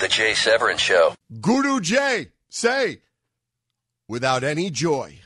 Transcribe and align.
The 0.00 0.08
Jay 0.08 0.32
Severin 0.32 0.78
Show. 0.78 1.14
Guru 1.42 1.78
Jay, 1.78 2.28
say, 2.48 3.02
without 4.08 4.42
any 4.42 4.70
joy, 4.70 5.18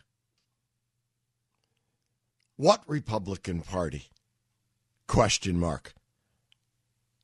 what 2.56 2.82
Republican 2.88 3.60
Party? 3.60 4.06
Question 5.06 5.60
mark. 5.60 5.94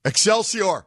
Excelsior. 0.04 0.86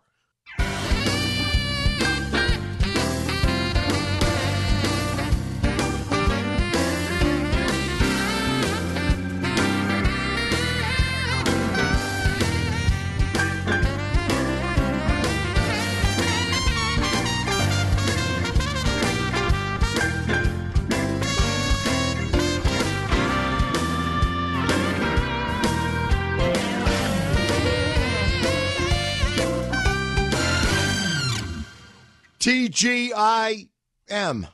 TGIM. 32.84 34.50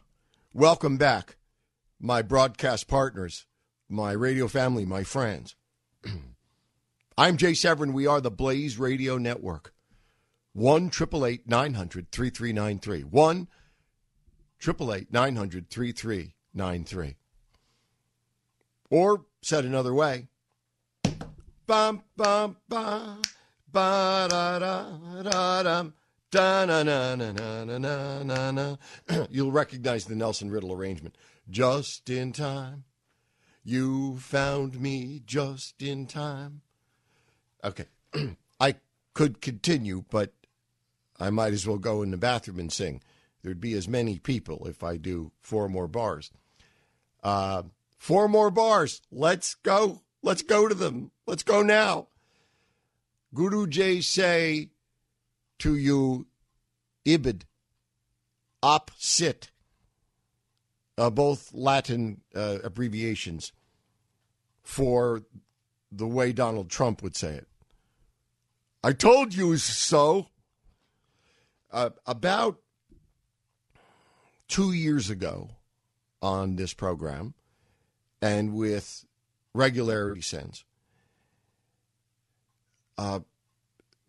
Welcome 0.53 0.97
back, 0.97 1.37
my 1.99 2.21
broadcast 2.21 2.87
partners, 2.87 3.47
my 3.89 4.11
radio 4.11 4.47
family, 4.47 4.85
my 4.85 5.03
friends. 5.03 5.55
I'm 7.17 7.37
Jay 7.37 7.55
Severin. 7.55 7.91
We 7.91 8.05
are 8.05 8.21
the 8.21 8.29
Blaze 8.29 8.77
Radio 8.77 9.17
Network. 9.17 9.73
1 10.53 10.91
900 11.47 12.11
3393. 12.11 13.03
1 13.03 13.47
900 15.09 15.69
3393. 15.71 17.15
Or 18.91 19.25
said 19.41 19.65
another 19.65 19.95
way, 19.95 20.27
bum, 21.65 22.03
bum, 22.15 22.57
bum, 22.67 23.23
ba 23.71 24.27
da 24.29 24.59
da 24.59 25.63
da. 25.63 25.89
Da 26.31 26.63
na 26.65 26.83
na 26.83 27.15
na 27.15 27.31
na 27.31 27.63
na 27.77 28.23
na 28.23 28.51
na. 28.51 28.75
You'll 29.31 29.51
recognize 29.51 30.05
the 30.05 30.15
Nelson 30.15 30.51
Riddle 30.51 30.71
arrangement. 30.73 31.15
Just 31.49 32.09
in 32.09 32.33
time. 32.33 32.83
You 33.63 34.17
found 34.17 34.79
me 34.79 35.21
just 35.25 35.81
in 35.81 36.05
time. 36.05 36.61
Okay. 37.63 37.85
I 38.59 38.75
could 39.13 39.41
continue, 39.41 40.03
but 40.09 40.33
I 41.19 41.31
might 41.31 41.53
as 41.53 41.67
well 41.67 41.77
go 41.77 42.03
in 42.03 42.11
the 42.11 42.17
bathroom 42.17 42.59
and 42.59 42.71
sing. 42.71 43.01
There'd 43.41 43.59
be 43.59 43.73
as 43.73 43.87
many 43.87 44.19
people 44.19 44.67
if 44.67 44.83
I 44.83 44.97
do 44.97 45.31
four 45.41 45.67
more 45.67 45.87
bars. 45.87 46.31
Uh, 47.23 47.63
four 47.97 48.27
more 48.27 48.51
bars. 48.51 49.01
Let's 49.11 49.55
go. 49.55 50.03
Let's 50.21 50.43
go 50.43 50.67
to 50.67 50.75
them. 50.75 51.11
Let's 51.25 51.43
go 51.43 51.63
now. 51.63 52.07
Guru 53.33 53.67
Jay 53.67 54.01
say 54.01 54.69
to 55.59 55.75
you, 55.75 56.27
ibid, 57.05 57.43
op, 58.61 58.91
cit, 58.97 59.51
uh, 60.97 61.09
both 61.09 61.53
Latin 61.53 62.21
uh, 62.35 62.57
abbreviations 62.63 63.51
for 64.61 65.21
the 65.91 66.07
way 66.07 66.31
Donald 66.31 66.69
Trump 66.69 67.01
would 67.01 67.15
say 67.15 67.33
it. 67.35 67.47
I 68.83 68.93
told 68.93 69.33
you 69.33 69.57
so. 69.57 70.27
Uh, 71.71 71.91
about 72.07 72.57
two 74.47 74.71
years 74.71 75.11
ago 75.11 75.51
on 76.19 76.55
this 76.55 76.73
program, 76.73 77.35
and 78.21 78.55
with 78.55 79.05
regularity 79.53 80.21
since, 80.21 80.63
uh, 82.97 83.19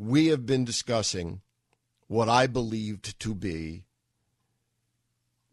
we 0.01 0.29
have 0.29 0.47
been 0.47 0.65
discussing 0.65 1.43
what 2.07 2.27
I 2.27 2.47
believed 2.47 3.21
to 3.21 3.35
be 3.35 3.85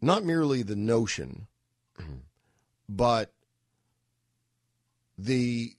not 0.00 0.24
merely 0.24 0.62
the 0.62 0.76
notion, 0.76 1.48
but 2.88 3.34
the 5.18 5.74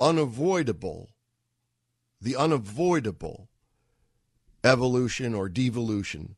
unavoidable, 0.00 1.08
the 2.20 2.36
unavoidable 2.36 3.48
evolution 4.62 5.34
or 5.34 5.48
devolution 5.48 6.36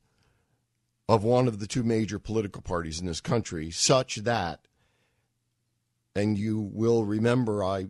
of 1.06 1.22
one 1.22 1.46
of 1.46 1.58
the 1.58 1.66
two 1.66 1.82
major 1.82 2.18
political 2.18 2.62
parties 2.62 2.98
in 2.98 3.06
this 3.06 3.20
country, 3.20 3.70
such 3.70 4.16
that, 4.16 4.60
and 6.16 6.38
you 6.38 6.58
will 6.58 7.04
remember, 7.04 7.62
I, 7.62 7.88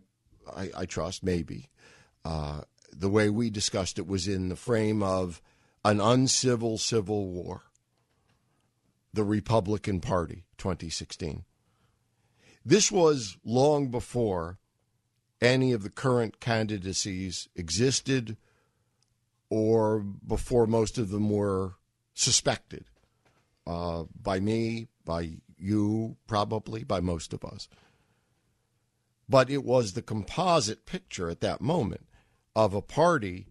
I, 0.53 0.69
I 0.79 0.85
trust, 0.85 1.23
maybe, 1.23 1.69
uh, 2.25 2.61
the 2.97 3.09
way 3.09 3.29
we 3.29 3.49
discussed 3.49 3.99
it 3.99 4.07
was 4.07 4.27
in 4.27 4.49
the 4.49 4.55
frame 4.55 5.03
of 5.03 5.41
an 5.83 5.99
uncivil 5.99 6.77
civil 6.77 7.27
war. 7.27 7.63
The 9.13 9.23
Republican 9.23 10.01
Party, 10.01 10.45
2016. 10.57 11.43
This 12.65 12.91
was 12.91 13.37
long 13.43 13.89
before 13.89 14.57
any 15.41 15.71
of 15.71 15.83
the 15.83 15.89
current 15.89 16.39
candidacies 16.39 17.47
existed 17.55 18.37
or 19.49 19.99
before 19.99 20.65
most 20.65 20.97
of 20.97 21.09
them 21.09 21.29
were 21.29 21.75
suspected 22.13 22.85
uh, 23.67 24.05
by 24.19 24.39
me, 24.39 24.87
by 25.05 25.37
you, 25.57 26.17
probably, 26.27 26.83
by 26.83 26.99
most 26.99 27.33
of 27.33 27.45
us. 27.45 27.67
But 29.29 29.49
it 29.49 29.63
was 29.63 29.93
the 29.93 30.01
composite 30.01 30.85
picture 30.85 31.29
at 31.29 31.41
that 31.41 31.61
moment 31.61 32.07
of 32.55 32.73
a 32.73 32.81
party 32.81 33.47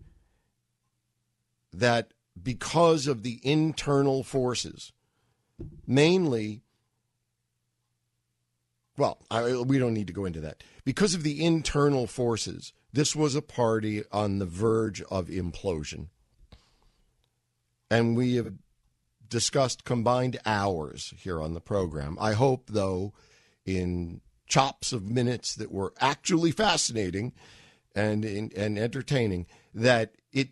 that, 1.73 2.13
because 2.41 3.07
of 3.07 3.23
the 3.23 3.41
internal 3.43 4.23
forces, 4.23 4.93
mainly, 5.87 6.63
well, 8.97 9.19
I, 9.31 9.57
we 9.57 9.79
don't 9.79 9.95
need 9.95 10.07
to 10.07 10.13
go 10.13 10.25
into 10.25 10.41
that. 10.41 10.63
Because 10.85 11.15
of 11.15 11.23
the 11.23 11.45
internal 11.45 12.07
forces, 12.07 12.73
this 12.93 13.15
was 13.17 13.35
a 13.35 13.43
party 13.43 14.05
on 14.13 14.39
the 14.39 14.47
verge 14.47 15.03
of 15.03 15.29
implosion. 15.29 16.09
And 17.91 18.17
we 18.17 18.37
have 18.37 18.55
discussed 19.29 19.85
combined 19.85 20.39
hours 20.47 21.13
here 21.19 21.43
on 21.43 21.55
the 21.55 21.61
program. 21.61 22.17
I 22.21 22.35
hope, 22.35 22.69
though, 22.69 23.13
in 23.67 24.21
chops 24.47 24.93
of 24.93 25.11
minutes 25.11 25.55
that 25.57 25.73
were 25.73 25.93
actually 26.01 26.51
fascinating 26.51 27.33
and 27.95 28.25
and 28.25 28.79
entertaining, 28.79 29.47
that 29.75 30.15
it 30.33 30.49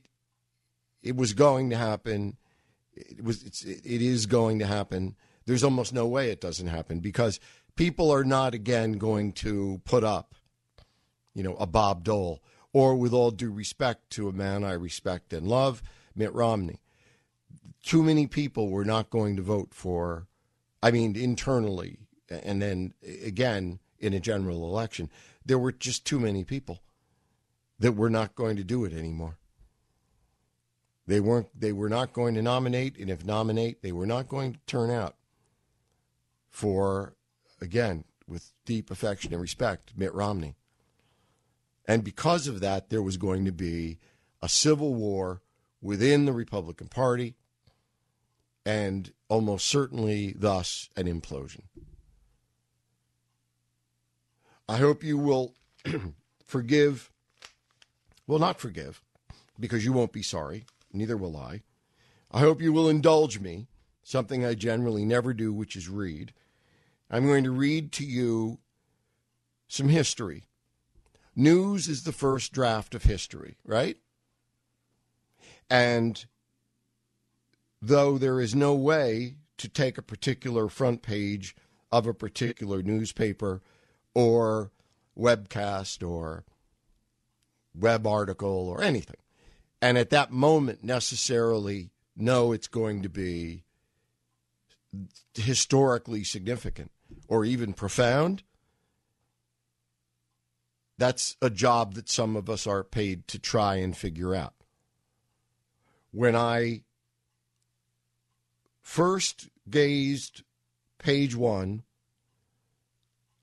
it 1.03 1.17
was 1.17 1.33
going 1.33 1.71
to 1.71 1.77
happen. 1.77 2.37
It 2.95 3.25
was 3.25 3.43
it's, 3.43 3.63
it 3.65 4.03
is 4.03 4.27
going 4.27 4.59
to 4.61 4.67
happen. 4.67 5.17
There's 5.47 5.65
almost 5.65 5.93
no 5.93 6.07
way 6.07 6.31
it 6.31 6.41
doesn't 6.41 6.69
happen 6.69 7.01
because 7.01 7.41
people 7.75 8.13
are 8.13 8.25
not 8.25 8.55
again 8.55 8.93
going 8.93 9.33
to 9.33 9.81
put 9.85 10.05
up, 10.05 10.35
you 11.35 11.43
know, 11.43 11.57
a 11.57 11.67
Bob 11.67 12.05
Dole 12.05 12.43
or, 12.73 12.95
with 12.95 13.13
all 13.13 13.31
due 13.31 13.51
respect 13.51 14.11
to 14.11 14.29
a 14.29 14.33
man 14.33 14.65
I 14.65 14.73
respect 14.73 15.33
and 15.33 15.47
love, 15.47 15.83
Mitt 16.15 16.33
Romney. 16.33 16.81
Too 17.83 18.03
many 18.03 18.27
people 18.27 18.71
were 18.71 18.85
not 18.85 19.11
going 19.11 19.37
to 19.37 19.43
vote 19.43 19.75
for. 19.75 20.27
I 20.83 20.91
mean, 20.91 21.17
internally, 21.17 21.99
and 22.31 22.63
then 22.63 22.95
again 23.05 23.81
in 23.99 24.15
a 24.15 24.21
general 24.21 24.65
election, 24.65 25.11
there 25.45 25.59
were 25.59 25.73
just 25.73 26.07
too 26.07 26.19
many 26.19 26.45
people 26.45 26.83
that 27.83 27.93
we're 27.93 28.09
not 28.09 28.37
going 28.37 28.57
to 28.57 28.63
do 28.63 28.85
it 28.85 28.93
anymore. 28.93 29.39
They 31.09 31.19
weren't. 31.19 31.49
They 31.59 31.73
were 31.73 31.89
not 31.89 32.13
going 32.13 32.37
to 32.37 32.43
nominate, 32.43 32.97
and 32.97 33.11
if 33.11 33.25
nominate, 33.25 33.83
they 33.83 33.91
were 33.91 34.07
not 34.07 34.29
going 34.29 34.53
to 34.53 34.59
turn 34.67 34.89
out 34.89 35.17
for, 36.49 37.15
again, 37.61 38.05
with 38.29 38.53
deep 38.65 38.93
affection 38.93 39.33
and 39.33 39.43
respect, 39.43 39.95
Mitt 39.97 40.15
Romney. 40.15 40.55
And 41.85 42.05
because 42.05 42.47
of 42.47 42.61
that, 42.61 42.89
there 42.89 43.03
was 43.03 43.17
going 43.17 43.45
to 43.47 43.53
be 43.53 43.99
a 44.41 44.49
civil 44.49 44.95
war 44.95 45.43
within 45.81 46.25
the 46.25 46.33
Republican 46.33 46.87
Party 46.87 47.35
and 48.65 49.13
almost 49.29 49.67
certainly, 49.67 50.37
thus, 50.39 50.89
an 50.97 51.07
implosion. 51.07 51.63
I 54.69 54.77
hope 54.77 55.03
you 55.03 55.19
will 55.19 55.57
forgive, 56.47 57.12
well, 58.27 58.39
not 58.39 58.61
forgive, 58.61 59.03
because 59.59 59.85
you 59.85 59.93
won't 59.93 60.13
be 60.13 60.23
sorry, 60.23 60.65
neither 60.93 61.17
will 61.17 61.37
I. 61.37 61.63
I 62.31 62.41
hope 62.41 62.63
you 62.63 62.73
will 62.73 62.89
indulge 62.89 63.41
me, 63.41 63.67
something 64.03 64.45
I 64.45 64.55
generally 64.55 65.05
never 65.05 65.35
do, 65.35 65.53
which 65.53 65.77
is 65.77 65.89
read. 65.89 66.33
I'm 67.11 67.27
going 67.27 67.45
to 67.45 67.51
read 67.51 67.93
to 67.93 68.05
you 68.05 68.59
some 69.69 69.89
history. 69.89 70.45
News 71.35 71.89
is 71.89 72.05
the 72.05 72.13
first 72.13 72.53
draft 72.53 72.95
of 72.95 73.05
history, 73.05 73.57
right? 73.65 73.97
And 75.69 76.25
though 77.81 78.19
there 78.19 78.41
is 78.41 78.55
no 78.55 78.75
way 78.75 79.37
to 79.59 79.69
take 79.69 79.99
a 79.99 80.03
particular 80.03 80.69
front 80.69 81.03
page 81.03 81.55
of 81.91 82.07
a 82.07 82.15
particular 82.15 82.83
newspaper 82.83 83.63
or 84.15 84.71
webcast 85.19 86.07
or 86.07 86.45
web 87.75 88.07
article 88.07 88.69
or 88.69 88.83
anything, 88.83 89.17
and 89.81 89.97
at 89.99 90.11
that 90.11 90.31
moment 90.31 90.85
necessarily 90.85 91.91
know 92.17 92.53
it's 92.53 92.69
going 92.69 93.03
to 93.03 93.09
be 93.09 93.65
historically 95.35 96.25
significant 96.25 96.91
or 97.29 97.45
even 97.45 97.73
profound, 97.73 98.43
that's 100.99 101.37
a 101.41 101.51
job 101.51 101.95
that 101.95 102.09
some 102.09 102.37
of 102.37 102.51
us 102.51 102.67
are 102.67 102.85
paid 102.85 103.27
to 103.29 103.39
try 103.39 103.77
and 103.77 103.97
figure 103.97 104.35
out. 104.35 104.55
When 106.11 106.37
I 106.37 106.83
first 108.83 109.49
gazed 109.69 110.43
page 110.99 111.35
one 111.35 111.83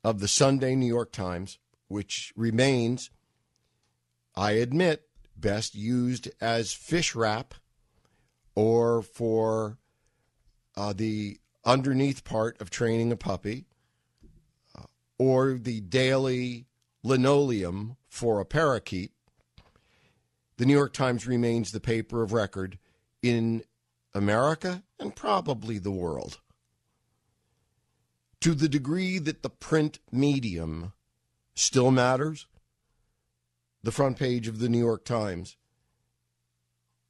of 0.04 0.20
the 0.20 0.28
Sunday 0.28 0.74
New 0.74 0.86
York 0.86 1.12
Times, 1.12 1.58
which 1.88 2.32
remains, 2.36 3.10
I 4.40 4.52
admit, 4.52 5.06
best 5.36 5.74
used 5.74 6.30
as 6.40 6.72
fish 6.72 7.14
wrap 7.14 7.52
or 8.54 9.02
for 9.02 9.76
uh, 10.74 10.94
the 10.94 11.36
underneath 11.62 12.24
part 12.24 12.58
of 12.58 12.70
training 12.70 13.12
a 13.12 13.16
puppy 13.16 13.66
uh, 14.74 14.84
or 15.18 15.58
the 15.58 15.82
daily 15.82 16.64
linoleum 17.02 17.98
for 18.08 18.40
a 18.40 18.46
parakeet, 18.46 19.12
the 20.56 20.64
New 20.64 20.72
York 20.72 20.94
Times 20.94 21.26
remains 21.26 21.72
the 21.72 21.78
paper 21.78 22.22
of 22.22 22.32
record 22.32 22.78
in 23.22 23.62
America 24.14 24.82
and 24.98 25.14
probably 25.14 25.76
the 25.76 25.90
world. 25.90 26.40
To 28.40 28.54
the 28.54 28.70
degree 28.70 29.18
that 29.18 29.42
the 29.42 29.50
print 29.50 29.98
medium 30.10 30.94
still 31.54 31.90
matters, 31.90 32.46
the 33.82 33.92
front 33.92 34.18
page 34.18 34.48
of 34.48 34.58
the 34.58 34.68
New 34.68 34.78
York 34.78 35.04
Times 35.04 35.56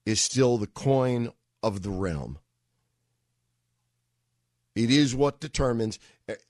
is 0.07 0.21
still 0.21 0.59
the 0.59 0.67
coin 0.67 1.33
of 1.63 1.83
the 1.83 1.91
realm. 1.91 2.39
It 4.75 4.91
is 4.91 5.15
what 5.15 5.41
determines 5.41 5.99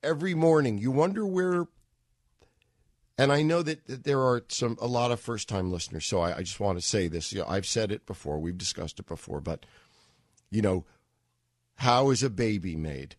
every 0.03 0.35
morning. 0.35 0.79
You 0.79 0.91
wonder 0.91 1.27
where, 1.27 1.67
and 3.17 3.33
I 3.33 3.43
know 3.43 3.63
that, 3.63 3.87
that 3.87 4.05
there 4.05 4.21
are 4.21 4.45
some 4.49 4.77
a 4.81 4.87
lot 4.87 5.11
of 5.11 5.21
first 5.21 5.49
time 5.49 5.73
listeners. 5.73 6.07
So 6.07 6.21
I, 6.21 6.37
I, 6.37 6.41
just 6.41 6.61
want 6.61 6.79
to 6.79 6.87
say 6.87 7.09
this. 7.09 7.33
You 7.33 7.41
know, 7.41 7.47
I've 7.49 7.67
said 7.67 7.91
it 7.91 8.07
before. 8.07 8.39
We've 8.39 8.59
discussed 8.59 9.01
it 9.01 9.07
before, 9.07 9.41
but 9.41 9.65
you 10.51 10.63
know, 10.63 10.85
how 11.77 12.11
is 12.11 12.23
a 12.23 12.31
baby 12.31 12.77
made? 12.77 13.17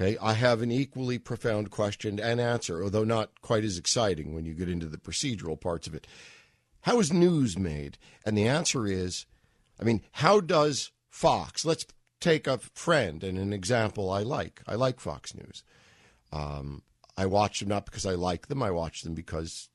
Okay, 0.00 0.16
I 0.22 0.34
have 0.34 0.62
an 0.62 0.70
equally 0.70 1.18
profound 1.18 1.70
question 1.70 2.20
and 2.20 2.40
answer, 2.40 2.84
although 2.84 3.04
not 3.04 3.40
quite 3.40 3.64
as 3.64 3.78
exciting 3.78 4.32
when 4.32 4.44
you 4.44 4.54
get 4.54 4.68
into 4.68 4.86
the 4.86 4.96
procedural 4.96 5.60
parts 5.60 5.88
of 5.88 5.94
it. 5.94 6.06
How 6.82 7.00
is 7.00 7.12
news 7.12 7.58
made? 7.58 7.98
And 8.24 8.38
the 8.38 8.46
answer 8.46 8.86
is, 8.86 9.26
I 9.80 9.84
mean, 9.84 10.02
how 10.12 10.40
does 10.40 10.92
Fox, 11.10 11.64
let's 11.64 11.84
take 12.20 12.46
a 12.46 12.58
friend 12.58 13.24
and 13.24 13.38
an 13.38 13.52
example 13.52 14.10
I 14.10 14.22
like. 14.22 14.62
I 14.68 14.76
like 14.76 15.00
Fox 15.00 15.34
News. 15.34 15.64
Um, 16.32 16.82
I 17.16 17.26
watch 17.26 17.60
them 17.60 17.68
not 17.68 17.84
because 17.84 18.06
I 18.06 18.14
like 18.14 18.46
them, 18.46 18.62
I 18.62 18.70
watch 18.70 19.02
them 19.02 19.14
because 19.14 19.68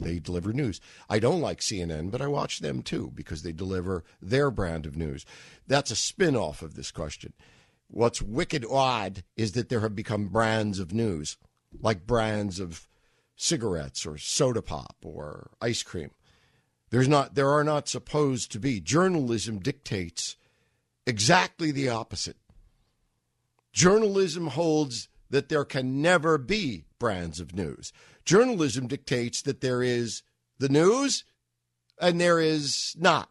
they 0.00 0.18
deliver 0.18 0.52
news. 0.52 0.80
I 1.08 1.18
don't 1.18 1.40
like 1.40 1.60
CNN, 1.60 2.10
but 2.10 2.22
I 2.22 2.26
watch 2.26 2.60
them 2.60 2.82
too 2.82 3.12
because 3.14 3.42
they 3.42 3.52
deliver 3.52 4.04
their 4.22 4.50
brand 4.50 4.86
of 4.86 4.96
news. 4.96 5.26
That's 5.66 5.90
a 5.90 5.96
spin 5.96 6.34
off 6.34 6.62
of 6.62 6.74
this 6.74 6.90
question. 6.90 7.34
What's 7.94 8.20
wicked 8.20 8.66
odd 8.68 9.22
is 9.36 9.52
that 9.52 9.68
there 9.68 9.78
have 9.78 9.94
become 9.94 10.26
brands 10.26 10.80
of 10.80 10.92
news, 10.92 11.36
like 11.80 12.08
brands 12.08 12.58
of 12.58 12.88
cigarettes 13.36 14.04
or 14.04 14.18
soda 14.18 14.62
pop 14.62 14.96
or 15.04 15.52
ice 15.62 15.84
cream. 15.84 16.10
There's 16.90 17.06
not 17.06 17.36
there 17.36 17.50
are 17.50 17.62
not 17.62 17.88
supposed 17.88 18.50
to 18.50 18.58
be. 18.58 18.80
Journalism 18.80 19.60
dictates 19.60 20.34
exactly 21.06 21.70
the 21.70 21.88
opposite. 21.88 22.36
Journalism 23.72 24.48
holds 24.48 25.08
that 25.30 25.48
there 25.48 25.64
can 25.64 26.02
never 26.02 26.36
be 26.36 26.86
brands 26.98 27.38
of 27.38 27.54
news. 27.54 27.92
Journalism 28.24 28.88
dictates 28.88 29.40
that 29.42 29.60
there 29.60 29.84
is 29.84 30.24
the 30.58 30.68
news 30.68 31.22
and 32.00 32.20
there 32.20 32.40
is 32.40 32.96
not. 32.98 33.30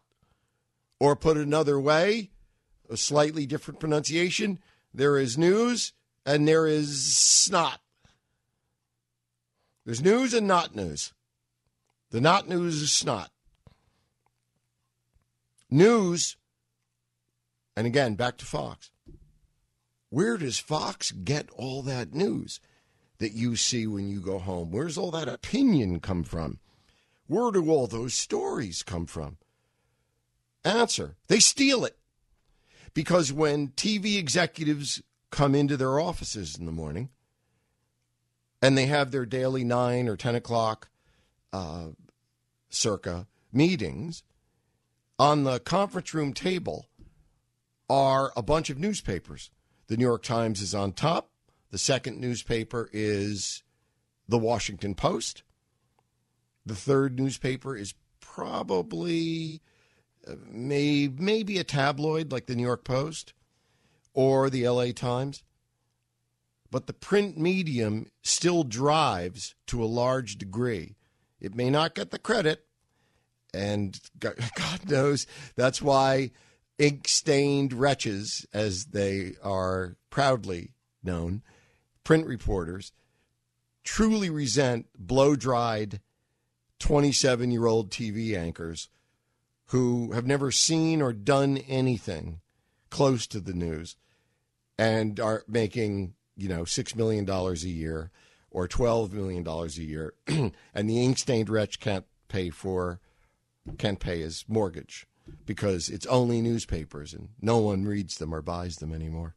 Or 0.98 1.16
put 1.16 1.36
another 1.36 1.78
way, 1.78 2.30
a 2.90 2.96
slightly 2.96 3.46
different 3.46 3.80
pronunciation, 3.80 4.58
there 4.92 5.18
is 5.18 5.38
news 5.38 5.92
and 6.26 6.46
there 6.46 6.66
is 6.66 7.48
not. 7.50 7.80
There's 9.84 10.02
news 10.02 10.32
and 10.32 10.46
not 10.46 10.74
news. 10.74 11.12
The 12.10 12.20
not 12.20 12.48
news 12.48 12.80
is 12.80 12.92
snot. 12.92 13.30
News, 15.68 16.36
and 17.76 17.86
again, 17.86 18.14
back 18.14 18.36
to 18.38 18.44
Fox. 18.44 18.90
Where 20.10 20.36
does 20.36 20.60
Fox 20.60 21.10
get 21.10 21.50
all 21.50 21.82
that 21.82 22.14
news 22.14 22.60
that 23.18 23.32
you 23.32 23.56
see 23.56 23.86
when 23.86 24.08
you 24.08 24.20
go 24.20 24.38
home? 24.38 24.70
Where's 24.70 24.96
all 24.96 25.10
that 25.10 25.28
opinion 25.28 25.98
come 25.98 26.22
from? 26.22 26.60
Where 27.26 27.50
do 27.50 27.68
all 27.68 27.88
those 27.88 28.14
stories 28.14 28.84
come 28.84 29.06
from? 29.06 29.38
Answer 30.64 31.16
they 31.26 31.40
steal 31.40 31.84
it. 31.84 31.98
Because 32.94 33.32
when 33.32 33.68
TV 33.68 34.16
executives 34.18 35.02
come 35.30 35.54
into 35.54 35.76
their 35.76 35.98
offices 35.98 36.56
in 36.56 36.64
the 36.64 36.72
morning 36.72 37.10
and 38.62 38.78
they 38.78 38.86
have 38.86 39.10
their 39.10 39.26
daily 39.26 39.64
9 39.64 40.08
or 40.08 40.16
10 40.16 40.36
o'clock 40.36 40.88
uh, 41.52 41.88
circa 42.70 43.26
meetings, 43.52 44.22
on 45.18 45.44
the 45.44 45.60
conference 45.60 46.14
room 46.14 46.32
table 46.32 46.86
are 47.90 48.32
a 48.36 48.42
bunch 48.42 48.70
of 48.70 48.78
newspapers 48.78 49.50
the 49.86 49.96
New 49.96 50.04
York 50.04 50.22
Times 50.22 50.62
is 50.62 50.74
on 50.74 50.92
top. 50.92 51.30
The 51.70 51.78
second 51.78 52.20
newspaper 52.20 52.88
is 52.92 53.62
the 54.28 54.38
Washington 54.38 54.94
Post. 54.94 55.42
The 56.64 56.74
third 56.74 57.18
newspaper 57.18 57.76
is 57.76 57.94
probably 58.20 59.60
may, 60.50 61.08
maybe 61.08 61.58
a 61.58 61.64
tabloid 61.64 62.32
like 62.32 62.46
the 62.46 62.54
New 62.54 62.62
York 62.62 62.84
Post 62.84 63.32
or 64.12 64.50
the 64.50 64.68
LA 64.68 64.92
Times. 64.92 65.42
But 66.70 66.86
the 66.86 66.92
print 66.92 67.38
medium 67.38 68.06
still 68.22 68.64
drives 68.64 69.54
to 69.66 69.82
a 69.82 69.86
large 69.86 70.38
degree. 70.38 70.96
It 71.40 71.54
may 71.54 71.70
not 71.70 71.94
get 71.94 72.10
the 72.10 72.18
credit, 72.18 72.64
and 73.52 73.98
God 74.18 74.88
knows 74.88 75.26
that's 75.56 75.80
why 75.80 76.30
ink 76.78 77.06
stained 77.06 77.72
wretches, 77.72 78.46
as 78.52 78.86
they 78.86 79.34
are 79.42 79.96
proudly 80.10 80.72
known, 81.02 81.42
print 82.02 82.26
reporters, 82.26 82.92
truly 83.84 84.30
resent 84.30 84.86
blow 84.98 85.36
dried 85.36 86.00
27 86.80 87.50
year 87.50 87.66
old 87.66 87.90
TV 87.90 88.36
anchors 88.36 88.88
who 89.66 90.12
have 90.12 90.26
never 90.26 90.50
seen 90.50 91.00
or 91.00 91.12
done 91.12 91.58
anything 91.68 92.40
close 92.90 93.26
to 93.26 93.40
the 93.40 93.54
news 93.54 93.96
and 94.78 95.18
are 95.18 95.44
making, 95.48 96.14
you 96.36 96.48
know, 96.48 96.62
$6 96.62 96.96
million 96.96 97.28
a 97.28 97.52
year 97.54 98.10
or 98.50 98.68
$12 98.68 99.12
million 99.12 99.46
a 99.46 99.66
year. 99.68 100.14
and 100.26 100.90
the 100.90 101.02
ink 101.02 101.18
stained 101.18 101.48
wretch 101.48 101.80
can't 101.80 102.04
pay 102.28 102.50
for, 102.50 103.00
can't 103.78 104.00
pay 104.00 104.20
his 104.20 104.44
mortgage 104.48 105.06
because 105.46 105.88
it's 105.88 106.06
only 106.06 106.40
newspapers 106.40 107.14
and 107.14 107.30
no 107.40 107.58
one 107.58 107.84
reads 107.84 108.18
them 108.18 108.34
or 108.34 108.42
buys 108.42 108.76
them 108.76 108.92
anymore. 108.92 109.34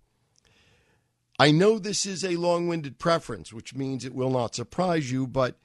I 1.40 1.52
know 1.52 1.78
this 1.78 2.06
is 2.06 2.26
a 2.26 2.36
long 2.36 2.68
winded 2.68 2.98
preference, 2.98 3.54
which 3.54 3.76
means 3.76 4.04
it 4.04 4.16
will 4.16 4.32
not 4.32 4.56
surprise 4.56 5.12
you, 5.12 5.28
but 5.28 5.58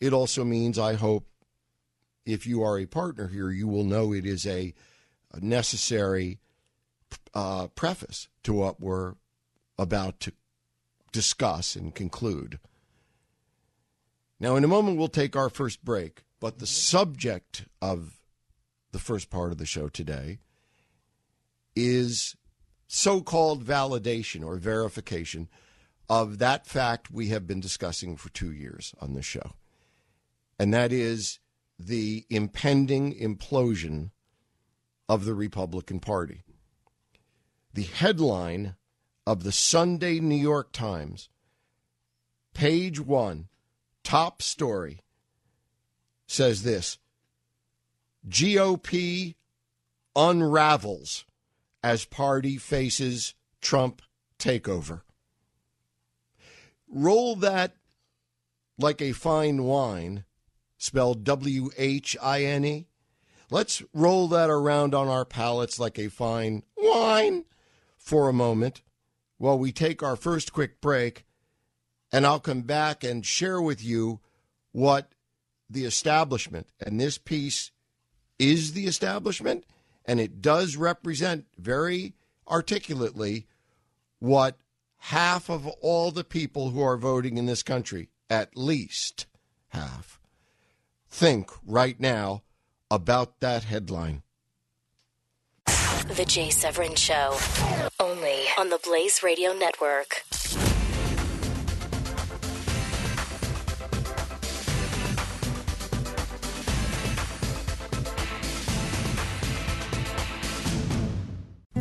it 0.00 0.12
also 0.12 0.44
means, 0.44 0.78
I 0.78 0.94
hope, 0.94 1.26
if 2.24 2.46
you 2.46 2.62
are 2.62 2.78
a 2.78 2.86
partner 2.86 3.28
here, 3.28 3.50
you 3.50 3.68
will 3.68 3.84
know 3.84 4.12
it 4.12 4.26
is 4.26 4.46
a, 4.46 4.74
a 5.32 5.40
necessary 5.40 6.38
uh, 7.34 7.68
preface 7.68 8.28
to 8.42 8.52
what 8.52 8.80
we're 8.80 9.14
about 9.78 10.20
to 10.20 10.32
discuss 11.12 11.76
and 11.76 11.94
conclude. 11.94 12.58
Now, 14.40 14.56
in 14.56 14.64
a 14.64 14.68
moment, 14.68 14.98
we'll 14.98 15.08
take 15.08 15.36
our 15.36 15.48
first 15.48 15.84
break, 15.84 16.24
but 16.40 16.58
the 16.58 16.66
subject 16.66 17.66
of 17.80 18.20
the 18.92 18.98
first 18.98 19.30
part 19.30 19.52
of 19.52 19.58
the 19.58 19.66
show 19.66 19.88
today 19.88 20.38
is 21.76 22.36
so 22.86 23.20
called 23.20 23.64
validation 23.64 24.44
or 24.44 24.56
verification 24.56 25.48
of 26.08 26.38
that 26.38 26.66
fact 26.66 27.10
we 27.10 27.28
have 27.28 27.46
been 27.46 27.60
discussing 27.60 28.16
for 28.16 28.28
two 28.30 28.52
years 28.52 28.94
on 29.00 29.14
this 29.14 29.24
show. 29.24 29.54
And 30.58 30.72
that 30.74 30.92
is 30.92 31.38
the 31.78 32.24
impending 32.30 33.18
implosion 33.18 34.10
of 35.08 35.24
the 35.24 35.34
Republican 35.34 36.00
Party. 36.00 36.42
The 37.72 37.82
headline 37.82 38.76
of 39.26 39.42
the 39.42 39.52
Sunday 39.52 40.20
New 40.20 40.36
York 40.36 40.72
Times, 40.72 41.28
page 42.54 43.00
one, 43.00 43.48
top 44.02 44.40
story, 44.42 45.00
says 46.26 46.62
this 46.62 46.98
GOP 48.28 49.34
unravels 50.16 51.24
as 51.82 52.04
party 52.04 52.56
faces 52.56 53.34
Trump 53.60 54.00
takeover. 54.38 55.02
Roll 56.88 57.36
that 57.36 57.74
like 58.78 59.02
a 59.02 59.12
fine 59.12 59.64
wine, 59.64 60.24
spelled 60.84 61.24
W 61.24 61.70
H 61.76 62.16
I 62.22 62.44
N 62.44 62.64
E. 62.64 62.86
Let's 63.50 63.82
roll 63.92 64.28
that 64.28 64.50
around 64.50 64.94
on 64.94 65.08
our 65.08 65.24
palates 65.24 65.78
like 65.78 65.98
a 65.98 66.08
fine 66.08 66.62
wine 66.76 67.44
for 67.96 68.28
a 68.28 68.32
moment 68.32 68.82
while 69.38 69.58
we 69.58 69.72
take 69.72 70.02
our 70.02 70.16
first 70.16 70.52
quick 70.52 70.80
break, 70.80 71.24
and 72.12 72.26
I'll 72.26 72.40
come 72.40 72.62
back 72.62 73.02
and 73.02 73.24
share 73.24 73.60
with 73.60 73.82
you 73.82 74.20
what 74.72 75.12
the 75.68 75.84
establishment, 75.84 76.68
and 76.80 77.00
this 77.00 77.18
piece 77.18 77.70
is 78.38 78.72
the 78.72 78.86
establishment, 78.86 79.64
and 80.04 80.20
it 80.20 80.40
does 80.40 80.76
represent 80.76 81.46
very 81.58 82.14
articulately 82.48 83.46
what 84.18 84.56
half 84.98 85.48
of 85.48 85.66
all 85.80 86.10
the 86.10 86.24
people 86.24 86.70
who 86.70 86.82
are 86.82 86.96
voting 86.96 87.38
in 87.38 87.46
this 87.46 87.62
country, 87.62 88.08
at 88.30 88.56
least 88.56 89.26
half, 89.68 90.20
think 91.14 91.48
right 91.64 92.00
now 92.00 92.42
about 92.90 93.38
that 93.38 93.62
headline. 93.62 94.22
The 96.08 96.24
Jay 96.26 96.50
Severin 96.50 96.96
Show, 96.96 97.38
only 98.00 98.46
on 98.58 98.68
the 98.70 98.80
Blaze 98.82 99.22
Radio 99.22 99.52
Network. 99.52 100.24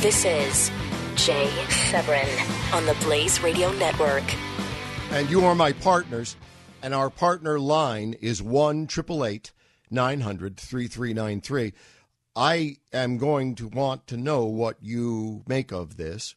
This 0.00 0.24
is 0.24 0.70
Jay 1.16 1.50
Severin 1.90 2.28
on 2.72 2.86
the 2.86 2.96
Blaze 3.02 3.42
Radio 3.42 3.72
Network. 3.72 4.24
And 5.10 5.28
you 5.28 5.44
are 5.44 5.54
my 5.54 5.72
partners, 5.72 6.36
and 6.82 6.94
our 6.94 7.10
partner 7.10 7.58
line 7.58 8.14
is 8.20 8.42
1 8.42 8.86
900 9.90 10.56
3393. 10.56 11.72
I 12.36 12.76
am 12.92 13.18
going 13.18 13.54
to 13.56 13.68
want 13.68 14.06
to 14.06 14.16
know 14.16 14.44
what 14.44 14.76
you 14.80 15.42
make 15.46 15.72
of 15.72 15.96
this. 15.96 16.34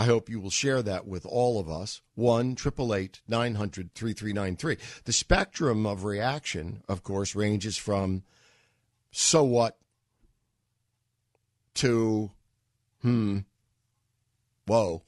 I 0.00 0.04
hope 0.04 0.30
you 0.30 0.40
will 0.40 0.48
share 0.48 0.80
that 0.80 1.06
with 1.06 1.26
all 1.26 1.60
of 1.60 1.68
us. 1.68 2.00
1 2.14 2.56
900 2.56 3.94
3393. 3.94 4.78
The 5.04 5.12
spectrum 5.12 5.84
of 5.84 6.04
reaction, 6.04 6.82
of 6.88 7.02
course, 7.02 7.34
ranges 7.34 7.76
from 7.76 8.22
so 9.10 9.44
what 9.44 9.76
to 11.74 12.30
hmm, 13.02 13.40
whoa. 14.66 15.02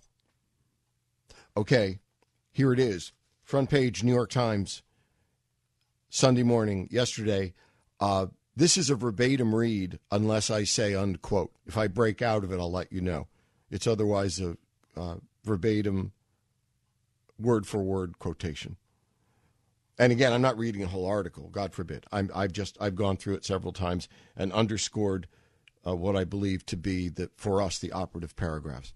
Okay, 1.57 2.01
here 2.51 2.75
it 2.75 2.79
is. 2.79 3.13
Front 3.45 3.71
page, 3.71 4.05
New 4.05 4.13
York 4.13 4.29
Times, 4.29 4.83
Sunday 6.11 6.43
morning, 6.43 6.87
yesterday. 6.91 7.55
Uh, 7.99 8.27
this 8.55 8.77
is 8.77 8.91
a 8.91 8.95
verbatim 8.95 9.55
read, 9.55 9.99
unless 10.11 10.51
I 10.51 10.65
say 10.65 10.95
unquote. 10.95 11.51
If 11.65 11.79
I 11.79 11.87
break 11.87 12.21
out 12.21 12.45
of 12.45 12.53
it, 12.53 12.61
I'll 12.61 12.71
let 12.71 12.93
you 12.93 13.01
know. 13.01 13.29
It's 13.71 13.87
otherwise 13.87 14.39
a 14.39 14.59
uh, 14.97 15.17
verbatim, 15.45 16.13
word 17.39 17.67
for 17.67 17.83
word 17.83 18.19
quotation. 18.19 18.77
And 19.99 20.11
again, 20.11 20.33
I'm 20.33 20.43
not 20.43 20.59
reading 20.59 20.83
a 20.83 20.89
whole 20.89 21.07
article. 21.07 21.49
God 21.51 21.75
forbid. 21.75 22.07
i 22.11 22.25
have 22.35 22.53
just 22.53 22.77
I've 22.81 22.97
gone 22.97 23.17
through 23.17 23.35
it 23.35 23.45
several 23.45 23.73
times 23.73 24.09
and 24.37 24.53
underscored 24.53 25.29
uh, 25.87 25.95
what 25.95 26.17
I 26.17 26.25
believe 26.25 26.65
to 26.67 26.77
be 26.77 27.09
the 27.09 27.31
for 27.37 27.61
us 27.61 27.79
the 27.79 27.93
operative 27.93 28.35
paragraphs. 28.37 28.95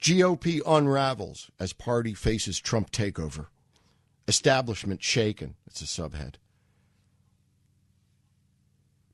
GOP 0.00 0.60
unravels 0.66 1.50
as 1.60 1.72
party 1.72 2.14
faces 2.14 2.58
Trump 2.58 2.90
takeover. 2.90 3.46
Establishment 4.26 5.02
shaken. 5.02 5.54
It's 5.66 5.82
a 5.82 5.84
subhead. 5.84 6.36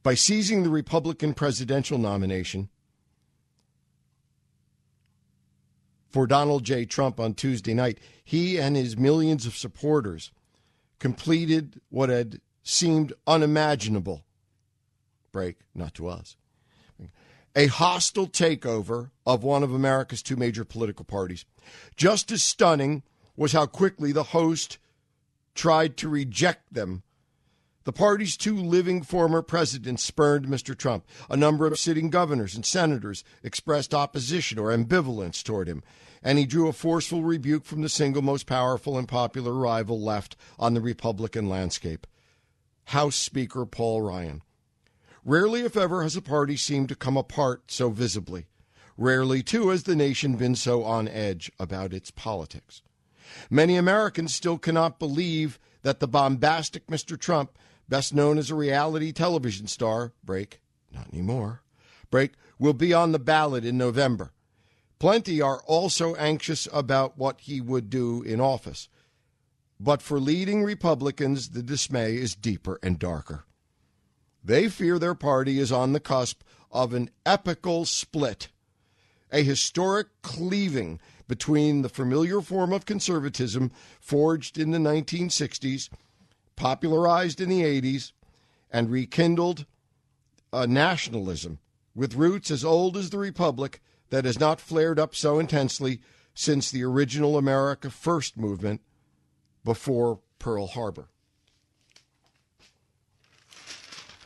By 0.03 0.15
seizing 0.15 0.63
the 0.63 0.71
Republican 0.71 1.35
presidential 1.35 1.99
nomination 1.99 2.71
for 6.11 6.27
Donald 6.27 6.65
J. 6.65 6.85
Trump 6.85 7.21
on 7.21 7.35
Tuesday 7.35 7.75
night, 7.75 7.99
he 8.25 8.59
and 8.59 8.77
his 8.77 8.97
millions 8.97 9.47
of 9.47 9.57
supporters 9.57 10.31
completed 10.99 11.81
what 11.91 12.09
had 12.09 12.41
seemed 12.63 13.13
unimaginable. 13.27 14.25
Break, 15.33 15.59
not 15.75 15.95
to 15.95 16.09
us 16.09 16.37
a 17.59 17.67
hostile 17.67 18.29
takeover 18.29 19.11
of 19.27 19.43
one 19.43 19.65
of 19.65 19.75
America's 19.75 20.23
two 20.23 20.37
major 20.37 20.65
political 20.65 21.05
parties. 21.05 21.45
Just 21.97 22.31
as 22.31 22.41
stunning 22.41 23.03
was 23.37 23.51
how 23.51 23.67
quickly 23.67 24.13
the 24.13 24.23
host 24.23 24.79
tried 25.57 25.97
to 25.97 26.09
reject 26.09 26.73
them. 26.73 27.03
The 27.89 27.93
party's 27.93 28.37
two 28.37 28.55
living 28.55 29.01
former 29.01 29.41
presidents 29.41 30.03
spurned 30.03 30.47
Mr. 30.47 30.77
Trump. 30.77 31.07
A 31.31 31.39
number 31.39 31.67
of 31.67 31.79
sitting 31.79 32.11
governors 32.11 32.55
and 32.55 32.67
senators 32.67 33.25
expressed 33.43 33.95
opposition 33.95 34.59
or 34.59 34.77
ambivalence 34.77 35.43
toward 35.43 35.69
him, 35.69 35.83
and 36.23 36.39
he 36.39 36.45
drew 36.45 36.69
a 36.69 36.75
forceful 36.75 37.23
rebuke 37.23 37.65
from 37.65 37.81
the 37.81 37.89
single 37.89 38.21
most 38.21 38.45
powerful 38.45 38.99
and 38.99 39.09
popular 39.09 39.55
rival 39.55 39.99
left 39.99 40.37
on 40.59 40.75
the 40.75 40.83
Republican 40.83 41.49
landscape 41.49 42.07
House 42.89 43.17
Speaker 43.17 43.65
Paul 43.65 44.03
Ryan. 44.03 44.43
Rarely, 45.25 45.63
if 45.63 45.75
ever, 45.75 46.03
has 46.03 46.15
a 46.15 46.21
party 46.21 46.59
seemed 46.59 46.91
to 46.91 46.95
come 46.95 47.17
apart 47.17 47.71
so 47.71 47.89
visibly. 47.89 48.49
Rarely, 48.99 49.43
too, 49.43 49.71
has 49.71 49.85
the 49.85 49.97
nation 49.97 50.37
been 50.37 50.57
so 50.57 50.85
on 50.85 51.09
edge 51.09 51.51
about 51.59 51.95
its 51.95 52.11
politics. 52.11 52.83
Many 53.49 53.77
Americans 53.77 54.35
still 54.35 54.59
cannot 54.59 54.99
believe 54.99 55.59
that 55.81 56.01
the 56.01 56.09
bombastic 56.09 56.89
Mr. 56.89 57.19
Trump, 57.19 57.57
best 57.89 58.15
known 58.15 58.39
as 58.39 58.51
a 58.51 58.55
reality 58.55 59.13
television 59.13 59.67
star, 59.67 60.13
break, 60.23 60.61
not 60.93 61.09
anymore, 61.13 61.63
break, 62.11 62.33
will 62.59 62.75
be 62.75 62.93
on 62.93 63.13
the 63.13 63.19
ballot 63.19 63.65
in 63.65 63.79
November. 63.79 64.33
Plenty 64.99 65.41
are 65.41 65.63
also 65.67 66.15
anxious 66.17 66.67
about 66.73 67.17
what 67.17 67.41
he 67.43 67.61
would 67.61 67.89
do 67.89 68.23
in 68.23 68.41
office. 68.41 68.89
But 69.79 70.03
for 70.03 70.19
leading 70.19 70.65
Republicans, 70.65 71.51
the 71.51 71.63
dismay 71.63 72.17
is 72.17 72.35
deeper 72.35 72.81
and 72.83 72.99
darker. 72.99 73.45
They 74.43 74.69
fear 74.69 74.99
their 74.99 75.15
party 75.15 75.61
is 75.61 75.71
on 75.71 75.93
the 75.93 76.01
cusp 76.01 76.43
of 76.71 76.93
an 76.95 77.11
epical 77.25 77.85
split, 77.85 78.49
a 79.31 79.43
historic 79.43 80.09
cleaving 80.23 81.01
between 81.29 81.83
the 81.83 81.89
familiar 81.89 82.41
form 82.41 82.73
of 82.73 82.87
conservatism 82.87 83.71
forged 84.01 84.59
in 84.59 84.71
the 84.71 84.79
1960s, 84.79 85.91
popularized 86.59 87.41
in 87.41 87.49
the 87.49 87.63
80s, 87.63 88.13
and 88.71 88.91
rekindled 88.91 89.65
a 90.53 90.67
nationalism 90.67 91.59
with 91.95 92.15
roots 92.15 92.51
as 92.51 92.65
old 92.65 92.97
as 92.97 93.11
the 93.11 93.19
Republic 93.19 93.81
that 94.11 94.25
has 94.25 94.39
not 94.39 94.61
flared 94.61 94.99
up 94.99 95.15
so 95.15 95.39
intensely 95.39 96.01
since 96.35 96.71
the 96.71 96.85
original 96.85 97.39
America 97.39 97.91
First 97.91 98.37
movement 98.37 98.81
before 99.65 100.21
Pearl 100.39 100.67
Harbor. 100.67 101.09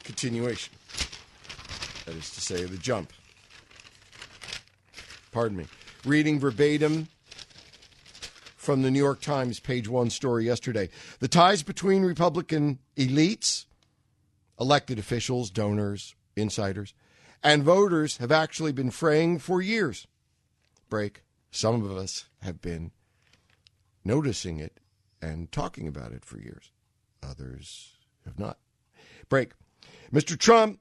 Continuation. 0.02 0.74
That 2.06 2.16
is 2.16 2.30
to 2.30 2.40
say, 2.40 2.64
the 2.64 2.76
jump. 2.76 3.12
Pardon 5.30 5.56
me. 5.56 5.66
Reading 6.04 6.40
verbatim 6.40 7.08
from 8.62 8.82
the 8.82 8.92
New 8.92 9.00
York 9.00 9.20
Times, 9.20 9.58
page 9.58 9.88
one 9.88 10.08
story 10.08 10.44
yesterday. 10.44 10.88
The 11.18 11.26
ties 11.26 11.64
between 11.64 12.04
Republican 12.04 12.78
elites, 12.96 13.66
elected 14.58 15.00
officials, 15.00 15.50
donors, 15.50 16.14
insiders, 16.36 16.94
and 17.42 17.64
voters 17.64 18.18
have 18.18 18.30
actually 18.30 18.70
been 18.70 18.92
fraying 18.92 19.40
for 19.40 19.60
years. 19.60 20.06
Break. 20.88 21.24
Some 21.50 21.82
of 21.84 21.90
us 21.90 22.26
have 22.42 22.62
been 22.62 22.92
noticing 24.04 24.60
it 24.60 24.78
and 25.20 25.50
talking 25.50 25.88
about 25.88 26.12
it 26.12 26.24
for 26.24 26.38
years. 26.38 26.70
Others 27.20 27.96
have 28.24 28.38
not. 28.38 28.58
Break. 29.28 29.54
Mr. 30.12 30.38
Trump, 30.38 30.78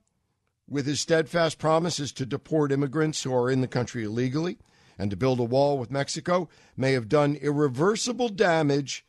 with 0.69 0.85
his 0.85 1.00
steadfast 1.00 1.57
promises 1.57 2.11
to 2.13 2.27
deport 2.27 2.71
immigrants 2.71 3.23
who 3.23 3.33
are 3.33 3.50
in 3.50 3.61
the 3.61 3.67
country 3.67 4.03
illegally 4.03 4.59
and 5.01 5.10
to 5.10 5.17
build 5.17 5.39
a 5.39 5.43
wall 5.43 5.79
with 5.79 5.89
Mexico, 5.89 6.48
may 6.77 6.91
have 6.91 7.10
done 7.10 7.36
irreversible 7.41 8.29
damage 8.29 9.03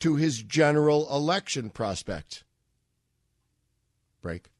to 0.00 0.16
his 0.16 0.42
general 0.42 1.08
election 1.14 1.70
prospect. 1.70 2.42
Break. 4.20 4.50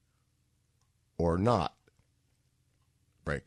Or 1.19 1.37
not 1.37 1.75
break. 3.25 3.43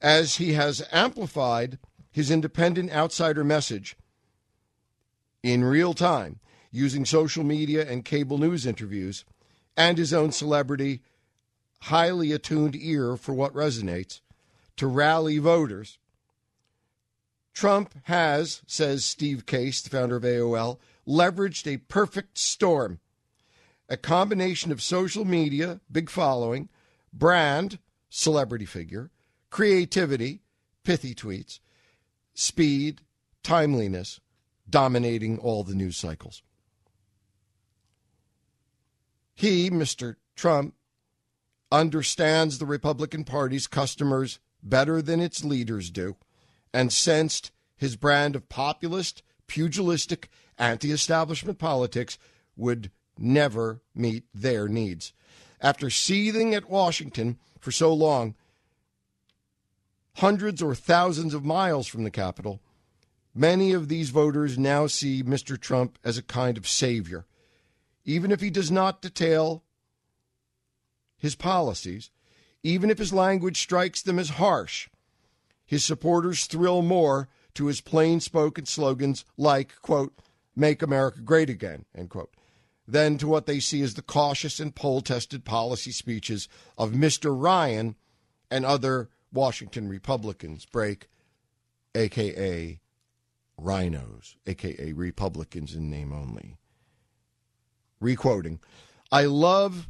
As 0.00 0.36
he 0.36 0.52
has 0.52 0.86
amplified 0.92 1.80
his 2.12 2.30
independent 2.30 2.92
outsider 2.92 3.42
message 3.42 3.96
in 5.42 5.64
real 5.64 5.94
time 5.94 6.38
using 6.70 7.04
social 7.04 7.42
media 7.42 7.90
and 7.90 8.04
cable 8.04 8.38
news 8.38 8.66
interviews 8.66 9.24
and 9.76 9.98
his 9.98 10.14
own 10.14 10.30
celebrity, 10.30 11.02
highly 11.80 12.30
attuned 12.30 12.76
ear 12.76 13.16
for 13.16 13.34
what 13.34 13.52
resonates 13.52 14.20
to 14.76 14.86
rally 14.86 15.38
voters. 15.38 15.98
Trump 17.54 17.94
has, 18.04 18.62
says 18.66 19.04
Steve 19.04 19.46
Case, 19.46 19.82
the 19.82 19.90
founder 19.90 20.16
of 20.16 20.22
AOL, 20.22 20.78
leveraged 21.06 21.66
a 21.66 21.78
perfect 21.78 22.38
storm. 22.38 23.00
A 23.88 23.96
combination 23.96 24.72
of 24.72 24.80
social 24.80 25.24
media, 25.24 25.80
big 25.90 26.08
following, 26.08 26.68
brand, 27.12 27.78
celebrity 28.08 28.64
figure, 28.64 29.10
creativity, 29.50 30.40
pithy 30.84 31.14
tweets, 31.14 31.60
speed, 32.34 33.02
timeliness, 33.42 34.20
dominating 34.68 35.38
all 35.38 35.62
the 35.62 35.74
news 35.74 35.96
cycles. 35.96 36.42
He, 39.34 39.70
Mr. 39.70 40.16
Trump, 40.36 40.74
understands 41.70 42.58
the 42.58 42.66
Republican 42.66 43.24
Party's 43.24 43.66
customers 43.66 44.38
better 44.62 45.02
than 45.02 45.20
its 45.20 45.44
leaders 45.44 45.90
do 45.90 46.16
and 46.72 46.92
sensed 46.92 47.50
his 47.76 47.96
brand 47.96 48.36
of 48.36 48.48
populist, 48.48 49.22
pugilistic, 49.46 50.28
anti 50.58 50.92
establishment 50.92 51.58
politics 51.58 52.18
would 52.56 52.90
never 53.18 53.82
meet 53.94 54.24
their 54.34 54.68
needs. 54.68 55.12
After 55.60 55.90
seething 55.90 56.54
at 56.54 56.70
Washington 56.70 57.38
for 57.58 57.70
so 57.70 57.92
long, 57.92 58.34
hundreds 60.16 60.62
or 60.62 60.74
thousands 60.74 61.34
of 61.34 61.44
miles 61.44 61.86
from 61.86 62.04
the 62.04 62.10
Capitol, 62.10 62.60
many 63.34 63.72
of 63.72 63.88
these 63.88 64.10
voters 64.10 64.58
now 64.58 64.86
see 64.86 65.22
Mr. 65.22 65.58
Trump 65.58 65.98
as 66.04 66.18
a 66.18 66.22
kind 66.22 66.56
of 66.56 66.68
savior. 66.68 67.26
Even 68.04 68.32
if 68.32 68.40
he 68.40 68.50
does 68.50 68.70
not 68.70 69.00
detail 69.00 69.62
his 71.16 71.36
policies, 71.36 72.10
even 72.62 72.90
if 72.90 72.98
his 72.98 73.12
language 73.12 73.60
strikes 73.60 74.02
them 74.02 74.18
as 74.18 74.30
harsh, 74.30 74.88
his 75.64 75.84
supporters 75.84 76.46
thrill 76.46 76.82
more 76.82 77.28
to 77.54 77.66
his 77.66 77.80
plain 77.80 78.20
spoken 78.20 78.66
slogans 78.66 79.24
like, 79.36 79.80
quote, 79.82 80.12
make 80.54 80.82
America 80.82 81.20
great 81.20 81.50
again, 81.50 81.84
end 81.94 82.10
quote, 82.10 82.34
than 82.86 83.18
to 83.18 83.26
what 83.26 83.46
they 83.46 83.60
see 83.60 83.82
as 83.82 83.94
the 83.94 84.02
cautious 84.02 84.60
and 84.60 84.74
poll 84.74 85.00
tested 85.00 85.44
policy 85.44 85.92
speeches 85.92 86.48
of 86.76 86.92
Mr. 86.92 87.34
Ryan 87.38 87.96
and 88.50 88.64
other 88.64 89.08
Washington 89.32 89.88
Republicans 89.88 90.66
break, 90.66 91.08
aka 91.94 92.78
rhinos, 93.56 94.36
aka 94.46 94.92
Republicans 94.92 95.74
in 95.74 95.88
name 95.88 96.12
only. 96.12 96.56
Requoting, 98.00 98.58
I 99.10 99.24
love 99.24 99.88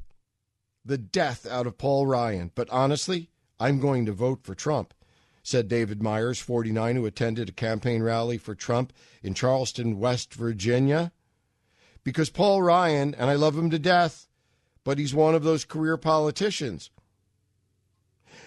the 0.84 0.98
death 0.98 1.46
out 1.46 1.66
of 1.66 1.78
Paul 1.78 2.06
Ryan, 2.06 2.50
but 2.54 2.68
honestly, 2.70 3.30
I'm 3.60 3.80
going 3.80 4.06
to 4.06 4.12
vote 4.12 4.40
for 4.42 4.54
Trump, 4.54 4.94
said 5.42 5.68
David 5.68 6.02
Myers, 6.02 6.40
49, 6.40 6.96
who 6.96 7.06
attended 7.06 7.48
a 7.48 7.52
campaign 7.52 8.02
rally 8.02 8.38
for 8.38 8.54
Trump 8.54 8.92
in 9.22 9.34
Charleston, 9.34 9.98
West 9.98 10.34
Virginia 10.34 11.12
because 12.04 12.30
Paul 12.30 12.62
Ryan, 12.62 13.14
and 13.14 13.30
I 13.30 13.34
love 13.34 13.56
him 13.56 13.70
to 13.70 13.78
death, 13.78 14.26
but 14.84 14.98
he's 14.98 15.14
one 15.14 15.34
of 15.34 15.44
those 15.44 15.64
career 15.64 15.96
politicians. 15.96 16.90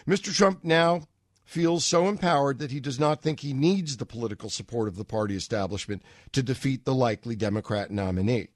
Mr. 0.07 0.33
Trump 0.33 0.63
now 0.63 1.07
feels 1.43 1.85
so 1.85 2.07
empowered 2.07 2.59
that 2.59 2.71
he 2.71 2.79
does 2.79 2.99
not 2.99 3.21
think 3.21 3.39
he 3.39 3.53
needs 3.53 3.97
the 3.97 4.05
political 4.05 4.49
support 4.49 4.87
of 4.87 4.95
the 4.95 5.05
party 5.05 5.35
establishment 5.35 6.03
to 6.31 6.43
defeat 6.43 6.85
the 6.85 6.93
likely 6.93 7.35
Democrat 7.35 7.91
nominee. 7.91 8.49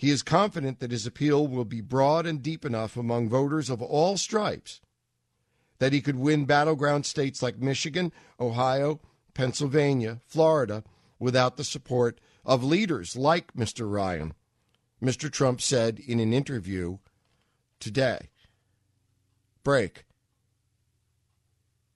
He 0.00 0.08
is 0.08 0.22
confident 0.22 0.80
that 0.80 0.92
his 0.92 1.06
appeal 1.06 1.46
will 1.46 1.66
be 1.66 1.82
broad 1.82 2.24
and 2.24 2.42
deep 2.42 2.64
enough 2.64 2.96
among 2.96 3.28
voters 3.28 3.68
of 3.68 3.82
all 3.82 4.16
stripes 4.16 4.80
that 5.78 5.92
he 5.92 6.00
could 6.00 6.16
win 6.16 6.46
battleground 6.46 7.04
states 7.04 7.42
like 7.42 7.58
Michigan, 7.58 8.10
Ohio, 8.40 9.00
Pennsylvania, 9.34 10.22
Florida 10.26 10.84
without 11.18 11.58
the 11.58 11.64
support 11.64 12.18
of 12.46 12.64
leaders 12.64 13.14
like 13.14 13.52
Mr. 13.52 13.92
Ryan. 13.92 14.32
Mr. 15.02 15.30
Trump 15.30 15.60
said 15.60 15.98
in 15.98 16.18
an 16.18 16.32
interview 16.32 16.96
today. 17.78 18.30
Break. 19.62 20.06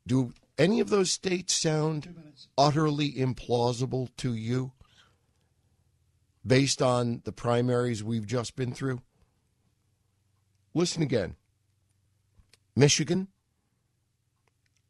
Do 0.06 0.34
any 0.58 0.78
of 0.78 0.90
those 0.90 1.10
states 1.10 1.54
sound 1.54 2.14
utterly 2.58 3.12
implausible 3.14 4.10
to 4.18 4.34
you 4.34 4.72
based 6.46 6.82
on 6.82 7.22
the 7.24 7.32
primaries 7.32 8.02
we've 8.04 8.26
just 8.26 8.56
been 8.56 8.72
through? 8.72 9.00
Listen 10.74 11.02
again 11.02 11.36
Michigan, 12.76 13.28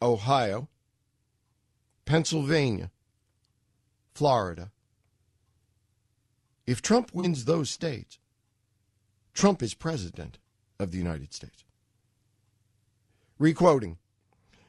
Ohio, 0.01 0.69
Pennsylvania, 2.05 2.91
Florida, 4.15 4.71
if 6.67 6.81
Trump 6.81 7.13
wins 7.13 7.45
those 7.45 7.69
states, 7.69 8.19
Trump 9.35 9.63
is 9.63 9.75
president 9.75 10.39
of 10.79 10.91
the 10.91 10.99
United 10.99 11.35
States. 11.35 11.65
Requoting 13.39 13.97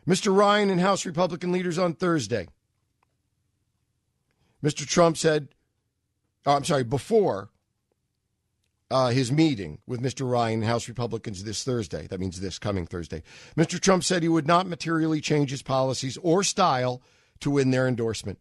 Mr. 0.07 0.35
Ryan 0.35 0.69
and 0.69 0.81
House 0.81 1.05
Republican 1.05 1.51
leaders 1.51 1.77
on 1.77 1.93
Thursday. 1.93 2.47
Mr. 4.63 4.85
Trump 4.85 5.17
said, 5.17 5.49
oh, 6.45 6.55
I'm 6.55 6.63
sorry, 6.63 6.83
before 6.83 7.49
uh, 8.91 9.09
his 9.09 9.31
meeting 9.31 9.79
with 9.87 10.01
Mr. 10.01 10.29
Ryan 10.29 10.59
and 10.59 10.69
House 10.69 10.87
Republicans 10.87 11.43
this 11.43 11.63
Thursday, 11.63 12.07
that 12.07 12.19
means 12.19 12.39
this 12.39 12.59
coming 12.59 12.85
Thursday, 12.85 13.23
Mr. 13.55 13.79
Trump 13.79 14.03
said 14.03 14.21
he 14.23 14.29
would 14.29 14.47
not 14.47 14.67
materially 14.67 15.21
change 15.21 15.49
his 15.51 15.61
policies 15.61 16.17
or 16.17 16.43
style 16.43 17.01
to 17.39 17.51
win 17.51 17.71
their 17.71 17.87
endorsement. 17.87 18.39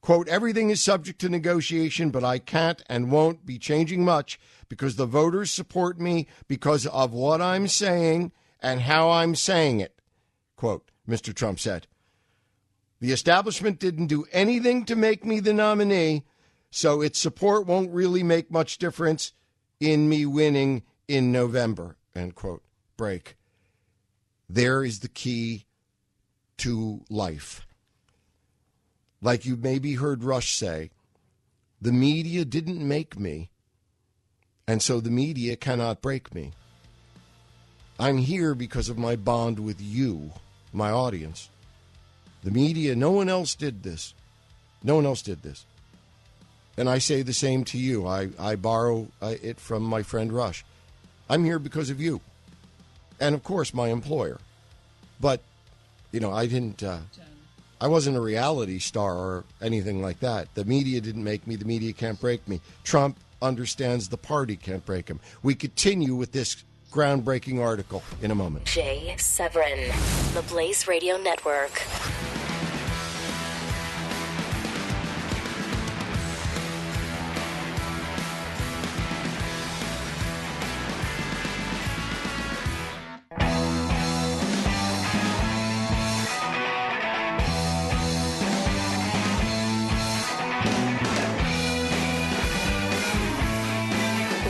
Quote, 0.00 0.26
everything 0.26 0.70
is 0.70 0.82
subject 0.82 1.20
to 1.20 1.28
negotiation, 1.28 2.10
but 2.10 2.24
I 2.24 2.40
can't 2.40 2.82
and 2.88 3.12
won't 3.12 3.46
be 3.46 3.56
changing 3.56 4.04
much 4.04 4.38
because 4.68 4.96
the 4.96 5.06
voters 5.06 5.52
support 5.52 6.00
me 6.00 6.26
because 6.48 6.86
of 6.88 7.12
what 7.12 7.40
I'm 7.40 7.68
saying 7.68 8.32
and 8.60 8.80
how 8.80 9.12
I'm 9.12 9.36
saying 9.36 9.78
it. 9.78 10.00
Quote, 10.56 10.90
Mr. 11.08 11.32
Trump 11.32 11.60
said. 11.60 11.86
The 12.98 13.12
establishment 13.12 13.78
didn't 13.78 14.08
do 14.08 14.26
anything 14.32 14.84
to 14.86 14.96
make 14.96 15.24
me 15.24 15.38
the 15.38 15.52
nominee, 15.52 16.24
so 16.74 17.02
its 17.02 17.18
support 17.18 17.66
won't 17.66 17.92
really 17.92 18.22
make 18.22 18.50
much 18.50 18.78
difference 18.78 19.34
in 19.78 20.08
me 20.08 20.24
winning 20.24 20.82
in 21.06 21.30
November, 21.30 21.98
end 22.16 22.34
quote. 22.34 22.62
Break. 22.96 23.36
There 24.48 24.82
is 24.82 25.00
the 25.00 25.08
key 25.08 25.66
to 26.58 27.02
life. 27.10 27.66
Like 29.20 29.44
you 29.44 29.56
maybe 29.56 29.94
heard 29.94 30.24
Rush 30.24 30.54
say, 30.56 30.90
the 31.78 31.92
media 31.92 32.46
didn't 32.46 32.86
make 32.86 33.18
me, 33.18 33.50
and 34.66 34.80
so 34.80 34.98
the 34.98 35.10
media 35.10 35.56
cannot 35.56 36.00
break 36.00 36.34
me. 36.34 36.52
I'm 37.98 38.16
here 38.16 38.54
because 38.54 38.88
of 38.88 38.96
my 38.96 39.14
bond 39.14 39.58
with 39.58 39.78
you, 39.78 40.32
my 40.72 40.90
audience. 40.90 41.50
The 42.42 42.50
media, 42.50 42.96
no 42.96 43.10
one 43.10 43.28
else 43.28 43.54
did 43.54 43.82
this. 43.82 44.14
No 44.82 44.96
one 44.96 45.04
else 45.04 45.20
did 45.20 45.42
this. 45.42 45.66
And 46.76 46.88
I 46.88 46.98
say 46.98 47.22
the 47.22 47.32
same 47.32 47.64
to 47.66 47.78
you. 47.78 48.06
I, 48.06 48.30
I 48.38 48.56
borrow 48.56 49.08
uh, 49.20 49.34
it 49.42 49.60
from 49.60 49.82
my 49.82 50.02
friend 50.02 50.32
Rush. 50.32 50.64
I'm 51.28 51.44
here 51.44 51.58
because 51.58 51.90
of 51.90 52.00
you. 52.00 52.20
And 53.20 53.34
of 53.34 53.42
course, 53.42 53.74
my 53.74 53.88
employer. 53.88 54.38
But, 55.20 55.40
you 56.10 56.20
know, 56.20 56.32
I 56.32 56.46
didn't. 56.46 56.82
Uh, 56.82 56.98
I 57.80 57.88
wasn't 57.88 58.16
a 58.16 58.20
reality 58.20 58.78
star 58.78 59.16
or 59.16 59.44
anything 59.60 60.02
like 60.02 60.20
that. 60.20 60.54
The 60.54 60.64
media 60.64 61.00
didn't 61.00 61.24
make 61.24 61.46
me. 61.46 61.56
The 61.56 61.64
media 61.64 61.92
can't 61.92 62.20
break 62.20 62.46
me. 62.48 62.60
Trump 62.84 63.18
understands 63.42 64.08
the 64.08 64.16
party 64.16 64.56
can't 64.56 64.86
break 64.86 65.08
him. 65.08 65.20
We 65.42 65.54
continue 65.54 66.14
with 66.14 66.32
this 66.32 66.62
groundbreaking 66.92 67.60
article 67.60 68.02
in 68.20 68.30
a 68.30 68.34
moment. 68.34 68.66
Jay 68.66 69.14
Severin, 69.18 69.90
the 70.34 70.42
Blaze 70.42 70.86
Radio 70.86 71.16
Network. 71.16 71.82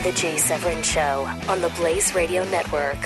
The 0.03 0.11
Jay 0.11 0.35
Severin 0.35 0.83
Show 0.83 1.25
on 1.47 1.61
the 1.61 1.69
Blaze 1.77 2.13
Radio 2.13 2.43
Network. 2.49 2.97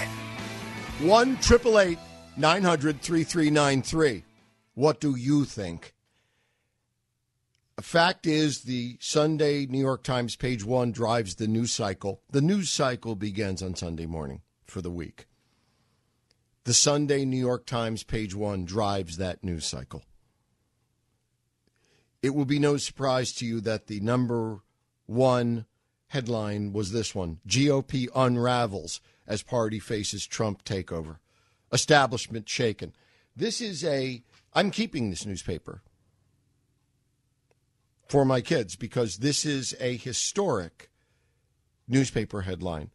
1 0.99 1.33
888 1.33 1.99
900 2.37 3.01
3393. 3.01 4.23
What 4.73 4.99
do 4.99 5.15
you 5.15 5.45
think? 5.45 5.93
A 7.77 7.83
fact 7.83 8.25
is, 8.25 8.63
the 8.63 8.97
Sunday 8.99 9.67
New 9.67 9.77
York 9.79 10.01
Times 10.01 10.35
page 10.35 10.65
one 10.65 10.91
drives 10.91 11.35
the 11.35 11.47
news 11.47 11.71
cycle. 11.71 12.23
The 12.31 12.41
news 12.41 12.71
cycle 12.71 13.15
begins 13.15 13.61
on 13.61 13.75
Sunday 13.75 14.07
morning 14.07 14.41
for 14.65 14.81
the 14.81 14.89
week. 14.89 15.27
The 16.63 16.73
Sunday 16.73 17.25
New 17.25 17.37
York 17.37 17.67
Times 17.67 18.01
page 18.01 18.33
one 18.33 18.65
drives 18.65 19.17
that 19.17 19.43
news 19.43 19.67
cycle. 19.67 20.01
It 22.23 22.31
will 22.31 22.45
be 22.45 22.57
no 22.57 22.77
surprise 22.77 23.33
to 23.33 23.45
you 23.45 23.61
that 23.61 23.85
the 23.85 23.99
number 23.99 24.61
one 25.05 25.67
headline 26.07 26.73
was 26.73 26.91
this 26.91 27.13
one 27.13 27.39
GOP 27.47 28.07
unravels 28.15 29.01
as 29.27 29.43
party 29.43 29.79
faces 29.79 30.25
Trump 30.25 30.63
takeover. 30.63 31.17
Establishment 31.71 32.47
shaken. 32.47 32.93
This 33.35 33.61
is 33.61 33.83
a, 33.83 34.23
I'm 34.53 34.71
keeping 34.71 35.09
this 35.09 35.25
newspaper 35.25 35.81
for 38.07 38.25
my 38.25 38.41
kids 38.41 38.75
because 38.75 39.17
this 39.17 39.45
is 39.45 39.75
a 39.79 39.97
historic 39.97 40.89
newspaper 41.87 42.41
headline. 42.41 42.91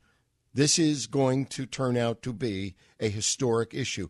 This 0.55 0.79
is 0.79 1.07
going 1.07 1.47
to 1.47 1.67
turn 1.67 1.97
out 1.97 2.23
to 2.23 2.33
be 2.33 2.75
a 3.01 3.09
historic 3.09 3.75
issue. 3.75 4.09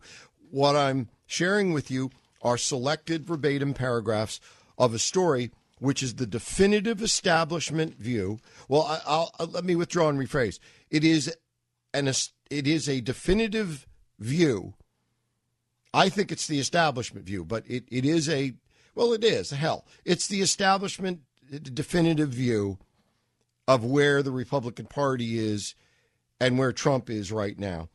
What 0.49 0.75
I'm 0.75 1.09
sharing 1.25 1.73
with 1.73 1.91
you 1.91 2.11
are 2.41 2.57
selected 2.57 3.25
verbatim 3.25 3.73
paragraphs 3.73 4.39
of 4.77 4.93
a 4.93 4.99
story 4.99 5.51
which 5.79 6.03
is 6.03 6.15
the 6.15 6.27
definitive 6.27 7.01
establishment 7.01 7.97
view. 7.97 8.39
Well, 8.67 8.83
I, 8.83 8.99
I'll, 9.05 9.31
I'll, 9.39 9.47
let 9.47 9.65
me 9.65 9.75
withdraw 9.75 10.09
and 10.09 10.19
rephrase. 10.19 10.59
It 10.89 11.03
is 11.03 11.35
an 11.93 12.07
it 12.49 12.67
is 12.67 12.87
a 12.87 13.01
definitive 13.01 13.87
view. 14.19 14.75
I 15.93 16.09
think 16.09 16.31
it's 16.31 16.47
the 16.47 16.59
establishment 16.59 17.25
view, 17.25 17.45
but 17.45 17.63
it, 17.67 17.85
it 17.89 18.05
is 18.05 18.29
a 18.29 18.53
well, 18.95 19.13
it 19.13 19.23
is 19.23 19.49
hell. 19.49 19.85
It's 20.05 20.27
the 20.27 20.41
establishment 20.41 21.21
definitive 21.61 22.29
view 22.29 22.77
of 23.67 23.83
where 23.83 24.21
the 24.21 24.31
Republican 24.31 24.85
Party 24.85 25.37
is 25.37 25.75
and 26.39 26.57
where 26.57 26.71
Trump 26.71 27.09
is 27.09 27.31
right 27.31 27.57
now, 27.57 27.89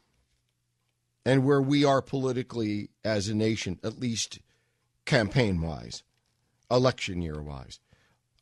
and 1.24 1.44
where 1.44 1.60
we 1.60 1.84
are 1.84 2.02
politically 2.02 2.90
as 3.04 3.28
a 3.28 3.34
nation, 3.34 3.78
at 3.84 3.98
least 3.98 4.40
campaign 5.04 5.60
wise 5.60 6.02
election 6.70 7.22
year 7.22 7.40
wise. 7.40 7.80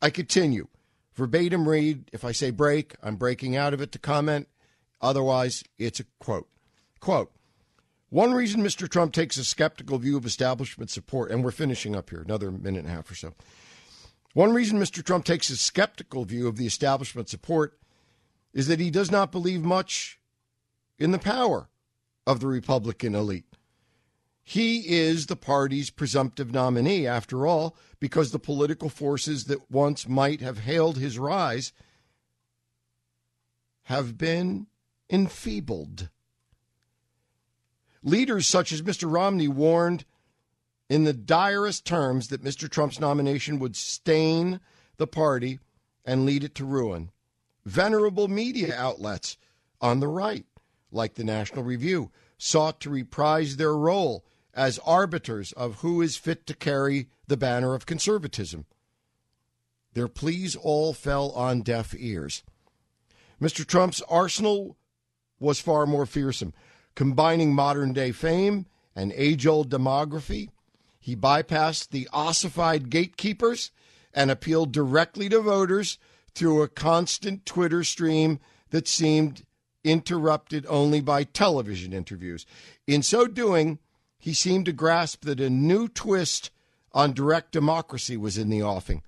I 0.01 0.09
continue. 0.09 0.67
Verbatim 1.15 1.67
read. 1.67 2.09
If 2.13 2.23
I 2.23 2.31
say 2.31 2.51
break, 2.51 2.95
I'm 3.01 3.15
breaking 3.15 3.55
out 3.55 3.73
of 3.73 3.81
it 3.81 3.91
to 3.93 3.99
comment. 3.99 4.47
Otherwise, 5.01 5.63
it's 5.77 5.99
a 5.99 6.05
quote. 6.19 6.47
Quote 6.99 7.31
One 8.09 8.33
reason 8.33 8.61
Mr. 8.61 8.89
Trump 8.89 9.13
takes 9.13 9.37
a 9.37 9.45
skeptical 9.45 9.97
view 9.97 10.17
of 10.17 10.25
establishment 10.25 10.89
support, 10.89 11.31
and 11.31 11.43
we're 11.43 11.51
finishing 11.51 11.95
up 11.95 12.09
here, 12.09 12.21
another 12.21 12.51
minute 12.51 12.79
and 12.79 12.87
a 12.87 12.91
half 12.91 13.09
or 13.09 13.15
so. 13.15 13.33
One 14.33 14.53
reason 14.53 14.79
Mr. 14.79 15.03
Trump 15.03 15.25
takes 15.25 15.49
a 15.49 15.57
skeptical 15.57 16.23
view 16.23 16.47
of 16.47 16.57
the 16.57 16.67
establishment 16.67 17.29
support 17.29 17.79
is 18.53 18.67
that 18.67 18.79
he 18.79 18.91
does 18.91 19.09
not 19.09 19.31
believe 19.31 19.63
much 19.63 20.19
in 20.99 21.11
the 21.11 21.19
power 21.19 21.69
of 22.27 22.39
the 22.39 22.47
Republican 22.47 23.15
elite. 23.15 23.45
He 24.49 24.95
is 24.95 25.25
the 25.25 25.35
party's 25.35 25.89
presumptive 25.89 26.53
nominee, 26.53 27.05
after 27.05 27.45
all, 27.45 27.75
because 27.99 28.31
the 28.31 28.39
political 28.39 28.87
forces 28.87 29.43
that 29.47 29.69
once 29.69 30.07
might 30.07 30.39
have 30.39 30.59
hailed 30.59 30.97
his 30.97 31.19
rise 31.19 31.73
have 33.83 34.17
been 34.17 34.67
enfeebled. 35.09 36.07
Leaders 38.01 38.47
such 38.47 38.71
as 38.71 38.81
Mr. 38.81 39.11
Romney 39.11 39.49
warned 39.49 40.05
in 40.89 41.03
the 41.03 41.11
direst 41.11 41.83
terms 41.83 42.29
that 42.29 42.41
Mr. 42.41 42.69
Trump's 42.69 43.01
nomination 43.01 43.59
would 43.59 43.75
stain 43.75 44.61
the 44.95 45.07
party 45.07 45.59
and 46.05 46.25
lead 46.25 46.45
it 46.45 46.55
to 46.55 46.63
ruin. 46.63 47.11
Venerable 47.65 48.29
media 48.29 48.73
outlets 48.77 49.35
on 49.81 49.99
the 49.99 50.07
right, 50.07 50.45
like 50.89 51.15
the 51.15 51.25
National 51.25 51.65
Review, 51.65 52.11
sought 52.37 52.79
to 52.79 52.89
reprise 52.89 53.57
their 53.57 53.75
role 53.75 54.23
as 54.57 54.79
arbiters 54.79 55.51
of 55.53 55.75
who 55.75 56.01
is 56.01 56.17
fit 56.17 56.47
to 56.47 56.55
carry 56.55 57.07
the 57.27 57.37
banner 57.37 57.75
of 57.75 57.85
conservatism. 57.85 58.65
Their 59.93 60.07
pleas 60.07 60.55
all 60.55 60.93
fell 60.93 61.29
on 61.31 61.61
deaf 61.61 61.93
ears. 61.97 62.43
Mr. 63.39 63.65
Trump's 63.65 64.01
arsenal 64.09 64.75
was 65.39 65.61
far 65.61 65.85
more 65.85 66.07
fearsome. 66.07 66.53
Combining 66.95 67.53
modern 67.53 67.93
day 67.93 68.11
fame 68.11 68.65
and 68.95 69.13
age 69.15 69.45
old 69.45 69.69
demography, 69.69 70.49
he 70.99 71.15
bypassed 71.15 71.89
the 71.89 72.09
ossified 72.11 72.89
gatekeepers 72.89 73.69
and 74.11 74.31
appealed 74.31 74.71
directly 74.71 75.29
to 75.29 75.39
voters 75.39 75.99
through 76.33 76.63
a 76.63 76.67
constant 76.67 77.45
Twitter 77.45 77.83
stream 77.83 78.39
that 78.71 78.87
seemed 78.87 79.45
interrupted 79.83 80.65
only 80.67 80.99
by 80.99 81.23
television 81.23 81.93
interviews. 81.93 82.47
In 82.87 83.03
so 83.03 83.27
doing, 83.27 83.77
he 84.19 84.33
seemed 84.33 84.65
to 84.65 84.73
grasp 84.73 85.23
that 85.25 85.39
a 85.39 85.49
new 85.49 85.87
twist 85.87 86.51
on 86.91 87.13
direct 87.13 87.51
democracy 87.51 88.17
was 88.17 88.37
in 88.37 88.49
the 88.49 88.63
offing. 88.63 89.03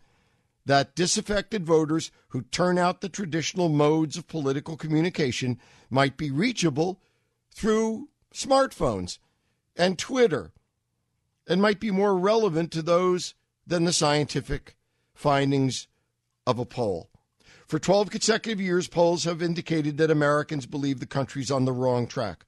That 0.65 0.95
disaffected 0.95 1.65
voters 1.65 2.11
who 2.29 2.43
turn 2.43 2.77
out 2.77 3.01
the 3.01 3.09
traditional 3.09 3.69
modes 3.69 4.17
of 4.17 4.27
political 4.27 4.77
communication 4.77 5.59
might 5.89 6.17
be 6.17 6.29
reachable 6.29 7.01
through 7.51 8.09
smartphones 8.33 9.17
and 9.75 9.97
Twitter 9.97 10.51
and 11.47 11.61
might 11.61 11.79
be 11.79 11.89
more 11.89 12.15
relevant 12.15 12.71
to 12.71 12.83
those 12.83 13.33
than 13.65 13.85
the 13.85 13.93
scientific 13.93 14.75
findings 15.15 15.87
of 16.45 16.59
a 16.59 16.65
poll. 16.65 17.09
For 17.67 17.79
12 17.79 18.09
consecutive 18.09 18.61
years, 18.61 18.87
polls 18.87 19.23
have 19.23 19.41
indicated 19.41 19.97
that 19.97 20.11
Americans 20.11 20.65
believe 20.65 20.99
the 20.99 21.05
country's 21.05 21.51
on 21.51 21.65
the 21.65 21.71
wrong 21.71 22.07
track. 22.07 22.45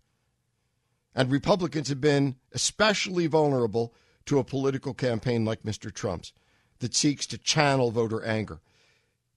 And 1.13 1.29
Republicans 1.29 1.89
have 1.89 2.01
been 2.01 2.35
especially 2.53 3.27
vulnerable 3.27 3.93
to 4.25 4.39
a 4.39 4.43
political 4.43 4.93
campaign 4.93 5.43
like 5.45 5.63
Mr. 5.63 5.93
Trump's 5.93 6.31
that 6.79 6.95
seeks 6.95 7.25
to 7.27 7.37
channel 7.37 7.91
voter 7.91 8.23
anger. 8.23 8.61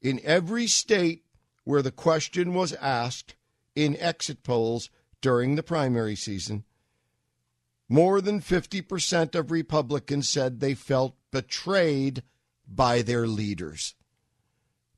In 0.01 0.21
every 0.23 0.67
state 0.67 1.25
where 1.65 1.83
the 1.83 1.91
question 1.91 2.55
was 2.55 2.73
asked 2.75 3.35
in 3.75 3.97
exit 3.97 4.43
polls 4.43 4.91
during 5.21 5.57
the 5.57 5.63
primary 5.63 6.15
season, 6.15 6.65
more 7.89 8.21
than 8.21 8.41
50% 8.41 9.35
of 9.35 9.51
Republicans 9.51 10.29
said 10.29 10.61
they 10.61 10.75
felt 10.75 11.17
betrayed 11.31 12.23
by 12.67 13.03
their 13.03 13.27
leaders. 13.27 13.95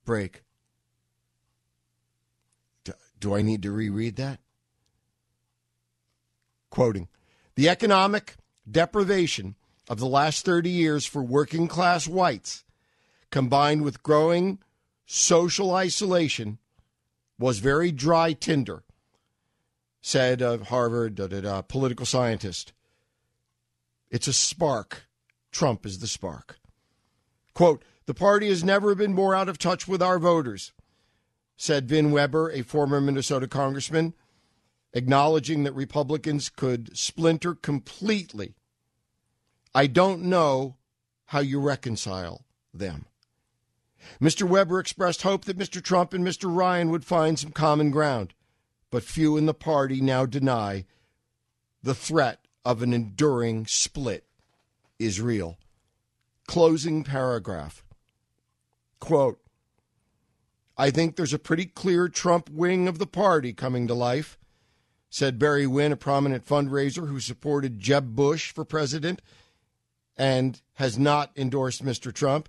Break. 0.05 0.43
Do 3.19 3.35
I 3.35 3.43
need 3.43 3.63
to 3.63 3.73
reread 3.73 4.17
that? 4.17 4.41
Quoting 6.77 7.09
The 7.55 7.71
economic 7.71 8.37
deprivation 8.71 9.55
of 9.89 9.99
the 9.99 10.05
last 10.05 10.45
30 10.45 10.69
years 10.69 11.07
for 11.07 11.23
working 11.23 11.69
class 11.69 12.07
whites, 12.07 12.67
combined 13.31 13.81
with 13.81 14.03
growing 14.03 14.59
social 15.07 15.75
isolation, 15.75 16.59
was 17.39 17.61
very 17.61 17.91
dry 17.91 18.35
tinder, 18.35 18.83
said 20.03 20.43
a 20.43 20.63
Harvard 20.65 21.15
da, 21.15 21.29
da, 21.29 21.41
da, 21.41 21.63
political 21.63 22.05
scientist. 22.05 22.75
It's 24.11 24.29
a 24.29 24.35
spark. 24.35 25.07
Trump 25.51 25.87
is 25.87 26.01
the 26.01 26.07
spark. 26.07 26.59
Quote, 27.55 27.83
the 28.05 28.13
party 28.13 28.51
has 28.51 28.63
never 28.63 28.95
been 28.95 29.15
more 29.15 29.35
out 29.35 29.49
of 29.49 29.57
touch 29.57 29.89
with 29.89 30.03
our 30.03 30.19
voters, 30.19 30.73
said 31.57 31.89
Vin 31.89 32.11
Weber, 32.11 32.51
a 32.51 32.61
former 32.61 33.01
Minnesota 33.01 33.49
congressman, 33.49 34.13
acknowledging 34.97 35.65
that 35.65 35.75
Republicans 35.75 36.49
could 36.49 36.97
splinter 36.97 37.55
completely. 37.55 38.55
I 39.75 39.89
don't 39.89 40.23
know 40.23 40.77
how 41.27 41.41
you 41.41 41.61
reconcile 41.61 42.47
them. 42.73 43.05
Mr. 44.21 44.49
Weber 44.49 44.81
expressed 44.81 45.21
hope 45.21 45.45
that 45.45 45.59
Mr. 45.59 45.83
Trump 45.83 46.15
and 46.15 46.25
Mr. 46.27 46.55
Ryan 46.55 46.89
would 46.91 47.05
find 47.05 47.39
some 47.39 47.51
common 47.51 47.91
ground, 47.91 48.33
but 48.91 49.03
few 49.03 49.37
in 49.37 49.45
the 49.45 49.53
party 49.53 50.01
now 50.01 50.25
deny 50.25 50.87
the 51.83 51.95
threat 51.95 52.47
of 52.65 52.83
an 52.83 52.95
enduring 52.95 53.67
split 53.67 54.25
is 54.99 55.21
real. 55.21 55.59
Closing 56.47 57.05
paragraph. 57.05 57.85
Quote 58.99 59.41
I 60.79 60.91
think 60.91 61.17
there's 61.17 61.35
a 61.35 61.39
pretty 61.39 61.67
clear 61.67 62.09
Trump 62.09 62.49
wing 62.49 62.89
of 62.89 62.99
the 62.99 63.07
party 63.07 63.53
coming 63.53 63.87
to 63.89 63.95
life, 63.95 64.39
said 65.09 65.39
Barry 65.39 65.67
Weiss, 65.67 65.93
a 65.93 65.97
prominent 65.97 66.45
fundraiser 66.45 67.09
who 67.09 67.21
supported 67.21 67.79
Jeb 67.79 68.15
Bush 68.15 68.53
for 68.53 68.65
president 68.65 69.23
and 70.17 70.61
has 70.75 70.99
not 70.99 71.31
endorsed 71.37 71.85
Mr. 71.85 72.13
Trump. 72.13 72.49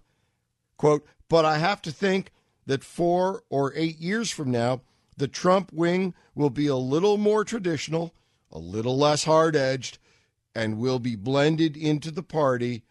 Quote, 0.78 1.06
but 1.30 1.46
I 1.46 1.58
have 1.58 1.82
to 1.84 1.92
think 1.92 2.32
that 2.66 2.84
four 2.84 3.44
or 3.50 3.74
eight 3.76 3.98
years 4.00 4.32
from 4.32 4.52
now, 4.52 4.82
the 5.18 5.28
Trump 5.28 5.72
wing 5.74 6.14
will 6.36 6.50
be 6.50 6.68
a 6.68 6.76
little 6.76 7.18
more 7.18 7.44
traditional, 7.44 8.14
a 8.52 8.60
little 8.60 8.98
less 8.98 9.24
hard 9.24 9.56
edged, 9.56 9.98
and 10.54 10.78
will 10.78 11.00
be 11.00 11.16
blended 11.16 11.76
into 11.76 12.12
the 12.12 12.24
party 12.24 12.84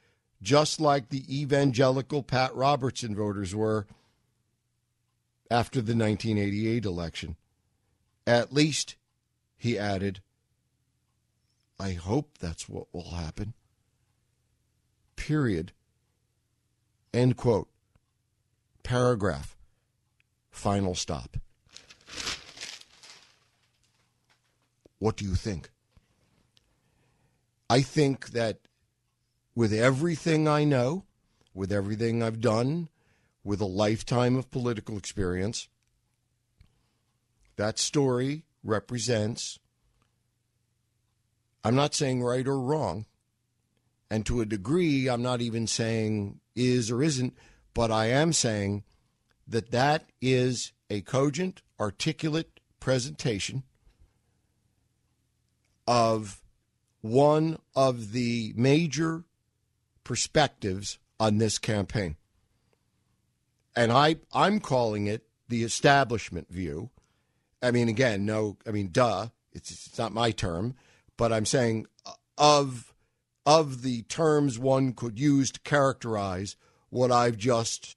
just 0.42 0.80
like 0.80 1.08
the 1.08 1.24
evangelical 1.34 2.22
Pat 2.22 2.54
Robertson 2.54 3.14
voters 3.14 3.54
were 3.54 3.86
after 5.50 5.80
the 5.80 5.94
1988 5.94 6.84
election. 6.84 7.36
At 8.26 8.52
least, 8.52 8.96
he 9.66 9.78
added, 9.78 10.20
I 11.78 11.92
hope 11.92 12.38
that's 12.38 12.68
what 12.68 12.86
will 12.92 13.10
happen. 13.10 13.52
Period. 15.16 15.72
End 17.12 17.36
quote. 17.36 17.68
Paragraph. 18.82 19.56
Final 20.50 20.94
stop. 20.94 21.36
What 24.98 25.16
do 25.16 25.24
you 25.24 25.34
think? 25.34 25.70
I 27.68 27.82
think 27.82 28.28
that 28.28 28.60
with 29.54 29.72
everything 29.72 30.46
I 30.46 30.62
know, 30.62 31.04
with 31.52 31.72
everything 31.72 32.22
I've 32.22 32.40
done, 32.40 32.88
with 33.42 33.60
a 33.60 33.66
lifetime 33.66 34.36
of 34.36 34.50
political 34.50 34.96
experience, 34.96 35.68
that 37.56 37.78
story 37.78 38.45
represents, 38.66 39.58
I'm 41.64 41.74
not 41.74 41.94
saying 41.94 42.22
right 42.22 42.46
or 42.46 42.60
wrong, 42.60 43.06
and 44.10 44.24
to 44.26 44.40
a 44.40 44.46
degree, 44.46 45.08
I'm 45.08 45.22
not 45.22 45.40
even 45.40 45.66
saying 45.66 46.40
is 46.54 46.90
or 46.90 47.02
isn't, 47.02 47.36
but 47.74 47.90
I 47.90 48.06
am 48.06 48.32
saying 48.32 48.84
that 49.48 49.70
that 49.70 50.04
is 50.20 50.72
a 50.88 51.00
cogent, 51.02 51.62
articulate 51.78 52.60
presentation 52.80 53.64
of 55.86 56.40
one 57.00 57.58
of 57.74 58.12
the 58.12 58.52
major 58.56 59.24
perspectives 60.04 60.98
on 61.18 61.38
this 61.38 61.58
campaign. 61.58 62.16
And 63.74 63.92
I, 63.92 64.16
I'm 64.32 64.60
calling 64.60 65.06
it 65.06 65.24
the 65.48 65.62
establishment 65.62 66.48
view. 66.50 66.90
I 67.62 67.70
mean, 67.70 67.88
again, 67.88 68.24
no, 68.24 68.56
I 68.66 68.70
mean, 68.70 68.90
duh, 68.92 69.28
it's, 69.52 69.70
it's 69.70 69.98
not 69.98 70.12
my 70.12 70.30
term, 70.30 70.74
but 71.16 71.32
I'm 71.32 71.46
saying 71.46 71.86
uh, 72.04 72.12
of 72.38 72.92
of 73.46 73.82
the 73.82 74.02
terms 74.02 74.58
one 74.58 74.92
could 74.92 75.20
use 75.20 75.52
to 75.52 75.60
characterize 75.60 76.56
what 76.90 77.12
I've 77.12 77.36
just 77.36 77.96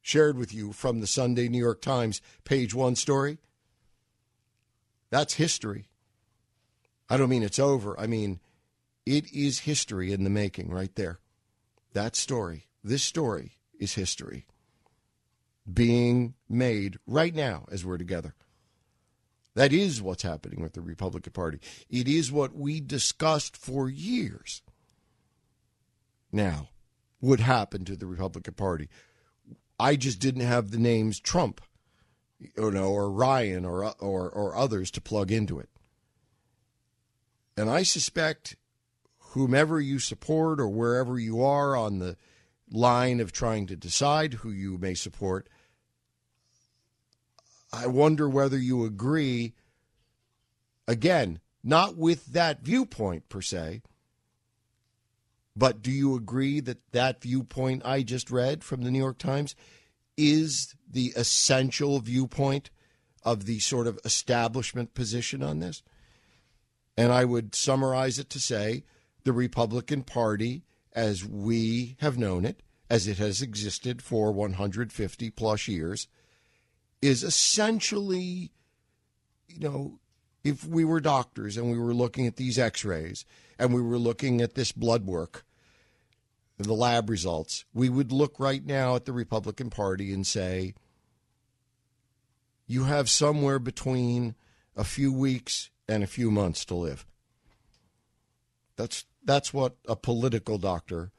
shared 0.00 0.38
with 0.38 0.54
you 0.54 0.72
from 0.72 1.00
the 1.00 1.08
Sunday 1.08 1.48
New 1.48 1.58
York 1.58 1.82
Times 1.82 2.22
page 2.44 2.72
one 2.72 2.94
story. 2.94 3.38
That's 5.10 5.34
history. 5.34 5.88
I 7.08 7.16
don't 7.16 7.28
mean 7.28 7.42
it's 7.42 7.58
over. 7.58 7.98
I 7.98 8.06
mean, 8.06 8.38
it 9.04 9.32
is 9.32 9.60
history 9.60 10.12
in 10.12 10.22
the 10.22 10.30
making 10.30 10.70
right 10.70 10.94
there. 10.94 11.18
That 11.92 12.14
story, 12.14 12.68
this 12.84 13.02
story 13.02 13.58
is 13.78 13.94
history 13.94 14.46
being 15.70 16.34
made 16.48 16.98
right 17.06 17.34
now 17.34 17.66
as 17.70 17.84
we're 17.84 17.98
together. 17.98 18.34
That 19.54 19.72
is 19.72 20.00
what's 20.00 20.22
happening 20.22 20.62
with 20.62 20.74
the 20.74 20.80
Republican 20.80 21.32
Party. 21.32 21.58
It 21.88 22.06
is 22.06 22.30
what 22.30 22.54
we 22.54 22.80
discussed 22.80 23.56
for 23.56 23.88
years 23.88 24.62
now 26.32 26.68
would 27.20 27.40
happen 27.40 27.84
to 27.84 27.96
the 27.96 28.06
Republican 28.06 28.54
Party. 28.54 28.88
I 29.78 29.96
just 29.96 30.20
didn't 30.20 30.42
have 30.42 30.70
the 30.70 30.78
names 30.78 31.18
Trump, 31.18 31.60
you 32.38 32.70
know, 32.70 32.90
or 32.90 33.10
Ryan 33.10 33.64
or 33.64 33.92
or 33.98 34.30
or 34.30 34.54
others 34.56 34.90
to 34.92 35.00
plug 35.00 35.32
into 35.32 35.58
it. 35.58 35.68
And 37.56 37.68
I 37.68 37.82
suspect 37.82 38.56
whomever 39.18 39.80
you 39.80 39.98
support 39.98 40.60
or 40.60 40.68
wherever 40.68 41.18
you 41.18 41.42
are 41.42 41.76
on 41.76 41.98
the 41.98 42.16
line 42.70 43.20
of 43.20 43.32
trying 43.32 43.66
to 43.66 43.76
decide 43.76 44.34
who 44.34 44.50
you 44.50 44.78
may 44.78 44.94
support, 44.94 45.48
I 47.72 47.86
wonder 47.86 48.28
whether 48.28 48.58
you 48.58 48.84
agree, 48.84 49.54
again, 50.88 51.40
not 51.62 51.96
with 51.96 52.26
that 52.26 52.62
viewpoint 52.62 53.28
per 53.28 53.40
se, 53.40 53.82
but 55.56 55.82
do 55.82 55.90
you 55.90 56.14
agree 56.16 56.60
that 56.60 56.78
that 56.92 57.22
viewpoint 57.22 57.82
I 57.84 58.02
just 58.02 58.30
read 58.30 58.64
from 58.64 58.82
the 58.82 58.90
New 58.90 58.98
York 58.98 59.18
Times 59.18 59.54
is 60.16 60.74
the 60.90 61.12
essential 61.16 62.00
viewpoint 62.00 62.70
of 63.22 63.44
the 63.44 63.58
sort 63.60 63.86
of 63.86 63.98
establishment 64.04 64.94
position 64.94 65.42
on 65.42 65.60
this? 65.60 65.82
And 66.96 67.12
I 67.12 67.24
would 67.24 67.54
summarize 67.54 68.18
it 68.18 68.30
to 68.30 68.40
say 68.40 68.84
the 69.24 69.32
Republican 69.32 70.02
Party, 70.02 70.64
as 70.92 71.24
we 71.24 71.96
have 72.00 72.18
known 72.18 72.44
it, 72.44 72.62
as 72.88 73.06
it 73.06 73.18
has 73.18 73.42
existed 73.42 74.02
for 74.02 74.32
150 74.32 75.30
plus 75.30 75.68
years, 75.68 76.08
is 77.02 77.22
essentially, 77.24 78.50
you 79.48 79.60
know, 79.60 79.98
if 80.44 80.64
we 80.64 80.84
were 80.84 81.00
doctors 81.00 81.56
and 81.56 81.70
we 81.70 81.78
were 81.78 81.94
looking 81.94 82.26
at 82.26 82.36
these 82.36 82.58
x 82.58 82.84
rays 82.84 83.24
and 83.58 83.74
we 83.74 83.82
were 83.82 83.98
looking 83.98 84.40
at 84.40 84.54
this 84.54 84.72
blood 84.72 85.06
work, 85.06 85.44
the 86.58 86.72
lab 86.74 87.08
results, 87.08 87.64
we 87.72 87.88
would 87.88 88.12
look 88.12 88.38
right 88.38 88.64
now 88.64 88.94
at 88.94 89.04
the 89.04 89.12
Republican 89.12 89.70
Party 89.70 90.12
and 90.12 90.26
say, 90.26 90.74
you 92.66 92.84
have 92.84 93.10
somewhere 93.10 93.58
between 93.58 94.34
a 94.76 94.84
few 94.84 95.12
weeks 95.12 95.70
and 95.88 96.04
a 96.04 96.06
few 96.06 96.30
months 96.30 96.64
to 96.66 96.74
live. 96.74 97.06
That's 98.76 99.04
that's 99.24 99.52
what 99.52 99.76
a 99.88 99.96
political 99.96 100.56
doctor 100.56 101.10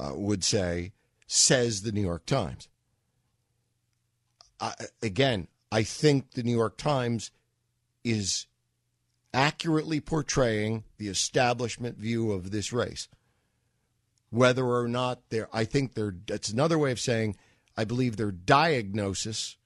uh, 0.00 0.12
would 0.14 0.44
say. 0.44 0.92
Says 1.28 1.82
the 1.82 1.92
New 1.92 2.02
York 2.02 2.26
Times. 2.26 2.68
Again, 5.02 5.48
I 5.70 5.82
think 5.82 6.32
the 6.32 6.42
New 6.42 6.56
York 6.56 6.76
Times 6.76 7.30
is 8.04 8.46
accurately 9.34 10.00
portraying 10.00 10.84
the 10.96 11.08
establishment 11.08 11.98
view 11.98 12.32
of 12.32 12.50
this 12.50 12.72
race. 12.72 13.08
Whether 14.30 14.64
or 14.64 14.88
not 14.88 15.20
they're, 15.28 15.48
I 15.52 15.64
think 15.64 15.94
they're, 15.94 16.14
that's 16.26 16.48
another 16.48 16.78
way 16.78 16.90
of 16.92 17.00
saying, 17.00 17.36
I 17.76 17.84
believe 17.84 18.16
their 18.16 18.32
diagnosis 18.32 19.56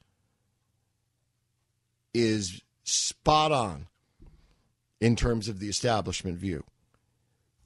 is 2.12 2.61
spot 2.83 3.53
on 3.53 3.87
in 5.00 5.16
terms 5.16 5.48
of 5.48 5.61
the 5.61 5.68
establishment 5.68 6.38
view. 6.38 6.64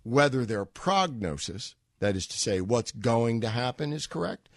Whether 0.02 0.44
their 0.44 0.66
prognosis, 0.66 1.74
that 2.00 2.16
is 2.16 2.26
to 2.26 2.38
say, 2.38 2.60
what's 2.60 2.92
going 2.92 3.40
to 3.40 3.48
happen, 3.48 3.92
is 3.92 4.06
correct, 4.06 4.50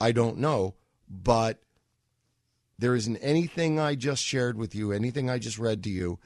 I 0.00 0.12
don't 0.12 0.38
know. 0.38 0.74
But 1.10 1.62
there 2.78 2.94
isn't 2.94 3.16
anything 3.16 3.80
I 3.80 3.94
just 3.94 4.22
shared 4.22 4.56
with 4.56 4.74
you, 4.74 4.92
anything 4.92 5.28
I 5.28 5.38
just 5.38 5.58
read 5.58 5.82
to 5.84 5.90
you, 5.90 6.18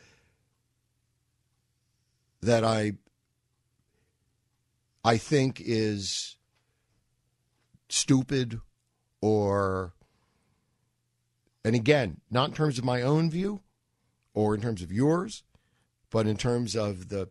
that 2.42 2.64
I 2.64 2.92
I 5.04 5.16
think 5.16 5.60
is 5.64 6.36
stupid 7.88 8.60
or 9.20 9.94
and 11.64 11.74
again, 11.74 12.20
not 12.30 12.50
in 12.50 12.54
terms 12.54 12.78
of 12.78 12.84
my 12.84 13.02
own 13.02 13.30
view 13.30 13.62
or 14.34 14.54
in 14.54 14.60
terms 14.60 14.82
of 14.82 14.92
yours, 14.92 15.44
but 16.10 16.26
in 16.26 16.36
terms 16.36 16.76
of 16.76 17.08
the 17.08 17.30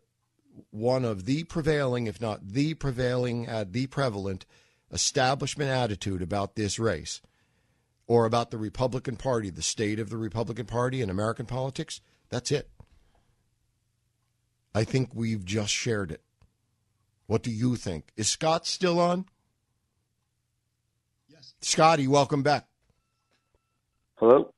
one 0.71 1.05
of 1.05 1.25
the 1.25 1.43
prevailing, 1.43 2.07
if 2.07 2.19
not 2.19 2.47
the 2.47 2.73
prevailing, 2.73 3.47
uh, 3.47 3.65
the 3.69 3.87
prevalent 3.87 4.45
establishment 4.91 5.69
attitude 5.69 6.21
about 6.21 6.55
this 6.55 6.79
race 6.79 7.21
or 8.11 8.25
about 8.25 8.51
the 8.51 8.57
Republican 8.57 9.15
Party, 9.15 9.49
the 9.49 9.61
state 9.61 9.97
of 9.97 10.09
the 10.09 10.17
Republican 10.17 10.65
Party 10.65 11.01
in 11.01 11.09
American 11.09 11.45
politics, 11.45 12.01
that's 12.27 12.51
it. 12.51 12.69
I 14.75 14.83
think 14.83 15.11
we've 15.13 15.45
just 15.45 15.71
shared 15.71 16.11
it. 16.11 16.21
What 17.27 17.41
do 17.41 17.49
you 17.51 17.77
think? 17.77 18.11
Is 18.17 18.27
Scott 18.27 18.67
still 18.67 18.99
on? 18.99 19.27
Yes. 21.29 21.53
Scotty, 21.61 22.05
welcome 22.05 22.43
back. 22.43 22.67
Hello? 24.15 24.53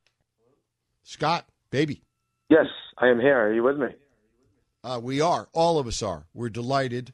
Scott, 1.03 1.45
baby. 1.69 2.01
Yes, 2.49 2.65
I 2.97 3.09
am 3.09 3.19
here. 3.19 3.37
Are 3.37 3.53
you 3.53 3.61
with 3.61 3.77
me? 3.77 3.89
Uh, 4.83 4.99
we 4.99 5.21
are. 5.21 5.47
All 5.53 5.77
of 5.77 5.85
us 5.85 6.01
are. 6.01 6.25
We're 6.33 6.49
delighted. 6.49 7.13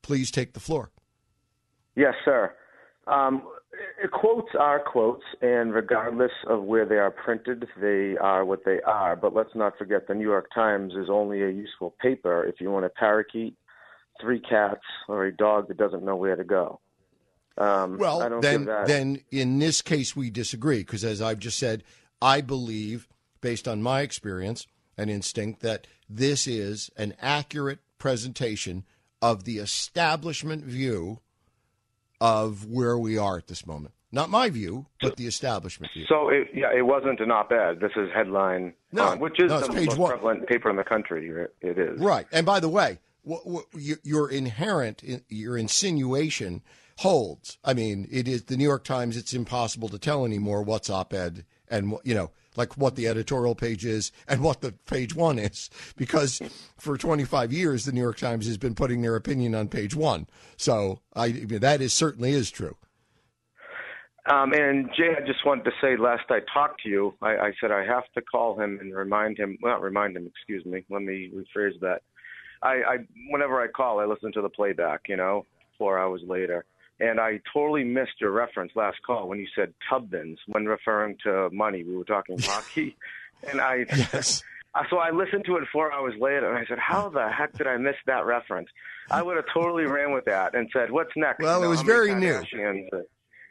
Please 0.00 0.30
take 0.30 0.54
the 0.54 0.60
floor. 0.60 0.92
Yes, 1.94 2.14
sir. 2.24 2.54
Um, 3.06 3.42
quotes 4.12 4.54
are 4.58 4.80
quotes, 4.80 5.24
and 5.40 5.74
regardless 5.74 6.32
of 6.46 6.62
where 6.62 6.86
they 6.86 6.96
are 6.96 7.10
printed, 7.10 7.66
they 7.80 8.16
are 8.16 8.44
what 8.44 8.64
they 8.64 8.80
are. 8.82 9.16
But 9.16 9.34
let's 9.34 9.54
not 9.54 9.76
forget 9.78 10.06
the 10.06 10.14
New 10.14 10.24
York 10.24 10.48
Times 10.54 10.94
is 10.94 11.08
only 11.10 11.42
a 11.42 11.50
useful 11.50 11.94
paper 12.00 12.44
if 12.44 12.60
you 12.60 12.70
want 12.70 12.86
a 12.86 12.90
parakeet, 12.90 13.56
three 14.20 14.40
cats, 14.40 14.84
or 15.08 15.26
a 15.26 15.36
dog 15.36 15.68
that 15.68 15.76
doesn't 15.76 16.04
know 16.04 16.16
where 16.16 16.36
to 16.36 16.44
go. 16.44 16.80
Um, 17.56 17.98
well, 17.98 18.40
then, 18.40 18.66
then 18.86 19.20
in 19.30 19.58
this 19.58 19.82
case, 19.82 20.14
we 20.14 20.30
disagree 20.30 20.78
because, 20.78 21.04
as 21.04 21.20
I've 21.20 21.40
just 21.40 21.58
said, 21.58 21.82
I 22.22 22.40
believe, 22.40 23.08
based 23.40 23.66
on 23.66 23.82
my 23.82 24.02
experience 24.02 24.66
and 24.96 25.10
instinct, 25.10 25.60
that 25.62 25.86
this 26.08 26.46
is 26.46 26.90
an 26.96 27.14
accurate 27.20 27.80
presentation 27.98 28.84
of 29.20 29.44
the 29.44 29.58
establishment 29.58 30.64
view 30.64 31.18
of 32.20 32.66
where 32.66 32.98
we 32.98 33.16
are 33.18 33.38
at 33.38 33.46
this 33.46 33.66
moment. 33.66 33.94
Not 34.10 34.30
my 34.30 34.48
view, 34.48 34.86
but 35.02 35.16
the 35.16 35.26
establishment 35.26 35.92
view. 35.92 36.06
So, 36.08 36.30
it, 36.30 36.48
yeah, 36.54 36.72
it 36.74 36.86
wasn't 36.86 37.20
an 37.20 37.30
op-ed. 37.30 37.78
This 37.80 37.92
is 37.94 38.08
headline, 38.14 38.72
no, 38.90 39.08
um, 39.08 39.20
which 39.20 39.38
is 39.38 39.50
no, 39.50 39.60
the 39.60 39.72
most 39.72 39.98
one. 39.98 40.10
prevalent 40.10 40.46
paper 40.46 40.70
in 40.70 40.76
the 40.76 40.84
country. 40.84 41.30
It 41.60 41.78
is 41.78 42.00
right. 42.00 42.26
And 42.32 42.46
by 42.46 42.58
the 42.58 42.70
way, 42.70 43.00
what, 43.22 43.46
what, 43.46 43.64
your 43.74 44.30
inherent, 44.30 45.02
your 45.28 45.58
insinuation 45.58 46.62
holds. 46.98 47.58
I 47.62 47.74
mean, 47.74 48.08
it 48.10 48.26
is 48.26 48.44
the 48.44 48.56
New 48.56 48.64
York 48.64 48.84
Times. 48.84 49.16
It's 49.16 49.34
impossible 49.34 49.90
to 49.90 49.98
tell 49.98 50.24
anymore 50.24 50.62
what's 50.62 50.88
op-ed 50.88 51.44
and 51.70 51.94
you 52.02 52.14
know 52.14 52.30
like 52.56 52.76
what 52.76 52.96
the 52.96 53.06
editorial 53.06 53.54
page 53.54 53.84
is 53.84 54.12
and 54.26 54.42
what 54.42 54.60
the 54.60 54.72
page 54.86 55.14
one 55.14 55.38
is 55.38 55.70
because 55.96 56.40
for 56.76 56.96
25 56.96 57.52
years 57.52 57.84
the 57.84 57.92
new 57.92 58.00
york 58.00 58.16
times 58.16 58.46
has 58.46 58.58
been 58.58 58.74
putting 58.74 59.02
their 59.02 59.16
opinion 59.16 59.54
on 59.54 59.68
page 59.68 59.94
one 59.94 60.26
so 60.56 61.00
i 61.14 61.30
that 61.30 61.80
is 61.80 61.92
certainly 61.92 62.32
is 62.32 62.50
true 62.50 62.76
um, 64.30 64.52
and 64.52 64.90
Jay, 64.94 65.14
I 65.16 65.26
just 65.26 65.46
wanted 65.46 65.64
to 65.64 65.70
say, 65.80 65.96
last 65.96 66.24
I 66.28 66.40
talked 66.52 66.82
to 66.82 66.88
you, 66.90 67.14
I, 67.22 67.36
I 67.36 67.52
said 67.60 67.70
I 67.70 67.84
have 67.86 68.04
to 68.14 68.20
call 68.20 68.60
him 68.60 68.78
and 68.78 68.94
remind 68.94 69.38
him. 69.38 69.56
Well, 69.62 69.78
remind 69.78 70.16
him. 70.16 70.26
Excuse 70.26 70.66
me. 70.66 70.84
Let 70.90 71.00
me 71.00 71.32
rephrase 71.34 71.80
that. 71.80 72.02
I, 72.62 72.68
I 72.68 72.96
whenever 73.30 73.58
I 73.58 73.68
call, 73.68 74.00
I 74.00 74.04
listen 74.04 74.30
to 74.32 74.42
the 74.42 74.50
playback. 74.50 75.02
You 75.08 75.16
know, 75.16 75.46
four 75.78 75.98
hours 75.98 76.20
later, 76.26 76.66
and 77.00 77.20
I 77.20 77.40
totally 77.52 77.84
missed 77.84 78.20
your 78.20 78.30
reference 78.30 78.72
last 78.74 78.98
call 79.06 79.28
when 79.28 79.38
you 79.38 79.46
said 79.54 79.74
Tubmans 79.90 80.38
when 80.46 80.66
referring 80.66 81.16
to 81.24 81.48
money. 81.50 81.84
We 81.84 81.96
were 81.96 82.04
talking 82.04 82.38
hockey, 82.42 82.96
and 83.50 83.60
I. 83.60 83.86
Yes. 83.88 84.42
So 84.90 84.98
I 84.98 85.10
listened 85.10 85.44
to 85.46 85.56
it 85.56 85.64
four 85.72 85.92
hours 85.92 86.14
later, 86.20 86.48
and 86.48 86.56
I 86.56 86.64
said, 86.68 86.78
"How 86.78 87.08
the 87.08 87.28
heck 87.28 87.52
did 87.54 87.66
I 87.66 87.78
miss 87.78 87.96
that 88.06 88.26
reference?" 88.26 88.68
I 89.10 89.22
would 89.22 89.34
have 89.34 89.46
totally 89.52 89.86
ran 89.86 90.12
with 90.12 90.26
that 90.26 90.54
and 90.54 90.68
said, 90.72 90.92
"What's 90.92 91.10
next?" 91.16 91.42
Well, 91.42 91.56
you 91.56 91.62
know, 91.62 91.66
it 91.66 91.70
was 91.70 91.82
very 91.82 92.14
new. 92.14 92.40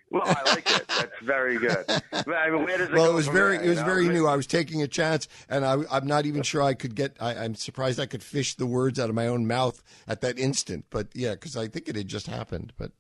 Well, 0.10 0.24
I 0.26 0.50
like 0.50 0.72
it. 0.72 0.88
That's 0.88 1.20
very 1.22 1.58
good. 1.58 1.84
I 2.14 2.50
mean, 2.50 2.70
it 2.70 2.92
well, 2.94 3.12
it 3.12 3.14
was 3.14 3.28
very 3.28 3.58
there, 3.58 3.66
it 3.66 3.70
was 3.70 3.78
you 3.80 3.84
know? 3.84 3.90
very 3.94 4.08
new. 4.08 4.26
I 4.26 4.38
was 4.38 4.48
taking 4.48 4.82
a 4.82 4.88
chance, 4.88 5.28
and 5.50 5.66
I, 5.66 5.78
I'm 5.92 6.08
not 6.08 6.26
even 6.26 6.44
sure 6.44 6.62
I 6.62 6.76
could 6.76 6.96
get. 6.96 7.18
I, 7.20 7.36
I'm 7.36 7.56
surprised 7.56 8.00
I 8.00 8.06
could 8.06 8.24
fish 8.24 8.56
the 8.56 8.66
words 8.66 9.00
out 9.00 9.10
of 9.10 9.16
my 9.16 9.28
own 9.28 9.48
mouth 9.48 9.84
at 10.08 10.22
that 10.22 10.40
instant. 10.40 10.86
But 10.90 11.08
yeah, 11.14 11.32
because 11.32 11.58
I 11.58 11.68
think 11.68 11.90
it 11.90 11.96
had 11.96 12.08
just 12.08 12.28
happened. 12.28 12.72
But 12.78 12.92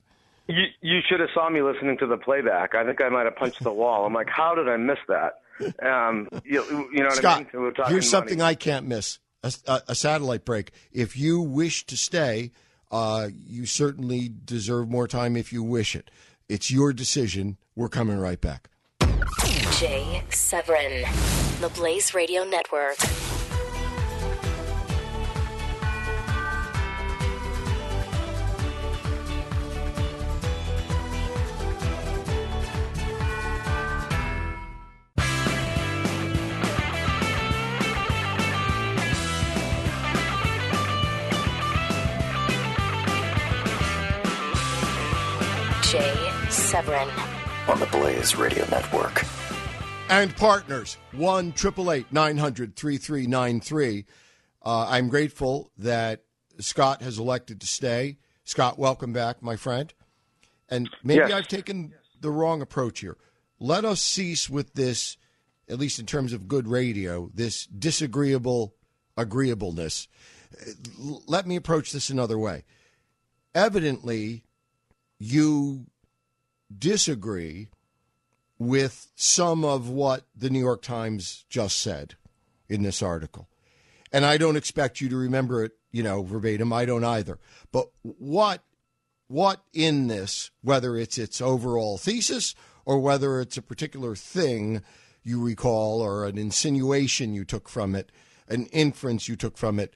You 0.47 0.65
you 0.81 0.99
should 1.07 1.19
have 1.19 1.29
saw 1.33 1.49
me 1.49 1.61
listening 1.61 1.97
to 1.97 2.07
the 2.07 2.17
playback. 2.17 2.73
I 2.75 2.85
think 2.85 3.01
I 3.01 3.09
might 3.09 3.25
have 3.25 3.35
punched 3.35 3.63
the 3.63 3.71
wall. 3.71 4.05
I'm 4.05 4.13
like, 4.13 4.29
how 4.29 4.55
did 4.55 4.69
I 4.69 4.77
miss 4.77 4.99
that? 5.07 5.41
Um, 5.83 6.29
you, 6.45 6.63
you 6.93 6.99
know 6.99 7.05
what 7.05 7.15
Scott, 7.15 7.35
I 7.35 7.39
mean? 7.39 7.49
We 7.53 7.59
were 7.59 7.71
talking 7.71 7.91
here's 7.91 8.09
something 8.09 8.37
money. 8.37 8.51
I 8.51 8.55
can't 8.55 8.85
miss: 8.85 9.19
a, 9.43 9.53
a, 9.67 9.81
a 9.89 9.95
satellite 9.95 10.45
break. 10.45 10.71
If 10.91 11.17
you 11.17 11.41
wish 11.41 11.85
to 11.87 11.97
stay, 11.97 12.51
uh, 12.91 13.29
you 13.45 13.65
certainly 13.65 14.31
deserve 14.45 14.89
more 14.89 15.07
time. 15.07 15.35
If 15.35 15.51
you 15.51 15.63
wish 15.63 15.95
it, 15.95 16.11
it's 16.47 16.71
your 16.71 16.93
decision. 16.93 17.57
We're 17.75 17.89
coming 17.89 18.17
right 18.17 18.39
back. 18.39 18.69
Jay 19.79 20.23
Severin, 20.29 21.05
the 21.59 21.69
Blaze 21.69 22.13
Radio 22.13 22.43
Network. 22.43 22.97
Severin. 46.77 47.09
on 47.67 47.79
the 47.79 47.87
Blaze 47.87 48.35
Radio 48.35 48.63
Network. 48.69 49.23
and 50.11 50.35
partners 50.35 50.97
one 51.11 51.51
triple 51.51 51.91
eight 51.91 52.05
nine 52.13 52.37
hundred 52.37 52.75
three 52.75 52.97
three 52.97 53.25
nine 53.25 53.59
three. 53.59 54.05
Uh, 54.63 54.85
I'm 54.87 55.07
grateful 55.09 55.71
that 55.79 56.21
Scott 56.59 57.01
has 57.01 57.17
elected 57.17 57.61
to 57.61 57.67
stay. 57.67 58.19
Scott, 58.43 58.77
welcome 58.77 59.11
back, 59.11 59.41
my 59.41 59.55
friend. 59.55 59.91
And 60.69 60.87
maybe 61.03 61.21
Yes. 61.21 61.31
I've 61.31 61.47
taken 61.47 61.93
the 62.21 62.29
wrong 62.29 62.61
approach 62.61 62.99
here. 62.99 63.17
Let 63.59 63.83
us 63.83 63.99
cease 63.99 64.47
with 64.47 64.75
this, 64.75 65.17
at 65.67 65.79
least 65.79 65.97
in 65.97 66.05
terms 66.05 66.31
of 66.31 66.47
good 66.47 66.67
radio, 66.67 67.31
this 67.33 67.65
disagreeable 67.65 68.75
agreeableness. 69.17 70.07
Let 70.99 71.47
me 71.47 71.55
approach 71.55 71.91
this 71.91 72.11
another 72.11 72.37
way. 72.37 72.65
Evidently, 73.55 74.43
you 75.17 75.87
disagree 76.75 77.69
with 78.59 79.07
some 79.15 79.63
of 79.63 79.89
what 79.89 80.25
the 80.35 80.49
New 80.49 80.59
York 80.59 80.81
Times 80.81 81.45
just 81.49 81.79
said 81.79 82.15
in 82.67 82.83
this 82.83 83.01
article. 83.01 83.47
And 84.11 84.25
I 84.25 84.37
don't 84.37 84.55
expect 84.55 85.01
you 85.01 85.09
to 85.09 85.17
remember 85.17 85.63
it, 85.63 85.73
you 85.91 86.01
know, 86.01 86.23
verbatim. 86.23 86.73
I 86.73 86.85
don't 86.85 87.03
either. 87.03 87.39
But 87.71 87.89
what 88.01 88.63
what 89.27 89.61
in 89.73 90.07
this, 90.07 90.51
whether 90.61 90.95
it's 90.95 91.17
its 91.17 91.41
overall 91.41 91.97
thesis 91.97 92.55
or 92.85 92.99
whether 92.99 93.41
it's 93.41 93.57
a 93.57 93.61
particular 93.61 94.15
thing 94.15 94.81
you 95.21 95.43
recall 95.43 96.01
or 96.01 96.25
an 96.25 96.37
insinuation 96.37 97.33
you 97.33 97.43
took 97.43 97.67
from 97.67 97.93
it, 97.93 98.09
an 98.47 98.67
inference 98.67 99.27
you 99.27 99.35
took 99.35 99.57
from 99.57 99.79
it 99.79 99.93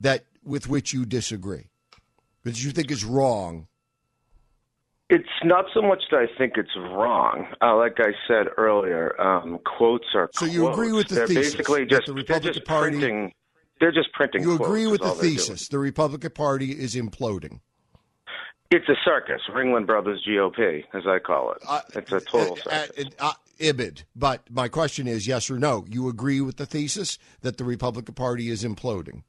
that 0.00 0.26
with 0.44 0.68
which 0.68 0.92
you 0.92 1.04
disagree, 1.04 1.66
that 2.44 2.62
you 2.62 2.70
think 2.70 2.92
is 2.92 3.04
wrong 3.04 3.66
It's 5.10 5.24
not 5.42 5.64
so 5.72 5.80
much 5.80 6.02
that 6.10 6.18
I 6.18 6.26
think 6.38 6.54
it's 6.56 6.74
wrong. 6.76 7.46
Uh, 7.62 7.76
like 7.76 7.96
I 7.98 8.10
said 8.26 8.46
earlier, 8.58 9.18
um, 9.20 9.58
quotes 9.64 10.04
are 10.14 10.28
So 10.34 10.44
you 10.44 10.68
agree 10.68 10.92
with 10.92 11.08
the 11.08 11.14
they're 11.16 11.26
thesis 11.26 11.54
basically 11.54 11.86
just 11.86 12.06
the 12.06 12.12
they're 12.12 12.16
Republican 12.22 12.52
just 12.54 12.66
Party- 12.66 12.98
printing. 12.98 13.32
They're 13.80 13.92
just 13.92 14.12
printing. 14.12 14.42
You 14.42 14.56
quotes 14.56 14.68
agree 14.68 14.86
with 14.86 15.00
the 15.00 15.06
all 15.08 15.14
they're 15.14 15.22
doing. 15.22 15.36
thesis. 15.36 15.68
The 15.68 15.78
Republican 15.78 16.30
Party 16.32 16.72
is 16.72 16.94
imploding. 16.94 17.60
It's 18.70 18.86
a 18.90 18.96
circus, 19.02 19.40
Ringling 19.54 19.86
Brothers 19.86 20.22
GOP, 20.28 20.84
as 20.92 21.04
I 21.06 21.20
call 21.20 21.52
it. 21.52 21.58
it's 21.94 22.12
a 22.12 22.20
total 22.20 22.58
uh, 22.66 22.70
circus. 22.84 23.06
uh, 23.18 23.28
uh, 23.28 23.32
ibid. 23.58 24.02
But 24.14 24.50
my 24.50 24.68
question 24.68 25.08
is 25.08 25.26
yes 25.26 25.48
or 25.50 25.58
no. 25.58 25.86
You 25.88 26.10
agree 26.10 26.42
with 26.42 26.56
the 26.58 26.66
thesis 26.66 27.18
that 27.40 27.56
the 27.56 27.64
Republican 27.64 28.14
Party 28.14 28.50
is 28.50 28.64
imploding? 28.64 29.22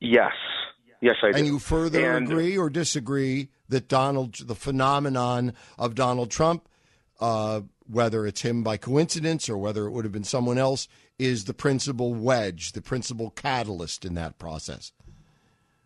yes, 0.00 0.30
yes, 1.00 1.16
I 1.22 1.32
do. 1.32 1.38
And 1.38 1.46
you 1.46 1.58
further 1.58 2.16
And- 2.16 2.26
agree 2.26 2.56
or 2.56 2.70
disagree 2.70 3.48
that 3.68 3.88
Donald, 3.88 4.46
the 4.46 4.54
phenomenon 4.54 5.52
of 5.78 5.94
Donald 5.94 6.30
Trump, 6.30 6.68
uh, 7.20 7.62
whether 7.86 8.26
it's 8.26 8.42
him 8.42 8.62
by 8.62 8.76
coincidence 8.76 9.48
or 9.48 9.56
whether 9.58 9.86
it 9.86 9.90
would 9.90 10.04
have 10.04 10.12
been 10.12 10.24
someone 10.24 10.58
else, 10.58 10.88
is 11.18 11.44
the 11.46 11.54
principal 11.54 12.14
wedge, 12.14 12.72
the 12.72 12.82
principal 12.82 13.30
catalyst 13.30 14.04
in 14.04 14.14
that 14.14 14.38
process? 14.38 14.92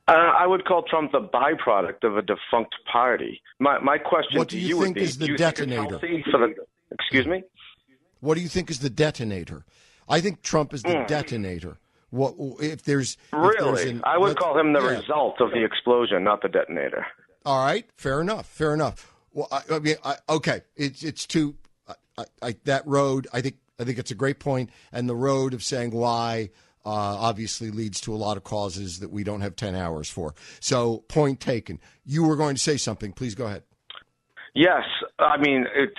Uh, 0.09 0.13
I 0.13 0.47
would 0.47 0.65
call 0.65 0.83
Trump 0.83 1.13
the 1.13 1.21
byproduct 1.21 2.03
of 2.05 2.17
a 2.17 2.23
defunct 2.23 2.75
party. 2.93 3.41
My 3.61 3.79
my 3.79 3.99
question 3.99 4.37
What 4.39 4.49
to 4.51 4.57
do 4.57 4.61
you 4.61 4.77
would 4.79 4.85
think 4.87 4.97
be: 4.97 5.03
is 5.03 5.17
the 5.19 5.27
do 5.27 5.33
you 5.33 5.39
think 5.39 5.59
it's 5.59 5.61
detonator? 5.69 5.99
the- 5.99 6.55
excuse 6.91 7.27
me. 7.27 7.45
What 8.21 8.35
do 8.35 8.41
you 8.41 8.49
think 8.49 8.69
is 8.69 8.81
the 8.81 8.91
detonator? 8.91 9.65
I 10.09 10.21
think 10.21 10.43
Trump 10.43 10.75
is 10.75 10.83
the 10.83 11.05
detonator. 11.07 11.79
What 12.13 12.35
if 12.61 12.83
there's 12.83 13.17
if 13.17 13.31
there's. 13.33 13.57
Really, 13.61 13.91
an- 13.91 14.03
I 14.05 14.19
would 14.19 14.37
call 14.37 14.57
him 14.59 14.73
the 14.73 14.83
yeah. 14.83 14.99
result 14.99 15.41
of 15.41 15.51
the 15.51 15.65
explosion, 15.65 16.23
not 16.23 16.43
the 16.43 16.49
detonator. 16.49 17.07
All 17.45 17.65
right, 17.65 17.89
fair 17.97 18.21
enough, 18.21 18.47
fair 18.47 18.73
enough. 18.73 19.13
Well, 19.33 19.49
I, 19.51 19.63
I 19.73 19.79
mean, 19.81 19.97
I, 20.05 20.17
okay, 20.29 20.61
it's 20.77 21.03
it's 21.03 21.27
too 21.27 21.57
I, 22.43 22.57
that 22.65 22.87
road. 22.87 23.27
I 23.33 23.41
think 23.41 23.57
I 23.79 23.85
think 23.85 23.99
it's 23.99 24.11
a 24.11 24.15
great 24.15 24.39
point, 24.39 24.71
and 24.93 25.09
the 25.09 25.17
road 25.17 25.55
of 25.55 25.63
saying 25.63 25.91
why 25.93 26.51
uh, 26.85 26.91
obviously 26.91 27.71
leads 27.71 28.01
to 28.03 28.15
a 28.15 28.17
lot 28.17 28.37
of 28.37 28.45
causes 28.45 29.01
that 29.01 29.11
we 29.11 29.25
don't 29.25 29.41
have 29.41 29.57
ten 29.57 29.75
hours 29.75 30.11
for. 30.11 30.35
So, 30.61 30.99
point 31.09 31.41
taken. 31.41 31.81
You 32.05 32.25
were 32.25 32.37
going 32.37 32.55
to 32.55 32.61
say 32.61 32.77
something. 32.77 33.13
Please 33.13 33.35
go 33.35 33.47
ahead. 33.47 33.63
Yes, 34.55 34.83
I 35.19 35.39
mean 35.39 35.67
it's 35.75 35.95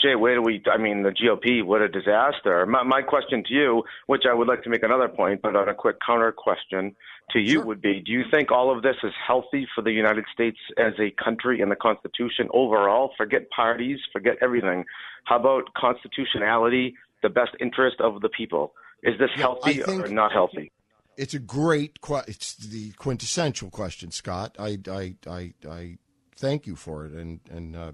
Jay. 0.00 0.14
Where 0.14 0.34
do 0.36 0.42
we? 0.42 0.62
I 0.72 0.78
mean 0.78 1.02
the 1.02 1.10
GOP. 1.10 1.62
What 1.62 1.82
a 1.82 1.88
disaster. 1.88 2.64
My, 2.64 2.82
my 2.82 3.02
question 3.02 3.44
to 3.44 3.52
you, 3.52 3.82
which 4.06 4.22
I 4.28 4.32
would 4.32 4.48
like 4.48 4.62
to 4.62 4.70
make 4.70 4.82
another 4.82 5.08
point, 5.08 5.42
but 5.42 5.54
on 5.56 5.68
a 5.68 5.74
quick 5.74 5.96
counter 6.06 6.32
question 6.32 6.96
to 7.32 7.38
you 7.38 7.54
Sure. 7.58 7.66
would 7.66 7.82
be: 7.82 8.00
Do 8.00 8.10
you 8.12 8.22
think 8.32 8.50
all 8.50 8.74
of 8.74 8.82
this 8.82 8.96
is 9.02 9.12
healthy 9.26 9.68
for 9.74 9.82
the 9.82 9.92
United 9.92 10.24
States 10.32 10.56
as 10.78 10.94
a 10.98 11.10
country 11.22 11.60
and 11.60 11.70
the 11.70 11.76
Constitution 11.76 12.48
overall? 12.54 13.10
Forget 13.18 13.50
parties, 13.50 13.98
forget 14.10 14.36
everything. 14.40 14.86
How 15.24 15.36
about 15.38 15.64
constitutionality, 15.76 16.94
the 17.22 17.28
best 17.28 17.50
interest 17.60 17.96
of 18.00 18.22
the 18.22 18.30
people? 18.30 18.72
Is 19.02 19.18
this 19.18 19.30
Yeah, 19.36 19.42
healthy 19.42 19.82
think- 19.82 20.06
or 20.06 20.08
not 20.08 20.32
healthy? 20.32 20.72
It's 21.18 21.34
a 21.34 21.38
great 21.38 21.98
It's 22.26 22.54
the 22.56 22.92
quintessential 22.92 23.68
question, 23.68 24.10
Scott. 24.12 24.56
I, 24.58 24.78
I, 24.90 25.14
I, 25.28 25.52
I 25.68 25.98
thank 26.42 26.66
you 26.66 26.74
for 26.74 27.06
it 27.06 27.12
and 27.12 27.40
and 27.50 27.76
uh, 27.76 27.92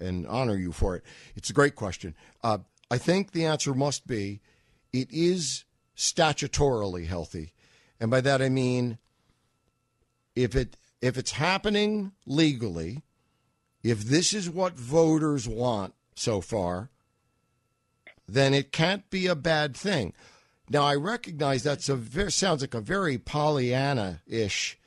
and 0.00 0.26
honor 0.26 0.56
you 0.56 0.72
for 0.72 0.96
it. 0.96 1.04
It's 1.36 1.50
a 1.50 1.52
great 1.52 1.76
question. 1.76 2.14
Uh, 2.42 2.58
I 2.90 2.98
think 2.98 3.30
the 3.30 3.44
answer 3.44 3.74
must 3.74 4.06
be 4.06 4.40
it 4.92 5.08
is 5.12 5.64
statutorily 5.96 7.06
healthy, 7.06 7.52
and 8.00 8.10
by 8.10 8.22
that 8.22 8.40
I 8.40 8.48
mean 8.48 8.98
if 10.34 10.56
it 10.56 10.78
if 11.02 11.18
it's 11.18 11.32
happening 11.32 12.12
legally, 12.24 13.02
if 13.82 14.00
this 14.04 14.32
is 14.32 14.48
what 14.48 14.78
voters 14.78 15.46
want 15.46 15.94
so 16.14 16.40
far, 16.40 16.90
then 18.26 18.54
it 18.54 18.72
can't 18.72 19.08
be 19.10 19.26
a 19.26 19.36
bad 19.36 19.76
thing. 19.76 20.14
Now 20.70 20.82
I 20.82 20.94
recognize 20.94 21.62
that's 21.62 21.90
a 21.90 22.30
sounds 22.30 22.62
like 22.62 22.74
a 22.74 22.80
very 22.80 23.18
Pollyanna-ish 23.18 24.78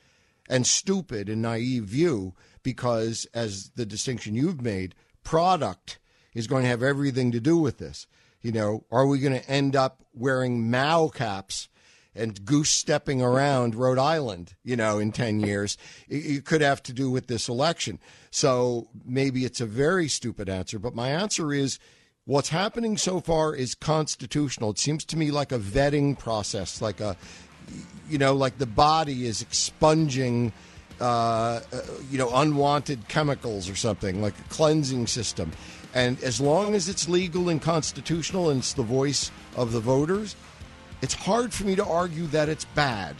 and 0.48 0.66
stupid 0.66 1.28
and 1.28 1.40
naive 1.40 1.84
view 1.84 2.34
because, 2.62 3.26
as 3.34 3.70
the 3.76 3.86
distinction 3.86 4.34
you've 4.34 4.60
made, 4.60 4.94
product 5.24 5.98
is 6.34 6.46
going 6.46 6.62
to 6.62 6.68
have 6.68 6.82
everything 6.82 7.32
to 7.32 7.40
do 7.40 7.56
with 7.56 7.78
this. 7.78 8.06
You 8.42 8.52
know, 8.52 8.84
are 8.90 9.06
we 9.06 9.18
going 9.18 9.38
to 9.38 9.50
end 9.50 9.76
up 9.76 10.02
wearing 10.14 10.70
Mao 10.70 11.08
caps 11.08 11.68
and 12.14 12.44
goose 12.44 12.70
stepping 12.70 13.20
around 13.22 13.74
Rhode 13.74 13.98
Island, 13.98 14.54
you 14.64 14.76
know, 14.76 14.98
in 14.98 15.12
10 15.12 15.40
years? 15.40 15.76
It, 16.08 16.26
it 16.26 16.44
could 16.44 16.60
have 16.60 16.82
to 16.84 16.92
do 16.92 17.10
with 17.10 17.26
this 17.26 17.48
election. 17.48 17.98
So 18.30 18.88
maybe 19.04 19.44
it's 19.44 19.60
a 19.60 19.66
very 19.66 20.08
stupid 20.08 20.48
answer, 20.48 20.78
but 20.78 20.94
my 20.94 21.10
answer 21.10 21.52
is 21.52 21.78
what's 22.24 22.48
happening 22.48 22.96
so 22.96 23.20
far 23.20 23.54
is 23.54 23.74
constitutional. 23.74 24.70
It 24.70 24.78
seems 24.78 25.04
to 25.06 25.16
me 25.16 25.30
like 25.30 25.52
a 25.52 25.58
vetting 25.58 26.18
process, 26.18 26.80
like 26.80 27.00
a, 27.00 27.16
you 28.08 28.18
know, 28.18 28.34
like 28.34 28.58
the 28.58 28.66
body 28.66 29.26
is 29.26 29.42
expunging, 29.42 30.52
uh, 31.00 31.60
uh, 31.72 31.80
you 32.10 32.18
know, 32.18 32.30
unwanted 32.34 33.08
chemicals 33.08 33.68
or 33.68 33.74
something, 33.74 34.20
like 34.20 34.38
a 34.38 34.54
cleansing 34.54 35.06
system. 35.06 35.50
And 35.94 36.22
as 36.22 36.40
long 36.40 36.74
as 36.74 36.88
it's 36.88 37.08
legal 37.08 37.48
and 37.48 37.60
constitutional 37.60 38.50
and 38.50 38.60
it's 38.60 38.74
the 38.74 38.82
voice 38.82 39.30
of 39.56 39.72
the 39.72 39.80
voters, 39.80 40.36
it's 41.02 41.14
hard 41.14 41.52
for 41.52 41.64
me 41.64 41.74
to 41.76 41.84
argue 41.84 42.26
that 42.28 42.48
it's 42.48 42.64
bad. 42.64 43.16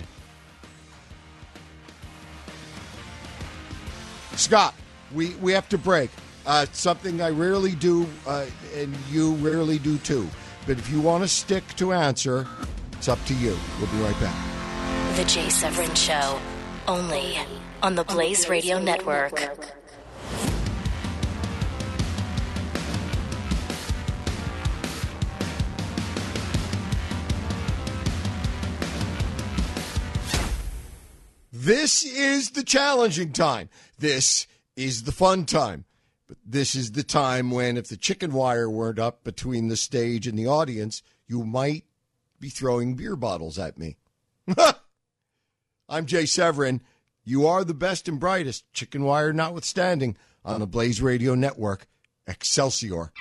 Scott, 4.37 4.75
we, 5.13 5.31
we 5.37 5.53
have 5.53 5.69
to 5.71 5.79
break. 5.79 6.11
Uh, 6.47 6.67
something 6.73 7.21
I 7.21 7.31
rarely 7.31 7.73
do, 7.73 8.07
uh, 8.27 8.47
and 8.75 8.97
you 9.11 9.35
rarely 9.37 9.79
do 9.79 9.99
too. 9.99 10.29
But 10.67 10.79
if 10.79 10.91
you 10.91 11.01
want 11.01 11.25
to 11.25 11.29
stick 11.29 11.65
to 11.77 11.93
answer, 11.93 12.47
it's 12.93 13.09
up 13.09 13.23
to 13.27 13.35
you. 13.35 13.57
We'll 13.79 13.91
be 13.91 13.99
right 13.99 14.19
back. 14.21 15.17
The 15.17 15.25
Jay 15.25 15.49
Severin 15.49 15.95
Show, 15.95 16.39
only 16.87 17.37
on 17.83 17.95
the 17.95 18.05
Blaze 18.05 18.49
Radio 18.49 18.79
Network. 18.79 19.33
This 31.53 32.05
is 32.05 32.51
the 32.51 32.63
challenging 32.63 33.33
time. 33.33 33.69
This 33.99 34.47
is 34.77 35.03
the 35.05 35.13
fun 35.13 35.45
time. 35.45 35.85
But 36.27 36.39
this 36.45 36.75
is 36.75 36.93
the 36.93 37.03
time 37.03 37.51
when, 37.51 37.77
if 37.77 37.89
the 37.89 37.97
chicken 37.97 38.33
wire 38.33 38.71
weren't 38.71 38.99
up 38.99 39.25
between 39.25 39.69
the 39.69 39.77
stage 39.77 40.27
and 40.27 40.39
the 40.39 40.47
audience, 40.47 41.03
you 41.27 41.45
might 41.45 41.85
be 42.39 42.49
throwing 42.49 42.95
beer 42.95 43.17
bottles 43.17 43.59
at 43.59 43.79
me. 43.79 43.97
I'm 45.89 46.07
Jay 46.07 46.25
Severin. 46.25 46.81
You 47.31 47.47
are 47.47 47.63
the 47.63 47.75
best 47.75 48.09
and 48.09 48.19
brightest, 48.19 48.65
chicken 48.73 49.05
wire 49.05 49.33
notwithstanding, 49.33 50.17
on 50.45 50.59
the 50.59 50.67
Blaze 50.67 51.01
Radio 51.01 51.37
Network. 51.37 51.87
Excelsior. 52.27 53.13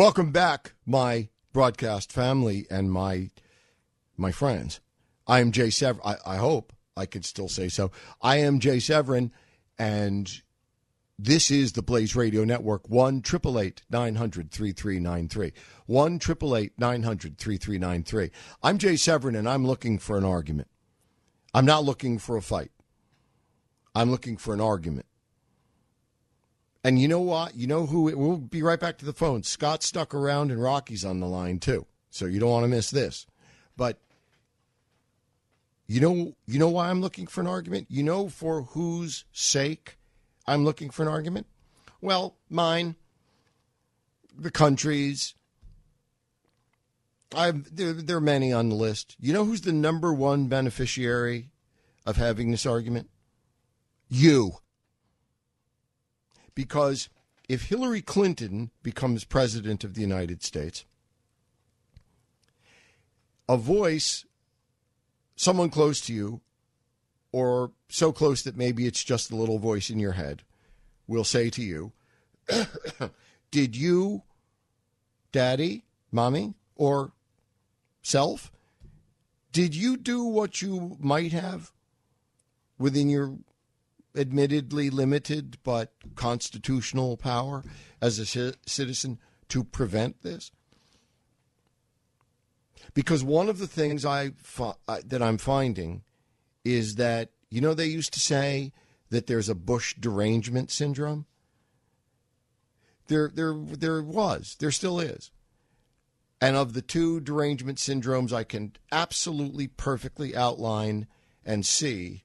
Welcome 0.00 0.32
back, 0.32 0.72
my 0.86 1.28
broadcast 1.52 2.10
family 2.10 2.66
and 2.70 2.90
my 2.90 3.28
my 4.16 4.32
friends. 4.32 4.80
I 5.26 5.40
am 5.40 5.52
Jay 5.52 5.68
Severin. 5.68 6.00
I, 6.02 6.16
I 6.24 6.36
hope 6.38 6.72
I 6.96 7.04
could 7.04 7.26
still 7.26 7.50
say 7.50 7.68
so. 7.68 7.90
I 8.22 8.36
am 8.36 8.60
Jay 8.60 8.78
Severin, 8.80 9.30
and 9.78 10.40
this 11.18 11.50
is 11.50 11.72
the 11.72 11.82
Blaze 11.82 12.16
Radio 12.16 12.44
Network. 12.44 12.88
One 12.88 13.20
triple 13.20 13.60
eight 13.60 13.82
nine 13.90 14.14
hundred 14.14 14.50
three 14.50 14.72
three 14.72 15.00
nine 15.00 15.28
three. 15.28 15.52
One 15.84 16.18
triple 16.18 16.56
eight 16.56 16.72
nine 16.78 17.02
hundred 17.02 17.36
three 17.36 17.58
three 17.58 17.78
nine 17.78 18.02
three. 18.02 18.30
I'm 18.62 18.78
Jay 18.78 18.96
Severin, 18.96 19.36
and 19.36 19.46
I'm 19.46 19.66
looking 19.66 19.98
for 19.98 20.16
an 20.16 20.24
argument. 20.24 20.68
I'm 21.52 21.66
not 21.66 21.84
looking 21.84 22.18
for 22.18 22.38
a 22.38 22.42
fight. 22.42 22.70
I'm 23.94 24.10
looking 24.10 24.38
for 24.38 24.54
an 24.54 24.62
argument. 24.62 25.04
And 26.82 26.98
you 26.98 27.08
know 27.08 27.20
what? 27.20 27.54
You 27.54 27.66
know 27.66 27.86
who? 27.86 28.02
We'll 28.16 28.38
be 28.38 28.62
right 28.62 28.80
back 28.80 28.98
to 28.98 29.04
the 29.04 29.12
phone. 29.12 29.42
Scott 29.42 29.82
stuck 29.82 30.14
around, 30.14 30.50
and 30.50 30.62
Rocky's 30.62 31.04
on 31.04 31.20
the 31.20 31.26
line 31.26 31.58
too. 31.58 31.86
So 32.10 32.24
you 32.24 32.40
don't 32.40 32.50
want 32.50 32.64
to 32.64 32.68
miss 32.68 32.90
this. 32.90 33.26
But 33.76 34.00
you 35.86 36.00
know, 36.00 36.36
you 36.46 36.58
know 36.58 36.68
why 36.68 36.88
I'm 36.88 37.00
looking 37.00 37.26
for 37.26 37.40
an 37.40 37.46
argument. 37.46 37.88
You 37.90 38.02
know 38.02 38.28
for 38.28 38.62
whose 38.62 39.24
sake 39.32 39.98
I'm 40.46 40.64
looking 40.64 40.90
for 40.90 41.02
an 41.02 41.08
argument. 41.08 41.46
Well, 42.00 42.36
mine, 42.48 42.96
the 44.36 44.50
country's. 44.50 45.34
I've 47.34 47.76
there, 47.76 47.92
there 47.92 48.16
are 48.16 48.20
many 48.20 48.52
on 48.52 48.68
the 48.68 48.74
list. 48.74 49.16
You 49.20 49.32
know 49.32 49.44
who's 49.44 49.60
the 49.60 49.72
number 49.72 50.12
one 50.12 50.48
beneficiary 50.48 51.50
of 52.06 52.16
having 52.16 52.50
this 52.50 52.66
argument? 52.66 53.10
You 54.08 54.54
because 56.54 57.08
if 57.48 57.64
Hillary 57.64 58.02
Clinton 58.02 58.70
becomes 58.82 59.24
president 59.24 59.84
of 59.84 59.94
the 59.94 60.00
United 60.00 60.42
States, 60.42 60.84
a 63.48 63.56
voice, 63.56 64.24
someone 65.34 65.70
close 65.70 66.00
to 66.02 66.12
you, 66.12 66.40
or 67.32 67.72
so 67.88 68.12
close 68.12 68.42
that 68.42 68.56
maybe 68.56 68.86
it's 68.86 69.02
just 69.02 69.30
a 69.30 69.36
little 69.36 69.58
voice 69.58 69.90
in 69.90 69.98
your 69.98 70.12
head, 70.12 70.42
will 71.06 71.24
say 71.24 71.50
to 71.50 71.62
you, 71.62 71.92
did 73.50 73.76
you, 73.76 74.22
daddy, 75.32 75.84
mommy, 76.12 76.54
or 76.76 77.12
self, 78.02 78.52
did 79.52 79.74
you 79.74 79.96
do 79.96 80.24
what 80.24 80.62
you 80.62 80.96
might 81.00 81.32
have 81.32 81.72
within 82.78 83.10
your 83.10 83.34
admittedly 84.16 84.90
limited 84.90 85.58
but 85.62 85.92
constitutional 86.14 87.16
power 87.16 87.62
as 88.00 88.18
a 88.18 88.54
citizen 88.66 89.18
to 89.48 89.64
prevent 89.64 90.22
this? 90.22 90.50
Because 92.94 93.22
one 93.22 93.48
of 93.48 93.58
the 93.58 93.66
things 93.66 94.04
I 94.04 94.30
fi- 94.36 94.74
that 95.04 95.22
I'm 95.22 95.38
finding 95.38 96.02
is 96.64 96.96
that 96.96 97.30
you 97.50 97.60
know 97.60 97.74
they 97.74 97.86
used 97.86 98.12
to 98.14 98.20
say 98.20 98.72
that 99.10 99.26
there's 99.26 99.48
a 99.48 99.54
Bush 99.54 99.94
derangement 99.98 100.70
syndrome. 100.70 101.26
There, 103.08 103.30
there, 103.34 103.54
there 103.54 104.02
was. 104.02 104.56
There 104.60 104.70
still 104.70 105.00
is. 105.00 105.32
And 106.40 106.56
of 106.56 106.72
the 106.72 106.82
two 106.82 107.20
derangement 107.20 107.78
syndromes, 107.78 108.32
I 108.32 108.44
can 108.44 108.72
absolutely 108.92 109.66
perfectly 109.66 110.34
outline 110.34 111.06
and 111.44 111.66
see 111.66 112.22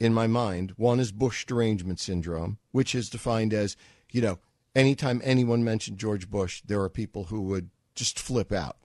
in 0.00 0.14
my 0.14 0.26
mind. 0.26 0.72
One 0.76 1.00
is 1.00 1.12
Bush 1.12 1.44
derangement 1.44 2.00
syndrome, 2.00 2.58
which 2.72 2.94
is 2.94 3.10
defined 3.10 3.52
as, 3.52 3.76
you 4.10 4.20
know, 4.20 4.38
anytime 4.74 5.20
anyone 5.24 5.64
mentioned 5.64 5.98
George 5.98 6.30
Bush, 6.30 6.62
there 6.64 6.80
are 6.80 6.88
people 6.88 7.24
who 7.24 7.42
would 7.42 7.70
just 7.94 8.18
flip 8.18 8.52
out. 8.52 8.76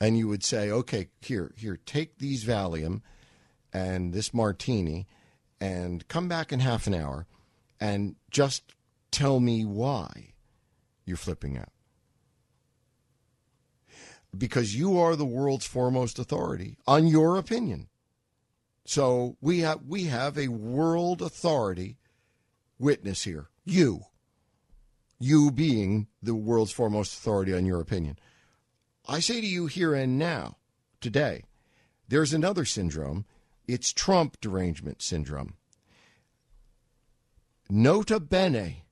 And 0.00 0.18
you 0.18 0.28
would 0.28 0.42
say, 0.42 0.70
okay, 0.70 1.08
here, 1.20 1.52
here, 1.56 1.78
take 1.86 2.18
these 2.18 2.44
Valium 2.44 3.00
and 3.72 4.12
this 4.12 4.34
martini 4.34 5.06
and 5.60 6.06
come 6.08 6.28
back 6.28 6.52
in 6.52 6.60
half 6.60 6.86
an 6.86 6.94
hour 6.94 7.26
and 7.80 8.16
just 8.30 8.74
tell 9.10 9.40
me 9.40 9.64
why 9.64 10.34
you're 11.06 11.16
flipping 11.16 11.56
out. 11.56 11.70
Because 14.36 14.74
you 14.74 14.98
are 14.98 15.14
the 15.14 15.24
world's 15.24 15.66
foremost 15.66 16.18
authority 16.18 16.76
on 16.86 17.06
your 17.06 17.36
opinion. 17.36 17.88
So 18.84 19.36
we 19.40 19.60
have 19.60 19.82
we 19.86 20.04
have 20.04 20.36
a 20.36 20.48
world 20.48 21.22
authority 21.22 21.98
witness 22.78 23.24
here. 23.24 23.48
You. 23.64 24.00
You 25.18 25.50
being 25.50 26.08
the 26.22 26.34
world's 26.34 26.72
foremost 26.72 27.14
authority 27.14 27.54
on 27.54 27.64
your 27.64 27.80
opinion. 27.80 28.18
I 29.06 29.20
say 29.20 29.40
to 29.40 29.46
you 29.46 29.66
here 29.66 29.94
and 29.94 30.18
now, 30.18 30.56
today, 31.00 31.44
there's 32.08 32.34
another 32.34 32.64
syndrome. 32.64 33.24
It's 33.66 33.92
Trump 33.92 34.38
derangement 34.40 35.02
syndrome. 35.02 35.54
Nota 37.70 38.20
bene, 38.20 38.84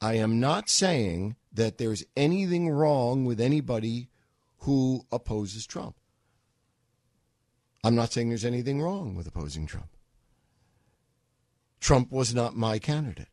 I 0.00 0.14
am 0.14 0.38
not 0.38 0.68
saying 0.68 1.36
that 1.52 1.78
there's 1.78 2.04
anything 2.16 2.68
wrong 2.70 3.24
with 3.24 3.40
anybody 3.40 4.10
who 4.58 5.06
opposes 5.10 5.66
Trump. 5.66 5.96
I'm 7.84 7.94
not 7.94 8.14
saying 8.14 8.30
there's 8.30 8.46
anything 8.46 8.80
wrong 8.80 9.14
with 9.14 9.26
opposing 9.26 9.66
Trump. 9.66 9.90
Trump 11.80 12.10
was 12.10 12.34
not 12.34 12.56
my 12.56 12.78
candidate. 12.78 13.28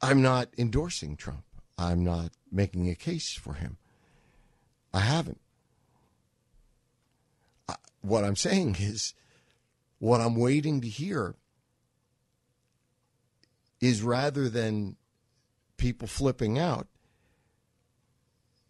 I'm 0.00 0.22
not 0.22 0.48
endorsing 0.56 1.16
Trump. 1.16 1.44
I'm 1.76 2.02
not 2.02 2.30
making 2.50 2.88
a 2.88 2.94
case 2.94 3.34
for 3.34 3.52
him. 3.52 3.76
I 4.94 5.00
haven't. 5.00 5.40
I, 7.68 7.74
what 8.00 8.24
I'm 8.24 8.36
saying 8.36 8.76
is, 8.80 9.12
what 9.98 10.22
I'm 10.22 10.34
waiting 10.34 10.80
to 10.80 10.88
hear 10.88 11.34
is 13.82 14.02
rather 14.02 14.48
than 14.48 14.96
people 15.76 16.08
flipping 16.08 16.58
out, 16.58 16.86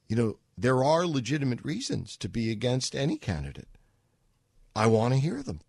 you 0.08 0.16
know, 0.16 0.38
there 0.56 0.84
are 0.84 1.06
legitimate 1.06 1.64
reasons 1.64 2.16
to 2.18 2.28
be 2.28 2.50
against 2.50 2.94
any 2.94 3.16
candidate. 3.16 3.68
I 4.76 4.86
want 4.86 5.14
to 5.14 5.20
hear 5.20 5.42
them. 5.42 5.60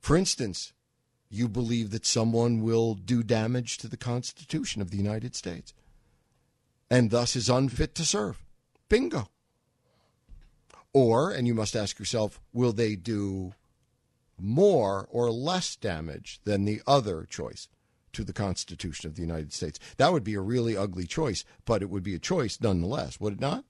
For 0.00 0.16
instance, 0.16 0.72
you 1.28 1.48
believe 1.48 1.90
that 1.90 2.06
someone 2.06 2.62
will 2.62 2.94
do 2.94 3.22
damage 3.22 3.78
to 3.78 3.88
the 3.88 3.96
Constitution 3.96 4.80
of 4.80 4.90
the 4.90 4.96
United 4.96 5.34
States 5.34 5.74
and 6.90 7.10
thus 7.10 7.34
is 7.34 7.48
unfit 7.48 7.94
to 7.96 8.04
serve. 8.04 8.44
Bingo. 8.88 9.28
Or, 10.92 11.30
and 11.30 11.46
you 11.46 11.54
must 11.54 11.76
ask 11.76 11.98
yourself, 11.98 12.40
will 12.52 12.72
they 12.72 12.96
do 12.96 13.52
more 14.38 15.08
or 15.10 15.30
less 15.30 15.76
damage 15.76 16.40
than 16.44 16.64
the 16.64 16.80
other 16.86 17.26
choice 17.28 17.68
to 18.16 18.24
the 18.24 18.32
Constitution 18.32 19.08
of 19.08 19.14
the 19.14 19.20
United 19.20 19.52
States? 19.52 19.78
That 19.98 20.10
would 20.10 20.24
be 20.24 20.34
a 20.34 20.40
really 20.40 20.74
ugly 20.74 21.06
choice, 21.06 21.44
but 21.66 21.82
it 21.82 21.90
would 21.90 22.02
be 22.02 22.14
a 22.14 22.18
choice 22.18 22.58
nonetheless, 22.60 23.20
would 23.20 23.34
it 23.34 23.40
not? 23.40 23.64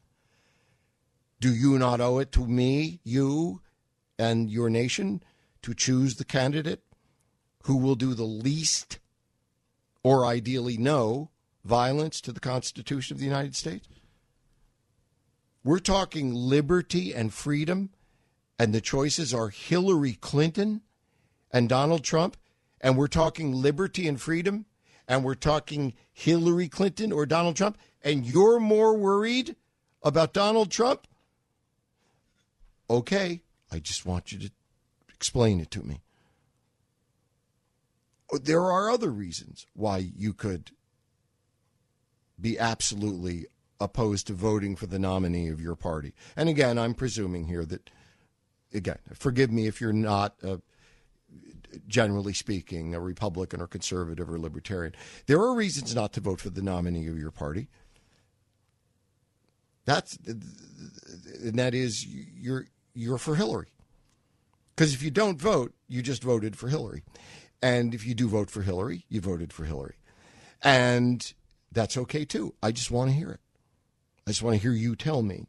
Do 1.40 1.52
you 1.52 1.76
not 1.78 2.00
owe 2.00 2.18
it 2.18 2.30
to 2.32 2.46
me, 2.46 3.00
you, 3.02 3.60
and 4.18 4.48
your 4.48 4.70
nation 4.70 5.20
to 5.62 5.74
choose 5.74 6.14
the 6.14 6.24
candidate 6.24 6.84
who 7.64 7.76
will 7.76 7.96
do 7.96 8.14
the 8.14 8.22
least, 8.22 9.00
or 10.04 10.24
ideally 10.24 10.76
no, 10.76 11.30
violence 11.64 12.20
to 12.20 12.30
the 12.30 12.38
Constitution 12.38 13.14
of 13.16 13.18
the 13.18 13.26
United 13.26 13.56
States? 13.56 13.88
We're 15.64 15.80
talking 15.80 16.32
liberty 16.32 17.12
and 17.12 17.34
freedom, 17.34 17.90
and 18.60 18.72
the 18.72 18.80
choices 18.80 19.34
are 19.34 19.48
Hillary 19.48 20.14
Clinton 20.14 20.82
and 21.50 21.68
Donald 21.68 22.04
Trump, 22.04 22.36
and 22.80 22.96
we're 22.96 23.06
talking 23.06 23.52
liberty 23.52 24.06
and 24.06 24.20
freedom, 24.20 24.66
and 25.08 25.24
we're 25.24 25.34
talking 25.34 25.94
Hillary 26.12 26.68
Clinton 26.68 27.12
or 27.12 27.26
Donald 27.26 27.56
Trump, 27.56 27.78
and 28.02 28.26
you're 28.26 28.60
more 28.60 28.96
worried 28.96 29.56
about 30.02 30.32
Donald 30.32 30.70
Trump? 30.70 31.06
Okay, 32.88 33.42
I 33.70 33.78
just 33.78 34.06
want 34.06 34.32
you 34.32 34.38
to 34.38 34.50
explain 35.12 35.60
it 35.60 35.70
to 35.72 35.82
me. 35.82 36.00
There 38.42 38.62
are 38.62 38.90
other 38.90 39.10
reasons 39.10 39.66
why 39.74 39.98
you 39.98 40.32
could 40.32 40.72
be 42.40 42.58
absolutely 42.58 43.46
opposed 43.80 44.26
to 44.26 44.32
voting 44.32 44.76
for 44.76 44.86
the 44.86 44.98
nominee 44.98 45.48
of 45.48 45.60
your 45.60 45.76
party. 45.76 46.12
And 46.36 46.48
again, 46.48 46.78
I'm 46.78 46.94
presuming 46.94 47.46
here 47.46 47.64
that, 47.64 47.90
again, 48.72 48.98
forgive 49.14 49.50
me 49.50 49.66
if 49.66 49.80
you're 49.80 49.92
not, 49.92 50.34
uh, 50.42 50.58
generally 51.86 52.32
speaking, 52.32 52.94
a 52.94 53.00
Republican 53.00 53.60
or 53.60 53.66
conservative 53.66 54.30
or 54.30 54.38
libertarian. 54.38 54.94
There 55.26 55.40
are 55.40 55.54
reasons 55.54 55.94
not 55.94 56.12
to 56.14 56.20
vote 56.20 56.40
for 56.40 56.50
the 56.50 56.62
nominee 56.62 57.06
of 57.08 57.18
your 57.18 57.30
party. 57.30 57.68
That's, 59.84 60.18
and 60.26 61.58
that 61.58 61.74
is 61.74 62.04
you're 62.04 62.66
you're 62.94 63.18
for 63.18 63.36
Hillary. 63.36 63.68
Because 64.74 64.92
if 64.92 65.02
you 65.02 65.10
don't 65.10 65.40
vote, 65.40 65.74
you 65.88 66.02
just 66.02 66.22
voted 66.22 66.56
for 66.56 66.68
Hillary. 66.68 67.04
And 67.62 67.94
if 67.94 68.06
you 68.06 68.14
do 68.14 68.28
vote 68.28 68.50
for 68.50 68.62
Hillary, 68.62 69.04
you 69.08 69.20
voted 69.20 69.52
for 69.52 69.64
Hillary. 69.64 69.96
And 70.62 71.32
that's 71.72 71.96
okay 71.96 72.24
too. 72.24 72.54
I 72.62 72.72
just 72.72 72.90
want 72.90 73.10
to 73.10 73.16
hear 73.16 73.30
it. 73.30 73.40
I 74.26 74.30
just 74.30 74.42
want 74.42 74.56
to 74.56 74.62
hear 74.62 74.72
you 74.72 74.96
tell 74.96 75.22
me. 75.22 75.46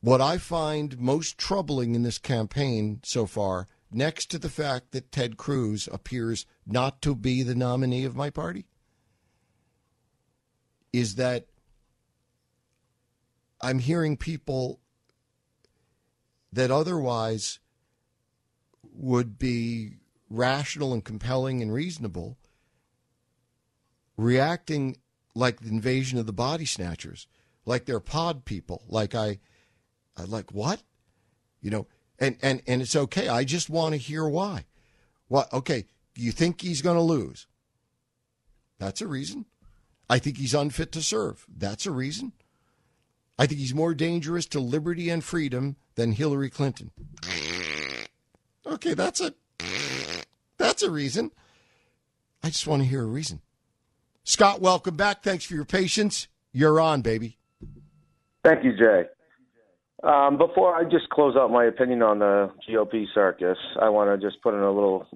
What 0.00 0.20
I 0.20 0.38
find 0.38 0.98
most 0.98 1.36
troubling 1.36 1.94
in 1.94 2.02
this 2.02 2.18
campaign 2.18 3.00
so 3.02 3.26
far, 3.26 3.66
next 3.96 4.30
to 4.30 4.38
the 4.38 4.50
fact 4.50 4.92
that 4.92 5.10
Ted 5.10 5.36
Cruz 5.36 5.88
appears 5.90 6.44
not 6.66 7.00
to 7.02 7.14
be 7.14 7.42
the 7.42 7.54
nominee 7.54 8.04
of 8.04 8.14
my 8.14 8.28
party, 8.28 8.66
is 10.92 11.14
that 11.14 11.46
I'm 13.60 13.78
hearing 13.78 14.16
people 14.16 14.80
that 16.52 16.70
otherwise 16.70 17.58
would 18.92 19.38
be 19.38 19.94
rational 20.28 20.92
and 20.92 21.04
compelling 21.04 21.62
and 21.62 21.72
reasonable 21.72 22.36
reacting 24.16 24.96
like 25.34 25.60
the 25.60 25.68
invasion 25.68 26.18
of 26.18 26.26
the 26.26 26.32
body 26.32 26.64
snatchers, 26.64 27.26
like 27.64 27.84
they're 27.84 28.00
pod 28.00 28.44
people, 28.44 28.82
like 28.88 29.14
I, 29.14 29.38
I 30.16 30.24
like 30.24 30.52
what, 30.52 30.82
you 31.60 31.70
know, 31.70 31.86
and 32.18 32.36
and 32.42 32.62
and 32.66 32.82
it's 32.82 32.96
okay. 32.96 33.28
I 33.28 33.44
just 33.44 33.70
want 33.70 33.92
to 33.92 33.98
hear 33.98 34.26
why. 34.28 34.64
What? 35.28 35.52
Okay, 35.52 35.86
you 36.14 36.32
think 36.32 36.60
he's 36.60 36.82
going 36.82 36.96
to 36.96 37.02
lose? 37.02 37.46
That's 38.78 39.00
a 39.00 39.06
reason. 39.06 39.46
I 40.08 40.18
think 40.18 40.38
he's 40.38 40.54
unfit 40.54 40.92
to 40.92 41.02
serve. 41.02 41.46
That's 41.48 41.86
a 41.86 41.90
reason. 41.90 42.32
I 43.38 43.46
think 43.46 43.60
he's 43.60 43.74
more 43.74 43.94
dangerous 43.94 44.46
to 44.46 44.60
liberty 44.60 45.10
and 45.10 45.22
freedom 45.22 45.76
than 45.94 46.12
Hillary 46.12 46.50
Clinton. 46.50 46.90
Okay, 48.66 48.94
that's 48.94 49.20
a 49.20 49.34
that's 50.58 50.82
a 50.82 50.90
reason. 50.90 51.32
I 52.42 52.48
just 52.48 52.66
want 52.66 52.82
to 52.82 52.88
hear 52.88 53.02
a 53.02 53.06
reason. 53.06 53.40
Scott, 54.24 54.60
welcome 54.60 54.96
back. 54.96 55.22
Thanks 55.22 55.44
for 55.44 55.54
your 55.54 55.64
patience. 55.64 56.28
You're 56.52 56.80
on, 56.80 57.02
baby. 57.02 57.38
Thank 58.44 58.64
you, 58.64 58.76
Jay. 58.76 59.04
Um, 60.02 60.36
before 60.36 60.74
I 60.74 60.84
just 60.84 61.08
close 61.08 61.36
out 61.36 61.50
my 61.50 61.64
opinion 61.64 62.02
on 62.02 62.18
the 62.18 62.52
GOP 62.68 63.06
circus, 63.14 63.56
I 63.80 63.88
want 63.88 64.08
to 64.20 64.26
just 64.26 64.42
put 64.42 64.52
in 64.52 64.60
a 64.60 64.70
little 64.70 65.06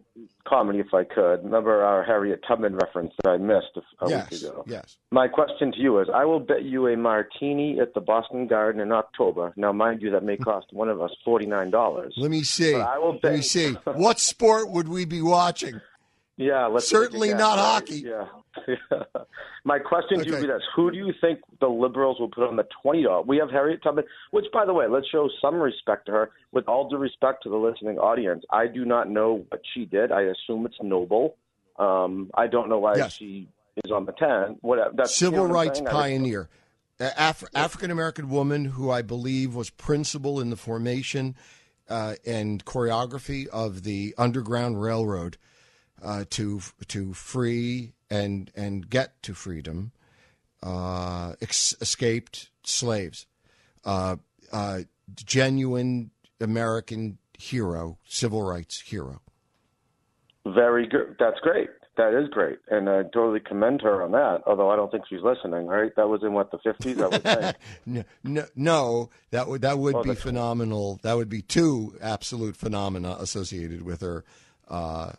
comedy, 0.49 0.78
if 0.78 0.95
I 0.95 1.05
could. 1.05 1.45
Remember 1.45 1.83
our 1.83 2.03
Harriet 2.03 2.41
Tubman 2.49 2.76
reference 2.76 3.12
that 3.22 3.31
I 3.31 3.37
missed 3.37 3.76
a, 3.76 4.05
a 4.07 4.09
yes, 4.09 4.31
week 4.31 4.41
ago? 4.41 4.64
yes. 4.66 4.97
My 5.11 5.28
question 5.28 5.70
to 5.72 5.78
you 5.78 6.01
is 6.01 6.09
I 6.12 6.24
will 6.24 6.41
bet 6.41 6.64
you 6.64 6.87
a 6.89 6.97
martini 6.97 7.78
at 7.78 7.93
the 7.93 8.01
Boston 8.01 8.47
Garden 8.47 8.81
in 8.81 8.91
October. 8.91 9.53
Now, 9.55 9.70
mind 9.72 10.01
you, 10.01 10.11
that 10.12 10.24
may 10.24 10.39
cost 10.39 10.68
one 10.72 10.89
of 10.89 11.03
us 11.03 11.11
$49. 11.26 12.12
Let 12.16 12.31
me 12.31 12.43
see. 12.43 12.74
I 12.74 12.97
will 12.99 13.12
bet- 13.12 13.24
Let 13.24 13.35
me 13.35 13.43
see. 13.43 13.72
what 13.85 14.18
sport 14.18 14.70
would 14.70 14.89
we 14.89 15.05
be 15.05 15.20
watching? 15.20 15.81
Yeah, 16.41 16.66
let's 16.68 16.88
Certainly 16.88 17.34
not 17.34 17.57
right? 17.57 17.59
hockey. 17.59 18.05
Yeah. 18.07 18.24
My 19.64 19.78
question 19.78 20.20
to 20.20 20.24
you 20.24 20.32
Okay. 20.32 20.41
would 20.41 20.47
be 20.47 20.53
this: 20.53 20.62
Who 20.74 20.91
do 20.91 20.97
you 20.97 21.12
think 21.20 21.41
the 21.61 21.66
liberals 21.68 22.18
will 22.18 22.30
put 22.30 22.49
on 22.49 22.57
the 22.57 22.66
twenty 22.82 23.03
dollars? 23.03 23.26
We 23.28 23.36
have 23.36 23.51
Harriet 23.51 23.82
Tubman, 23.82 24.05
which, 24.30 24.47
by 24.53 24.64
the 24.64 24.72
way, 24.72 24.86
let's 24.88 25.07
show 25.09 25.28
some 25.43 25.57
respect 25.57 26.07
to 26.07 26.12
her. 26.12 26.30
With 26.53 26.66
all 26.66 26.88
due 26.88 26.97
respect 26.97 27.43
to 27.43 27.51
the 27.51 27.57
listening 27.57 27.99
audience, 27.99 28.43
I 28.51 28.66
do 28.68 28.86
not 28.86 29.11
know 29.11 29.45
what 29.51 29.61
she 29.74 29.84
did. 29.84 30.11
I 30.12 30.22
assume 30.22 30.64
it's 30.64 30.78
noble. 30.82 31.36
Um, 31.78 32.30
I 32.34 32.47
don't 32.47 32.70
know 32.70 32.78
why 32.78 32.97
Yes. 32.97 33.12
she 33.12 33.49
is 33.84 33.91
on 33.93 34.07
the 34.07 34.12
ten. 34.12 34.57
What 34.62 34.78
that's 34.97 35.20
you 35.20 35.26
Civil 35.26 35.45
know 35.47 35.53
what 35.55 35.66
rights 35.66 35.82
pioneer. 35.82 36.49
Af- 36.99 37.45
African 37.55 37.91
American 37.91 38.30
woman 38.30 38.64
who 38.64 38.91
I 38.91 39.03
believe 39.03 39.55
was 39.55 39.68
principal 39.70 40.41
in 40.41 40.49
the 40.51 40.57
formation 40.57 41.34
uh, 41.88 42.14
and 42.26 42.64
choreography 42.64 43.47
of 43.49 43.82
the 43.84 44.14
Underground 44.16 44.80
Railroad 44.82 45.36
uh, 46.03 46.25
to 46.31 46.61
to 46.89 47.13
free 47.15 47.93
and 48.11 48.51
and 48.55 48.89
get 48.91 49.23
to 49.25 49.35
freedom 49.35 49.93
uh, 50.63 51.35
ex- 51.41 51.75
escaped 51.81 52.51
slaves. 52.63 53.27
Uh, 53.85 54.17
uh, 54.53 54.81
genuine 55.17 56.11
American 56.41 57.19
hero, 57.39 57.99
civil 58.07 58.43
rights 58.43 58.81
hero. 58.81 59.21
Very 60.47 60.87
good. 60.87 61.17
That's 61.19 61.39
great. 61.41 61.69
That 61.97 62.15
is 62.15 62.29
great, 62.31 62.59
and 62.71 62.89
I 62.89 63.03
totally 63.03 63.41
commend 63.41 63.83
her 63.83 64.03
on 64.03 64.13
that. 64.13 64.43
Although 64.47 64.71
I 64.71 64.77
don't 64.77 64.91
think 64.91 65.05
she's 65.09 65.21
listening. 65.23 65.67
Right? 65.67 65.91
That 65.97 66.09
was 66.09 66.23
in 66.23 66.33
what 66.33 66.51
the 66.51 66.59
fifties. 66.59 66.99
I 67.01 67.09
would 67.09 67.23
think. 67.23 67.57
No, 67.87 68.05
no, 68.25 68.45
no, 68.57 69.11
that 69.33 69.49
would 69.49 69.63
that 69.63 69.79
would 69.79 69.95
Oh, 69.97 70.03
be 70.03 70.15
phenomenal. 70.15 70.99
That 71.03 71.15
would 71.17 71.29
be 71.29 71.43
two 71.43 71.95
absolute 72.01 72.57
phenomena 72.57 73.17
associated 73.19 73.83
with 73.83 74.01
her, 74.01 74.25
uh, 74.69 75.13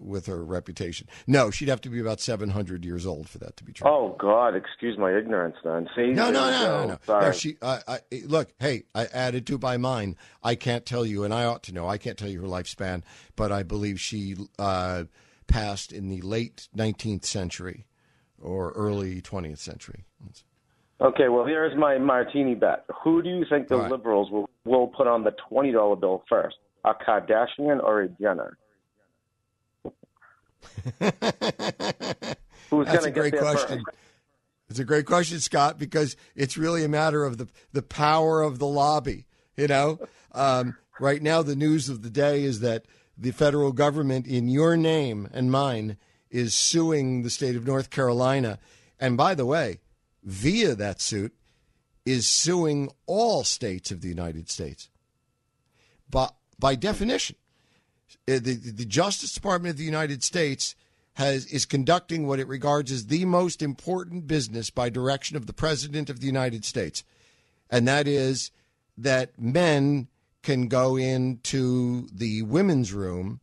with 0.00 0.26
her 0.26 0.44
reputation. 0.44 1.08
No, 1.26 1.50
she'd 1.50 1.68
have 1.68 1.80
to 1.82 1.88
be 1.88 2.00
about 2.00 2.20
seven 2.20 2.50
hundred 2.50 2.84
years 2.84 3.06
old 3.06 3.28
for 3.28 3.38
that 3.38 3.56
to 3.58 3.64
be 3.64 3.72
true. 3.72 3.88
Oh 3.88 4.16
God, 4.18 4.54
excuse 4.54 4.98
my 4.98 5.12
ignorance. 5.12 5.56
Then 5.62 5.88
see, 5.94 6.08
no, 6.08 6.30
no, 6.30 6.50
no, 6.50 6.60
no, 6.60 6.86
no. 6.86 6.98
Sorry. 7.04 7.24
No, 7.26 7.32
she, 7.32 7.56
I, 7.62 7.80
I, 7.86 7.98
look, 8.24 8.52
hey, 8.58 8.84
I 8.94 9.06
added 9.06 9.46
to 9.48 9.58
by 9.58 9.76
mine. 9.76 10.16
I 10.42 10.54
can't 10.54 10.84
tell 10.84 11.04
you, 11.04 11.24
and 11.24 11.32
I 11.32 11.44
ought 11.44 11.62
to 11.64 11.72
know. 11.72 11.88
I 11.88 11.98
can't 11.98 12.18
tell 12.18 12.28
you 12.28 12.40
her 12.42 12.48
lifespan, 12.48 13.02
but 13.36 13.52
I 13.52 13.62
believe 13.62 14.00
she 14.00 14.36
uh, 14.58 15.04
passed 15.46 15.92
in 15.92 16.08
the 16.08 16.20
late 16.22 16.68
nineteenth 16.74 17.24
century 17.24 17.86
or 18.40 18.72
early 18.72 19.20
twentieth 19.20 19.60
century. 19.60 20.04
Okay, 21.00 21.28
well, 21.28 21.44
here's 21.44 21.76
my 21.76 21.98
martini 21.98 22.54
bet. 22.54 22.84
Who 23.02 23.20
do 23.20 23.28
you 23.28 23.44
think 23.50 23.68
the 23.68 23.76
right. 23.76 23.90
liberals 23.90 24.30
will, 24.30 24.48
will 24.64 24.86
put 24.86 25.06
on 25.06 25.24
the 25.24 25.32
twenty 25.48 25.72
dollar 25.72 25.96
bill 25.96 26.22
first? 26.28 26.56
A 26.84 26.92
Kardashian 26.92 27.82
or 27.82 28.02
a 28.02 28.08
Jenner? 28.08 28.58
Who's 32.70 32.86
That's 32.86 33.04
a 33.04 33.10
great 33.10 33.36
question. 33.36 33.84
first? 33.84 33.98
It's 34.68 34.78
a 34.78 34.84
great 34.84 35.06
question, 35.06 35.40
Scott, 35.40 35.78
because 35.78 36.16
it's 36.34 36.56
really 36.56 36.84
a 36.84 36.88
matter 36.88 37.24
of 37.24 37.38
the 37.38 37.48
the 37.72 37.82
power 37.82 38.42
of 38.42 38.58
the 38.58 38.66
lobby. 38.66 39.26
You 39.56 39.68
know, 39.68 40.00
um, 40.32 40.76
right 40.98 41.22
now 41.22 41.42
the 41.42 41.56
news 41.56 41.88
of 41.88 42.02
the 42.02 42.10
day 42.10 42.42
is 42.42 42.60
that 42.60 42.86
the 43.16 43.30
federal 43.30 43.72
government, 43.72 44.26
in 44.26 44.48
your 44.48 44.76
name 44.76 45.28
and 45.32 45.50
mine, 45.50 45.96
is 46.30 46.54
suing 46.54 47.22
the 47.22 47.30
state 47.30 47.54
of 47.54 47.66
North 47.66 47.90
Carolina, 47.90 48.58
and 48.98 49.16
by 49.16 49.34
the 49.34 49.46
way, 49.46 49.80
via 50.24 50.74
that 50.74 51.00
suit, 51.00 51.32
is 52.04 52.26
suing 52.26 52.90
all 53.06 53.44
states 53.44 53.90
of 53.90 54.00
the 54.00 54.08
United 54.08 54.50
States. 54.50 54.88
But 56.10 56.34
by 56.58 56.74
definition, 56.74 57.36
the, 58.26 58.38
the 58.38 58.84
Justice 58.84 59.32
Department 59.32 59.72
of 59.72 59.78
the 59.78 59.84
United 59.84 60.22
States 60.22 60.74
has 61.14 61.46
is 61.46 61.64
conducting 61.64 62.26
what 62.26 62.40
it 62.40 62.48
regards 62.48 62.90
as 62.90 63.06
the 63.06 63.24
most 63.24 63.62
important 63.62 64.26
business 64.26 64.70
by 64.70 64.88
direction 64.88 65.36
of 65.36 65.46
the 65.46 65.52
President 65.52 66.10
of 66.10 66.20
the 66.20 66.26
United 66.26 66.64
States, 66.64 67.04
and 67.70 67.86
that 67.86 68.08
is 68.08 68.50
that 68.98 69.38
men 69.40 70.08
can 70.42 70.68
go 70.68 70.96
into 70.96 72.08
the 72.12 72.42
women's 72.42 72.92
room 72.92 73.40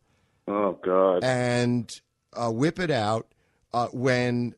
Oh 0.48 0.78
God. 0.84 1.24
and 1.24 2.00
uh, 2.34 2.50
whip 2.50 2.78
it 2.78 2.90
out 2.90 3.26
uh, 3.72 3.88
when 3.88 4.54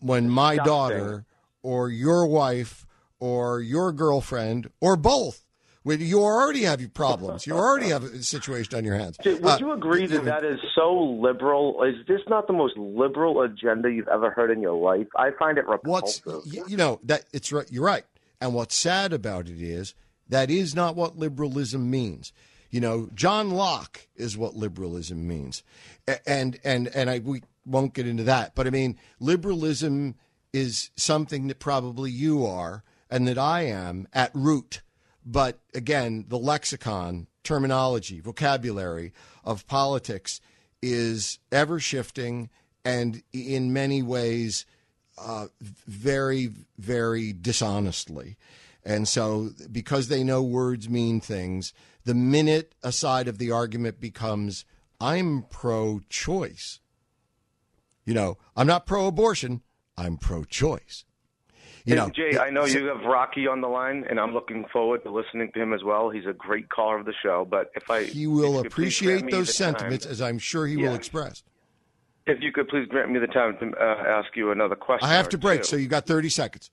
when 0.00 0.28
my 0.30 0.52
Disgusting. 0.56 0.72
daughter 0.72 1.24
or 1.62 1.90
your 1.90 2.26
wife 2.26 2.86
or 3.20 3.60
your 3.60 3.92
girlfriend 3.92 4.70
or 4.80 4.96
both. 4.96 5.44
When 5.86 6.00
you 6.00 6.20
already 6.24 6.62
have 6.64 6.80
your 6.80 6.90
problems, 6.90 7.46
you 7.46 7.52
already 7.54 7.90
have 7.90 8.02
a 8.02 8.20
situation 8.36 8.76
on 8.76 8.84
your 8.84 8.96
hands. 8.96 9.16
Would 9.24 9.44
Uh, 9.44 9.56
you 9.60 9.70
agree 9.70 10.06
that 10.06 10.24
that 10.24 10.44
is 10.44 10.58
so 10.74 10.92
liberal? 10.92 11.80
Is 11.84 11.94
this 12.08 12.22
not 12.28 12.48
the 12.48 12.52
most 12.54 12.76
liberal 12.76 13.40
agenda 13.42 13.88
you've 13.92 14.08
ever 14.08 14.30
heard 14.32 14.50
in 14.50 14.60
your 14.60 14.74
life? 14.74 15.06
I 15.16 15.30
find 15.38 15.58
it 15.58 15.66
repulsive. 15.68 16.42
y- 16.44 16.64
you 16.66 16.76
know 16.76 16.98
that 17.04 17.26
it's 17.32 17.52
right. 17.52 17.70
You're 17.70 17.84
right. 17.84 18.04
And 18.40 18.52
what's 18.52 18.74
sad 18.74 19.12
about 19.12 19.48
it 19.48 19.62
is 19.62 19.94
that 20.28 20.50
is 20.50 20.74
not 20.74 20.96
what 20.96 21.16
liberalism 21.18 21.88
means. 21.88 22.32
You 22.72 22.80
know, 22.80 23.08
John 23.14 23.52
Locke 23.52 24.08
is 24.16 24.36
what 24.36 24.56
liberalism 24.56 25.24
means, 25.28 25.62
and 26.26 26.58
and 26.64 26.88
and 26.88 27.08
I 27.08 27.20
we 27.20 27.42
won't 27.64 27.94
get 27.94 28.08
into 28.08 28.24
that. 28.24 28.56
But 28.56 28.66
I 28.66 28.70
mean, 28.70 28.98
liberalism 29.20 30.16
is 30.52 30.90
something 30.96 31.46
that 31.46 31.60
probably 31.60 32.10
you 32.10 32.44
are 32.44 32.82
and 33.08 33.28
that 33.28 33.38
I 33.38 33.62
am 33.66 34.08
at 34.12 34.32
root. 34.34 34.82
But 35.26 35.58
again, 35.74 36.26
the 36.28 36.38
lexicon, 36.38 37.26
terminology, 37.42 38.20
vocabulary 38.20 39.12
of 39.44 39.66
politics 39.66 40.40
is 40.80 41.40
ever 41.50 41.80
shifting 41.80 42.48
and 42.84 43.22
in 43.32 43.72
many 43.72 44.02
ways 44.02 44.64
uh, 45.18 45.46
very, 45.58 46.50
very 46.78 47.32
dishonestly. 47.32 48.36
And 48.84 49.08
so, 49.08 49.50
because 49.72 50.06
they 50.06 50.22
know 50.22 50.44
words 50.44 50.88
mean 50.88 51.20
things, 51.20 51.72
the 52.04 52.14
minute 52.14 52.76
a 52.84 52.92
side 52.92 53.26
of 53.26 53.38
the 53.38 53.50
argument 53.50 53.98
becomes, 54.00 54.64
I'm 55.00 55.42
pro 55.50 56.02
choice, 56.08 56.78
you 58.04 58.14
know, 58.14 58.38
I'm 58.54 58.68
not 58.68 58.86
pro 58.86 59.08
abortion, 59.08 59.62
I'm 59.98 60.18
pro 60.18 60.44
choice. 60.44 61.04
You 61.86 61.94
Hey, 61.94 62.00
know, 62.00 62.10
Jay, 62.10 62.36
I 62.38 62.50
know 62.50 62.64
you 62.64 62.86
have 62.86 63.04
Rocky 63.04 63.46
on 63.46 63.60
the 63.60 63.68
line, 63.68 64.04
and 64.10 64.18
I'm 64.18 64.34
looking 64.34 64.64
forward 64.72 65.04
to 65.04 65.10
listening 65.10 65.52
to 65.52 65.62
him 65.62 65.72
as 65.72 65.84
well. 65.84 66.10
He's 66.10 66.26
a 66.26 66.32
great 66.32 66.68
caller 66.68 66.98
of 66.98 67.06
the 67.06 67.14
show. 67.22 67.46
But 67.48 67.70
if 67.76 67.88
I 67.88 68.02
he 68.04 68.26
will 68.26 68.56
you 68.56 68.62
could 68.62 68.72
please 68.72 68.98
grant 68.98 69.20
appreciate 69.22 69.30
those 69.30 69.56
the 69.56 69.64
time- 69.64 69.74
sentiments, 69.78 70.04
as 70.06 70.20
I'm 70.20 70.38
sure 70.40 70.66
he 70.66 70.76
will 70.76 70.94
express. 70.96 71.44
If 72.26 72.42
you 72.42 72.50
could 72.50 72.66
please 72.68 72.88
grant 72.88 73.12
me 73.12 73.20
the 73.20 73.28
time 73.28 73.56
to 73.60 73.70
uh, 73.80 74.02
ask 74.04 74.34
you 74.36 74.50
another 74.50 74.74
question. 74.74 75.08
I 75.08 75.12
have 75.12 75.28
to 75.28 75.38
break, 75.38 75.60
two. 75.60 75.64
so 75.68 75.76
you 75.76 75.86
got 75.86 76.06
30 76.06 76.28
seconds. 76.28 76.72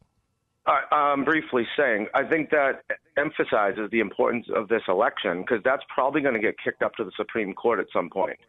I- 0.66 0.82
I'm 0.92 1.24
briefly 1.24 1.68
saying, 1.78 2.08
I 2.16 2.24
think 2.24 2.50
that 2.50 2.84
emphasizes 3.16 3.92
the 3.92 4.00
importance 4.00 4.48
of 4.56 4.68
this 4.68 4.82
election 4.88 5.42
because 5.42 5.62
that's 5.64 5.84
probably 5.94 6.22
going 6.22 6.34
to 6.34 6.40
get 6.40 6.56
kicked 6.64 6.82
up 6.82 6.96
to 6.96 7.04
the 7.04 7.12
Supreme 7.16 7.54
Court 7.54 7.80
at 7.80 7.86
some 7.94 8.10
point, 8.10 8.40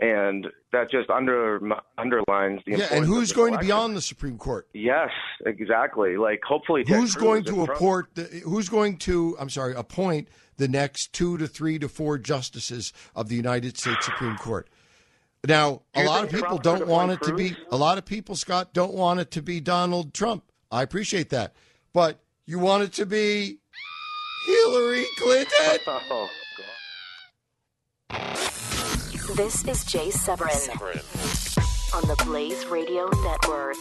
and 0.00 0.46
that 0.72 0.90
just 0.90 1.10
under 1.10 1.60
underlines 1.98 2.60
the 2.64 2.72
Yeah, 2.72 2.76
importance. 2.78 2.90
and 2.92 3.02
of 3.02 3.08
who's 3.08 3.32
going 3.32 3.52
to 3.52 3.58
be 3.58 3.70
on 3.70 3.94
the 3.94 4.00
Supreme 4.00 4.38
Court? 4.38 4.68
Yes, 4.72 5.10
exactly. 5.46 6.16
Like 6.16 6.40
hopefully, 6.46 6.84
Who's 6.86 7.14
Cruz 7.14 7.16
going 7.16 7.44
to 7.44 7.62
appoint? 7.64 8.06
The, 8.14 8.22
who's 8.44 8.68
going 8.68 8.96
to? 8.98 9.36
I'm 9.38 9.50
sorry, 9.50 9.74
appoint 9.74 10.28
the 10.56 10.68
next 10.68 11.12
two 11.12 11.38
to 11.38 11.46
three 11.46 11.78
to 11.78 11.88
four 11.88 12.18
justices 12.18 12.92
of 13.14 13.28
the 13.28 13.36
United 13.36 13.78
States 13.78 14.04
Supreme 14.04 14.36
Court. 14.36 14.68
Now, 15.46 15.82
a 15.94 16.04
lot 16.04 16.24
of 16.24 16.30
people 16.30 16.58
Trump 16.58 16.62
don't 16.62 16.86
want 16.86 17.12
it 17.12 17.14
appoint 17.22 17.38
to 17.38 17.50
be. 17.50 17.56
A 17.72 17.76
lot 17.76 17.96
of 17.96 18.04
people, 18.04 18.36
Scott, 18.36 18.74
don't 18.74 18.92
want 18.92 19.20
it 19.20 19.30
to 19.32 19.42
be 19.42 19.60
Donald 19.60 20.12
Trump. 20.12 20.44
I 20.70 20.82
appreciate 20.82 21.30
that, 21.30 21.54
but 21.94 22.20
you 22.46 22.58
want 22.58 22.82
it 22.82 22.92
to 22.94 23.06
be 23.06 23.58
Hillary 24.46 25.04
Clinton. 25.18 25.78
Oh. 26.12 26.28
This 29.36 29.64
is 29.64 29.84
Jay 29.84 30.10
Severin, 30.10 30.50
Severin. 30.50 30.98
on 31.94 32.08
the 32.08 32.20
Blaze 32.24 32.66
Radio 32.66 33.08
Network. 33.22 33.76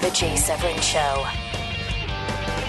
The 0.00 0.10
Jay 0.12 0.36
Severin 0.36 0.80
Show 0.80 1.51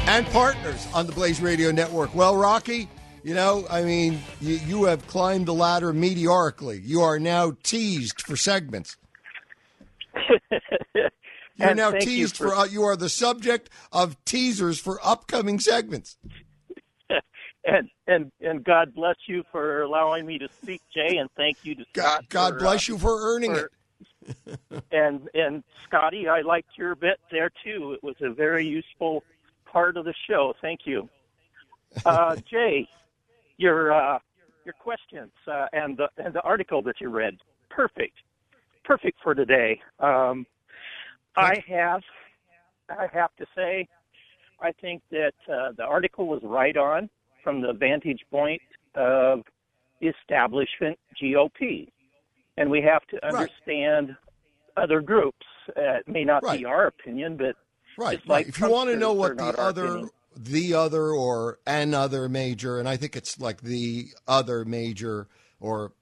and 0.08 0.26
partners 0.28 0.88
on 0.94 1.08
the 1.08 1.14
Blaze 1.14 1.42
Radio 1.42 1.72
Network. 1.72 2.14
Well, 2.14 2.36
Rocky, 2.36 2.90
you 3.24 3.34
know, 3.34 3.66
I 3.70 3.84
mean, 3.84 4.20
you, 4.42 4.56
you 4.66 4.84
have 4.86 5.06
climbed 5.08 5.46
the 5.46 5.54
ladder 5.54 5.94
meteorically. 5.94 6.82
You 6.84 7.02
are 7.02 7.20
now 7.20 7.56
teased 7.64 8.22
for 8.22 8.36
segments. 8.36 8.98
You're 11.56 11.76
now 11.76 11.92
thank 11.92 12.04
you 12.06 12.10
teased 12.10 12.38
for, 12.38 12.50
for- 12.50 12.56
uh, 12.56 12.66
you 12.66 12.84
are 12.84 12.96
the 12.96 13.10
subject 13.10 13.70
of 13.92 14.24
teasers 14.26 14.80
for 14.80 15.00
upcoming 15.04 15.60
segments. 15.60 16.18
and 17.66 17.90
and 18.08 18.32
and 18.42 18.64
God 18.64 18.94
bless 18.96 19.16
you 19.28 19.44
for 19.52 19.84
allowing 19.84 20.26
me 20.26 20.40
to 20.40 20.50
speak, 20.62 20.82
Jay, 20.94 21.18
and 21.18 21.30
thank 21.38 21.58
you 21.64 21.76
to 21.76 21.86
God, 21.94 22.04
Scott. 22.26 22.30
God 22.30 22.54
for, 22.54 22.60
bless 22.60 22.90
uh, 22.90 22.94
you 22.94 23.00
for 23.00 23.36
earning 23.36 23.54
for- 23.54 23.66
it. 23.66 23.72
And 24.92 25.28
and 25.34 25.64
Scotty, 25.86 26.28
I 26.28 26.42
liked 26.42 26.78
your 26.78 26.96
bit 26.96 27.20
there 27.30 27.52
too. 27.64 27.94
It 27.94 28.04
was 28.04 28.16
a 28.22 28.30
very 28.32 28.66
useful 28.66 29.24
part 29.74 29.98
of 29.98 30.06
the 30.06 30.14
show. 30.30 30.54
Thank 30.62 30.82
you, 30.86 31.10
uh, 32.06 32.36
Jay. 32.50 32.88
Your 33.58 33.92
uh, 33.94 34.20
your 34.66 34.74
questions 34.80 35.32
uh, 35.52 35.66
and 35.74 35.98
the 35.98 36.08
and 36.24 36.34
the 36.34 36.42
article 36.42 36.82
that 36.84 36.96
you 37.02 37.10
read, 37.10 37.36
perfect, 37.70 38.16
perfect 38.86 39.18
for 39.24 39.36
today. 39.36 39.80
Um, 40.00 40.46
I 41.36 41.56
have 41.68 42.02
I 42.90 43.08
have 43.12 43.36
to 43.38 43.46
say, 43.56 43.88
I 44.62 44.72
think 44.82 45.02
that 45.12 45.34
uh, 45.52 45.72
the 45.78 45.84
article 45.84 46.28
was 46.28 46.42
right 46.44 46.78
on 46.78 47.10
from 47.44 47.62
the 47.62 47.74
vantage 47.74 48.22
point 48.32 48.62
of 48.96 49.42
the 50.00 50.08
establishment 50.08 50.98
GOP. 51.22 51.88
And 52.58 52.70
we 52.70 52.82
have 52.82 53.06
to 53.08 53.20
Right. 53.24 53.34
understand 53.34 54.16
other 54.78 55.02
groups. 55.02 55.46
Uh, 55.70 56.00
it 56.00 56.08
may 56.08 56.24
not 56.24 56.44
Right. 56.44 56.60
be 56.60 56.66
our 56.66 56.88
opinion, 56.88 57.38
but 57.38 57.56
Right. 57.98 58.20
Like 58.28 58.46
right. 58.46 58.48
If 58.48 58.60
you 58.60 58.70
want 58.70 58.90
to 58.90 58.96
know 58.98 59.14
what 59.14 59.38
the 59.38 59.44
other, 59.46 59.86
opinion. 59.86 60.10
the 60.36 60.74
other, 60.74 61.10
or 61.12 61.60
another 61.68 62.28
major, 62.30 62.80
and 62.80 62.88
I 62.88 62.98
think 62.98 63.16
it's 63.16 63.40
like 63.40 63.62
the 63.62 64.08
other 64.28 64.66
major, 64.66 65.28
or 65.60 65.94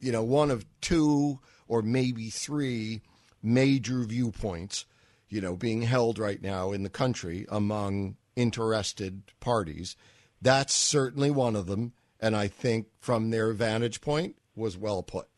you 0.00 0.12
know, 0.12 0.22
one 0.22 0.50
of 0.50 0.64
two 0.80 1.38
or 1.68 1.82
maybe 1.82 2.28
three 2.30 3.02
major 3.42 4.02
viewpoints, 4.04 4.84
you 5.28 5.40
know, 5.40 5.56
being 5.56 5.82
held 5.82 6.18
right 6.18 6.42
now 6.42 6.72
in 6.72 6.82
the 6.82 6.90
country 6.90 7.46
among 7.48 8.16
interested 8.36 9.22
parties. 9.40 9.96
That's 10.40 10.74
certainly 10.74 11.30
one 11.30 11.54
of 11.56 11.66
them, 11.66 11.92
and 12.20 12.34
I 12.36 12.48
think 12.48 12.86
from 12.98 13.30
their 13.30 13.52
vantage 13.52 14.00
point 14.00 14.36
was 14.56 14.76
well 14.76 15.02
put. 15.02 15.28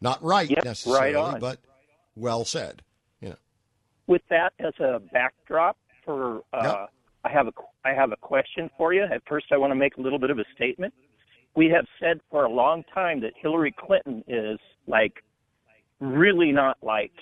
Not 0.00 0.22
right 0.22 0.50
Yep, 0.50 0.64
necessarily, 0.64 1.14
on. 1.14 1.40
but 1.40 1.60
well 2.14 2.44
said. 2.44 2.82
With 4.06 4.22
that 4.30 4.52
as 4.58 4.72
a 4.80 5.00
backdrop 5.12 5.76
for 6.04 6.42
uh, 6.52 6.62
Yep. 6.62 6.90
I 7.24 7.28
have 7.30 7.46
a 7.48 7.52
I 7.84 7.92
have 7.94 8.12
a 8.12 8.16
question 8.16 8.68
for 8.76 8.92
you. 8.92 9.04
At 9.04 9.22
first, 9.28 9.46
I 9.52 9.56
want 9.56 9.70
to 9.70 9.76
make 9.76 9.96
a 9.96 10.00
little 10.00 10.18
bit 10.18 10.30
of 10.30 10.38
a 10.38 10.44
statement. 10.54 10.92
We 11.54 11.68
have 11.68 11.86
said 12.00 12.20
for 12.30 12.44
a 12.44 12.50
long 12.50 12.82
time 12.92 13.20
that 13.20 13.32
Hillary 13.40 13.72
Clinton 13.78 14.24
is 14.26 14.58
like 14.86 15.22
really 16.00 16.50
not 16.52 16.78
liked. 16.82 17.18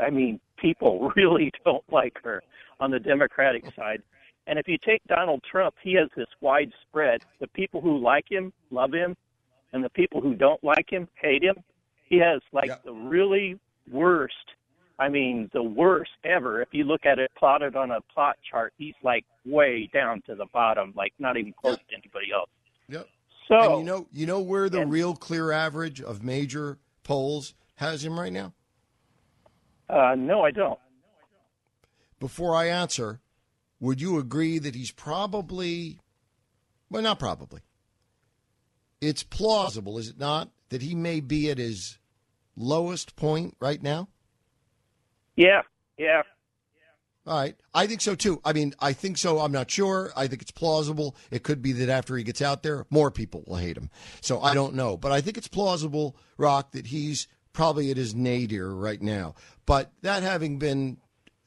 I 0.00 0.10
mean, 0.10 0.38
people 0.56 1.10
really 1.16 1.50
don't 1.64 1.84
like 1.90 2.16
her 2.22 2.42
on 2.78 2.90
the 2.90 3.00
Democratic 3.00 3.64
side. 3.74 4.02
And 4.46 4.58
if 4.58 4.68
you 4.68 4.78
take 4.84 5.02
Donald 5.08 5.42
Trump, 5.50 5.74
he 5.82 5.94
has 5.94 6.08
this 6.16 6.26
widespread. 6.40 7.22
The 7.40 7.48
people 7.48 7.80
who 7.80 7.98
like 7.98 8.26
him 8.28 8.52
love 8.70 8.92
him, 8.92 9.16
and 9.72 9.82
the 9.84 9.90
people 9.90 10.20
who 10.20 10.34
don't 10.34 10.62
like 10.64 10.90
him 10.90 11.08
hate 11.20 11.42
him. 11.42 11.56
He 12.04 12.18
has 12.18 12.40
like 12.52 12.68
Yeah. 12.68 12.76
the 12.84 12.92
really 12.92 13.58
worst 13.90 14.34
I 15.00 15.08
mean, 15.08 15.48
the 15.54 15.62
worst 15.62 16.10
ever. 16.24 16.60
If 16.60 16.68
you 16.72 16.84
look 16.84 17.06
at 17.06 17.18
it 17.18 17.30
plotted 17.36 17.74
on 17.74 17.90
a 17.90 18.00
plot 18.14 18.36
chart, 18.48 18.74
he's 18.76 18.94
like 19.02 19.24
way 19.46 19.88
down 19.92 20.22
to 20.26 20.34
the 20.34 20.46
bottom, 20.52 20.92
like 20.94 21.14
not 21.18 21.36
even 21.38 21.54
close 21.60 21.78
to 21.78 21.94
anybody 21.96 22.26
else. 22.32 22.50
Yep. 22.88 23.08
So, 23.48 23.58
And 23.58 23.78
you 23.80 23.84
know, 23.84 24.06
you 24.12 24.26
know 24.26 24.40
where 24.40 24.68
the 24.68 24.82
and- 24.82 24.92
real 24.92 25.14
clear 25.16 25.50
average 25.52 26.00
of 26.02 26.22
major 26.22 26.78
polls 27.02 27.54
has 27.76 28.04
him 28.04 28.20
right 28.20 28.32
now. 28.32 28.52
uh, 29.88 30.14
no, 30.16 30.42
I 30.42 30.50
don't. 30.50 30.78
Before 32.20 32.54
I 32.54 32.66
answer, 32.66 33.20
would 33.80 34.00
you 34.00 34.18
agree 34.18 34.58
that 34.58 34.74
he's 34.74 34.92
probably, 34.92 35.98
well, 36.90 37.02
not 37.02 37.18
probably. 37.18 37.62
It's 39.00 39.22
plausible, 39.22 39.96
is 39.96 40.10
it 40.10 40.18
not, 40.18 40.50
that 40.68 40.82
he 40.82 40.94
may 40.94 41.20
be 41.20 41.50
at 41.50 41.56
his 41.56 41.98
lowest 42.54 43.16
point 43.16 43.56
right 43.58 43.82
now? 43.82 44.08
Yeah, 45.40 45.62
yeah. 45.96 46.22
All 47.26 47.38
right. 47.38 47.56
I 47.72 47.86
think 47.86 48.02
so 48.02 48.14
too. 48.14 48.42
I 48.44 48.52
mean, 48.52 48.74
I 48.78 48.92
think 48.92 49.16
so. 49.16 49.38
I'm 49.38 49.52
not 49.52 49.70
sure. 49.70 50.12
I 50.14 50.26
think 50.26 50.42
it's 50.42 50.50
plausible. 50.50 51.16
It 51.30 51.42
could 51.42 51.62
be 51.62 51.72
that 51.72 51.88
after 51.88 52.14
he 52.16 52.24
gets 52.24 52.42
out 52.42 52.62
there, 52.62 52.84
more 52.90 53.10
people 53.10 53.44
will 53.46 53.56
hate 53.56 53.78
him. 53.78 53.88
So 54.20 54.42
I 54.42 54.52
don't 54.52 54.74
know. 54.74 54.98
But 54.98 55.12
I 55.12 55.22
think 55.22 55.38
it's 55.38 55.48
plausible, 55.48 56.14
Rock, 56.36 56.72
that 56.72 56.88
he's 56.88 57.26
probably 57.54 57.90
at 57.90 57.96
his 57.96 58.14
nadir 58.14 58.74
right 58.74 59.00
now. 59.00 59.34
But 59.64 59.92
that 60.02 60.22
having 60.22 60.58
been 60.58 60.98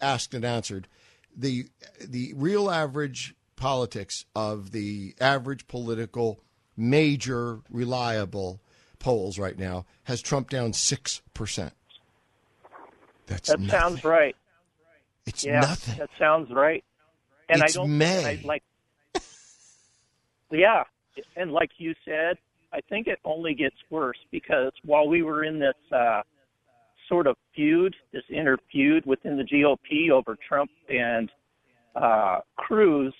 asked 0.01 0.33
and 0.33 0.43
answered, 0.43 0.87
the 1.35 1.67
the 1.99 2.33
real 2.35 2.71
average 2.71 3.35
politics 3.55 4.25
of 4.35 4.71
the 4.71 5.13
average 5.21 5.67
political 5.67 6.39
major 6.75 7.59
reliable 7.69 8.59
polls 8.97 9.37
right 9.37 9.59
now 9.59 9.85
has 10.05 10.21
Trump 10.21 10.49
down 10.49 10.73
six 10.73 11.21
percent. 11.35 11.73
That's 13.28 13.49
That 13.49 13.59
nothing. 13.59 13.69
sounds 13.80 14.03
right. 14.03 14.36
It's 15.26 15.43
Yeah, 15.43 15.61
nothing. 15.61 15.97
that 15.99 16.09
sounds 16.19 16.51
right. 16.51 16.84
And 17.49 17.61
It's 17.61 17.76
I 17.76 17.80
don't 17.80 17.97
May. 17.97 18.26
I, 18.26 18.41
like. 18.45 18.63
yeah, 20.51 20.84
and 21.36 21.51
like 21.51 21.71
you 21.78 21.93
said, 22.05 22.38
I 22.71 22.80
think 22.89 23.07
it 23.07 23.19
only 23.26 23.53
gets 23.53 23.76
worse 23.89 24.17
because 24.32 24.71
while 24.84 25.07
we 25.07 25.21
were 25.24 25.43
in 25.43 25.59
this 25.59 25.76
uh, 25.91 26.21
sort 27.07 27.28
of 27.28 27.36
feud, 27.55 27.95
this 28.11 28.24
inner 28.30 28.57
feud 28.71 29.05
within 29.05 29.38
the 29.38 29.43
GOP 29.43 30.09
over 30.11 30.38
Trump 30.47 30.71
and 30.89 31.30
uh, 31.95 32.39
Cruz, 32.57 33.13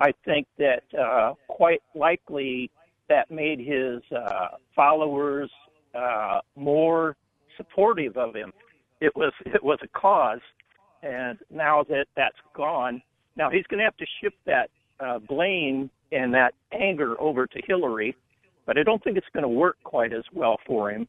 I 0.00 0.12
think 0.24 0.46
that 0.58 0.82
uh, 0.98 1.34
quite 1.48 1.82
likely 1.94 2.70
that 3.08 3.30
made 3.30 3.58
his 3.60 4.00
uh, 4.16 4.48
followers 4.74 5.50
uh, 5.94 6.40
more 6.56 7.16
supportive 7.56 8.16
of 8.16 8.34
him. 8.34 8.52
It 9.00 9.14
was 9.16 9.32
it 9.46 9.62
was 9.62 9.78
a 9.82 9.88
cause, 9.88 10.40
and 11.02 11.38
now 11.50 11.84
that 11.84 12.06
that's 12.16 12.36
gone, 12.54 13.02
now 13.36 13.50
he's 13.50 13.64
going 13.66 13.78
to 13.78 13.84
have 13.84 13.96
to 13.98 14.06
shift 14.20 14.36
that 14.46 14.70
uh, 15.00 15.18
blame 15.20 15.90
and 16.10 16.34
that 16.34 16.54
anger 16.72 17.20
over 17.20 17.46
to 17.46 17.62
Hillary, 17.66 18.16
but 18.66 18.78
I 18.78 18.82
don't 18.82 19.02
think 19.02 19.16
it's 19.16 19.26
going 19.32 19.42
to 19.42 19.48
work 19.48 19.76
quite 19.84 20.12
as 20.12 20.24
well 20.32 20.58
for 20.66 20.90
him. 20.90 21.06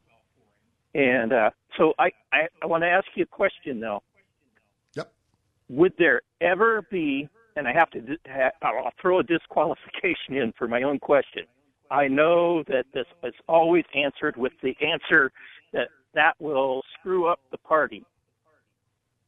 And 0.94 1.32
uh, 1.32 1.50
so 1.76 1.94
I, 1.98 2.10
I, 2.32 2.48
I 2.62 2.66
want 2.66 2.82
to 2.82 2.88
ask 2.88 3.06
you 3.14 3.24
a 3.24 3.26
question 3.26 3.80
though. 3.80 4.02
Yep. 4.94 5.12
Would 5.68 5.94
there 5.98 6.22
ever 6.40 6.82
be, 6.90 7.28
and 7.56 7.66
I 7.66 7.72
have 7.72 7.90
to, 7.90 8.16
I'll 8.62 8.92
throw 9.00 9.20
a 9.20 9.22
disqualification 9.22 10.34
in 10.34 10.52
for 10.58 10.68
my 10.68 10.82
own 10.82 10.98
question. 10.98 11.44
I 11.90 12.06
know 12.06 12.62
that 12.64 12.86
this 12.94 13.06
is 13.24 13.34
always 13.48 13.84
answered 13.94 14.36
with 14.36 14.52
the 14.62 14.76
answer 14.80 15.32
that 15.72 15.88
that 16.14 16.34
will 16.38 16.82
screw 16.98 17.26
up 17.26 17.40
the 17.50 17.58
party. 17.58 18.04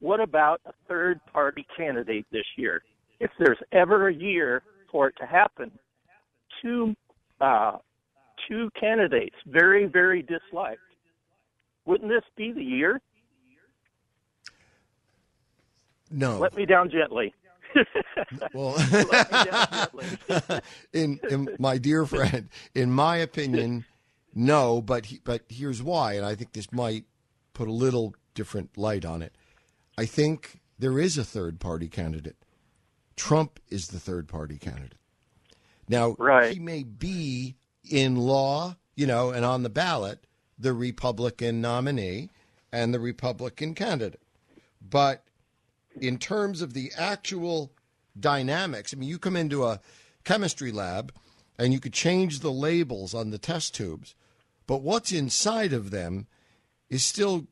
What 0.01 0.21
about 0.21 0.61
a 0.67 0.73
third 0.89 1.21
party 1.33 1.67
candidate 1.77 2.27
this 2.33 2.45
year? 2.57 2.83
If 3.21 3.31
there's 3.39 3.59
ever 3.71 4.09
a 4.09 4.15
year 4.15 4.63
for 4.91 5.09
it 5.09 5.15
to 5.21 5.27
happen, 5.27 5.71
two 6.61 6.95
uh, 7.41 7.79
two 8.49 8.69
candidates 8.79 9.37
very 9.47 9.87
very 9.87 10.23
disliked. 10.23 10.81
Wouldn't 11.85 12.11
this 12.11 12.25
be 12.37 12.53
the 12.53 12.63
year? 12.63 13.01
No. 16.11 16.39
Let 16.39 16.55
me 16.57 16.67
down 16.67 16.91
gently. 16.91 17.35
well, 18.53 18.75
Let 18.93 18.93
me 19.33 19.51
down 19.51 19.67
gently. 19.75 20.61
in, 20.93 21.21
in 21.31 21.49
my 21.59 21.79
dear 21.79 22.05
friend, 22.05 22.49
in 22.75 22.91
my 22.91 23.19
opinion, 23.19 23.85
no. 24.35 24.81
But 24.81 25.07
he, 25.07 25.21
but 25.25 25.43
here's 25.49 25.83
why, 25.83 26.15
and 26.15 26.25
I 26.25 26.35
think 26.35 26.53
this 26.53 26.73
might 26.73 27.05
put 27.55 27.69
a 27.69 27.73
little 27.73 28.15
different 28.35 28.77
light 28.77 29.05
on 29.05 29.23
it. 29.23 29.35
I 29.99 30.07
think 30.07 30.61
there 30.79 30.99
is 30.99 31.19
a 31.19 31.25
third 31.25 31.61
party 31.61 31.89
candidate. 31.89 32.37
Trump 33.17 33.61
is 33.69 33.89
the 33.89 34.01
third 34.01 34.27
party 34.29 34.57
candidate. 34.59 34.99
Now, 35.89 36.17
Right. 36.19 36.55
he 36.55 36.59
may 36.59 36.83
be 36.83 37.57
in 37.89 38.17
law, 38.17 38.77
you 38.97 39.07
know, 39.07 39.31
and 39.31 39.45
on 39.45 39.63
the 39.63 39.69
ballot, 39.69 40.27
the 40.59 40.73
Republican 40.73 41.61
nominee 41.61 42.31
and 42.73 42.95
the 42.95 43.01
Republican 43.01 43.75
candidate. 43.75 44.23
But 44.81 45.25
in 46.01 46.19
terms 46.19 46.63
of 46.63 46.73
the 46.73 46.91
actual 46.97 47.73
dynamics, 48.19 48.95
I 48.95 48.97
mean, 48.97 49.09
you 49.09 49.19
come 49.19 49.37
into 49.37 49.65
a 49.65 49.81
chemistry 50.25 50.73
lab 50.73 51.13
and 51.59 51.73
you 51.73 51.81
could 51.81 51.93
change 51.93 52.41
the 52.41 52.53
labels 52.53 53.13
on 53.15 53.31
the 53.31 53.39
test 53.39 53.75
tubes, 53.75 54.15
but 54.67 54.83
what's 54.83 55.13
inside 55.13 55.73
of 55.73 55.91
them 55.91 56.27
is 56.89 57.03
still 57.03 57.47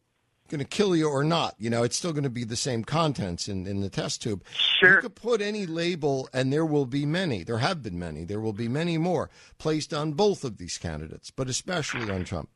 going 0.50 0.58
to 0.58 0.64
kill 0.64 0.94
you 0.94 1.08
or 1.08 1.24
not. 1.24 1.54
You 1.58 1.70
know, 1.70 1.82
it's 1.82 1.96
still 1.96 2.12
going 2.12 2.24
to 2.24 2.30
be 2.30 2.44
the 2.44 2.56
same 2.56 2.84
contents 2.84 3.48
in, 3.48 3.66
in 3.66 3.80
the 3.80 3.88
test 3.88 4.22
tube. 4.22 4.44
Sure. 4.52 4.96
You 4.96 5.00
could 5.00 5.14
put 5.14 5.40
any 5.40 5.64
label, 5.64 6.28
and 6.32 6.52
there 6.52 6.66
will 6.66 6.86
be 6.86 7.06
many. 7.06 7.44
There 7.44 7.58
have 7.58 7.82
been 7.82 7.98
many. 7.98 8.24
There 8.24 8.40
will 8.40 8.52
be 8.52 8.68
many 8.68 8.98
more 8.98 9.30
placed 9.58 9.94
on 9.94 10.12
both 10.12 10.44
of 10.44 10.58
these 10.58 10.76
candidates, 10.76 11.30
but 11.30 11.48
especially 11.48 12.10
on 12.10 12.24
Trump. 12.24 12.50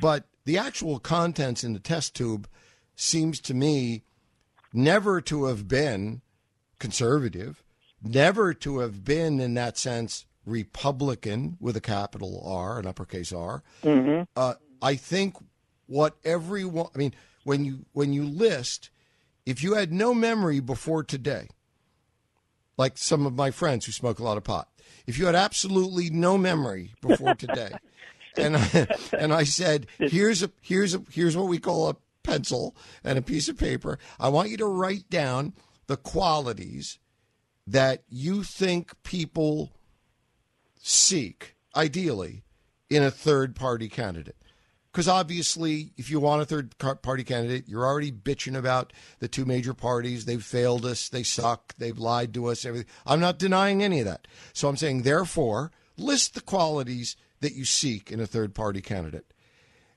But 0.00 0.24
the 0.44 0.58
actual 0.58 0.98
contents 0.98 1.64
in 1.64 1.72
the 1.72 1.80
test 1.80 2.14
tube 2.14 2.48
seems 2.96 3.40
to 3.40 3.54
me 3.54 4.04
never 4.72 5.20
to 5.22 5.46
have 5.46 5.68
been 5.68 6.22
conservative, 6.78 7.62
never 8.02 8.54
to 8.54 8.78
have 8.78 9.04
been, 9.04 9.40
in 9.40 9.54
that 9.54 9.76
sense, 9.76 10.26
Republican 10.46 11.56
with 11.60 11.76
a 11.76 11.80
capital 11.80 12.42
R, 12.44 12.78
an 12.78 12.86
uppercase 12.86 13.32
R. 13.32 13.62
Mm-hmm. 13.82 14.22
Uh, 14.36 14.54
I 14.82 14.96
think 14.96 15.36
what 15.86 16.16
everyone, 16.24 16.88
I 16.94 16.98
mean, 16.98 17.14
when 17.44 17.64
you 17.64 17.84
when 17.92 18.12
you 18.12 18.24
list, 18.24 18.90
if 19.46 19.62
you 19.62 19.74
had 19.74 19.92
no 19.92 20.14
memory 20.14 20.60
before 20.60 21.02
today, 21.02 21.48
like 22.76 22.98
some 22.98 23.26
of 23.26 23.34
my 23.34 23.50
friends 23.50 23.86
who 23.86 23.92
smoke 23.92 24.18
a 24.18 24.24
lot 24.24 24.36
of 24.36 24.44
pot, 24.44 24.68
if 25.06 25.18
you 25.18 25.26
had 25.26 25.34
absolutely 25.34 26.10
no 26.10 26.36
memory 26.38 26.94
before 27.00 27.34
today, 27.34 27.72
and 28.36 28.56
I, 28.56 28.86
and 29.18 29.32
I 29.32 29.44
said, 29.44 29.86
here's 29.98 30.42
a 30.42 30.50
here's 30.60 30.94
a 30.94 31.02
here's 31.10 31.36
what 31.36 31.48
we 31.48 31.58
call 31.58 31.88
a 31.88 31.96
pencil 32.22 32.74
and 33.04 33.18
a 33.18 33.22
piece 33.22 33.48
of 33.48 33.58
paper. 33.58 33.98
I 34.18 34.28
want 34.28 34.50
you 34.50 34.56
to 34.58 34.66
write 34.66 35.08
down 35.10 35.52
the 35.86 35.96
qualities 35.96 36.98
that 37.66 38.02
you 38.08 38.42
think 38.42 38.92
people 39.02 39.73
seek, 40.86 41.56
ideally, 41.74 42.44
in 42.90 43.02
a 43.02 43.10
third 43.10 43.56
party 43.56 43.88
candidate. 43.88 44.36
Because 44.92 45.08
obviously, 45.08 45.92
if 45.96 46.10
you 46.10 46.20
want 46.20 46.42
a 46.42 46.44
third 46.44 46.76
party 46.78 47.24
candidate, 47.24 47.66
you're 47.66 47.86
already 47.86 48.12
bitching 48.12 48.56
about 48.56 48.92
the 49.18 49.26
two 49.26 49.44
major 49.44 49.74
parties. 49.74 50.24
They've 50.24 50.44
failed 50.44 50.84
us. 50.84 51.08
They 51.08 51.24
suck. 51.24 51.74
They've 51.78 51.98
lied 51.98 52.32
to 52.34 52.46
us. 52.46 52.64
Everything. 52.64 52.88
I'm 53.04 53.18
not 53.18 53.38
denying 53.38 53.82
any 53.82 54.00
of 54.00 54.04
that. 54.04 54.28
So 54.52 54.68
I'm 54.68 54.76
saying, 54.76 55.02
therefore, 55.02 55.72
list 55.96 56.34
the 56.34 56.42
qualities 56.42 57.16
that 57.40 57.54
you 57.54 57.64
seek 57.64 58.12
in 58.12 58.20
a 58.20 58.26
third 58.26 58.54
party 58.54 58.80
candidate. 58.80 59.32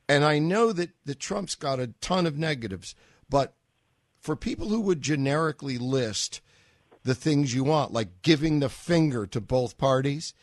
And 0.10 0.24
I 0.24 0.40
know 0.40 0.72
that, 0.72 0.92
that 1.06 1.20
Trump's 1.20 1.56
got 1.56 1.82
a 1.82 1.94
ton 2.00 2.26
of 2.26 2.38
negatives, 2.38 2.96
but 3.30 3.56
for 4.20 4.36
people 4.36 4.70
who 4.70 4.80
would 4.82 5.02
generically 5.02 5.78
list 5.78 6.42
the 7.04 7.14
things 7.14 7.54
you 7.54 7.66
want, 7.66 7.94
like 7.94 8.22
giving 8.22 8.62
the 8.62 8.70
finger 8.70 9.28
to 9.28 9.42
both 9.42 9.78
parties, 9.78 10.34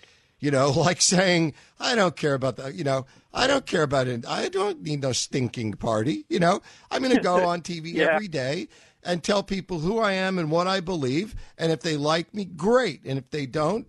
you 0.45 0.51
know, 0.51 0.71
like 0.77 1.01
saying, 1.01 1.55
I 1.81 1.95
don't 1.95 2.17
care 2.17 2.35
about 2.35 2.57
that, 2.57 2.75
you 2.75 2.85
know, 2.85 3.07
I 3.33 3.47
don't 3.47 3.67
care 3.67 3.83
about 3.83 4.07
it. 4.07 4.27
I 4.27 4.49
don't 4.49 4.83
need 4.83 5.03
no 5.03 5.13
stinking 5.13 5.73
party, 5.75 6.25
you 6.29 6.39
know. 6.39 6.61
I'm 6.91 7.03
going 7.03 7.17
to 7.17 7.23
go 7.23 7.45
on 7.53 7.63
TV 7.63 7.93
Yeah. 7.95 8.11
every 8.15 8.29
day 8.29 8.69
and 9.03 9.23
tell 9.23 9.43
people 9.43 9.81
who 9.81 9.99
I 9.99 10.13
am 10.13 10.39
and 10.39 10.51
what 10.51 10.67
I 10.67 10.81
believe. 10.81 11.35
And 11.59 11.73
if 11.73 11.81
they 11.81 11.97
like 11.97 12.33
me, 12.35 12.45
great. 12.45 13.01
And 13.05 13.19
if 13.19 13.31
they 13.31 13.47
don't, 13.47 13.87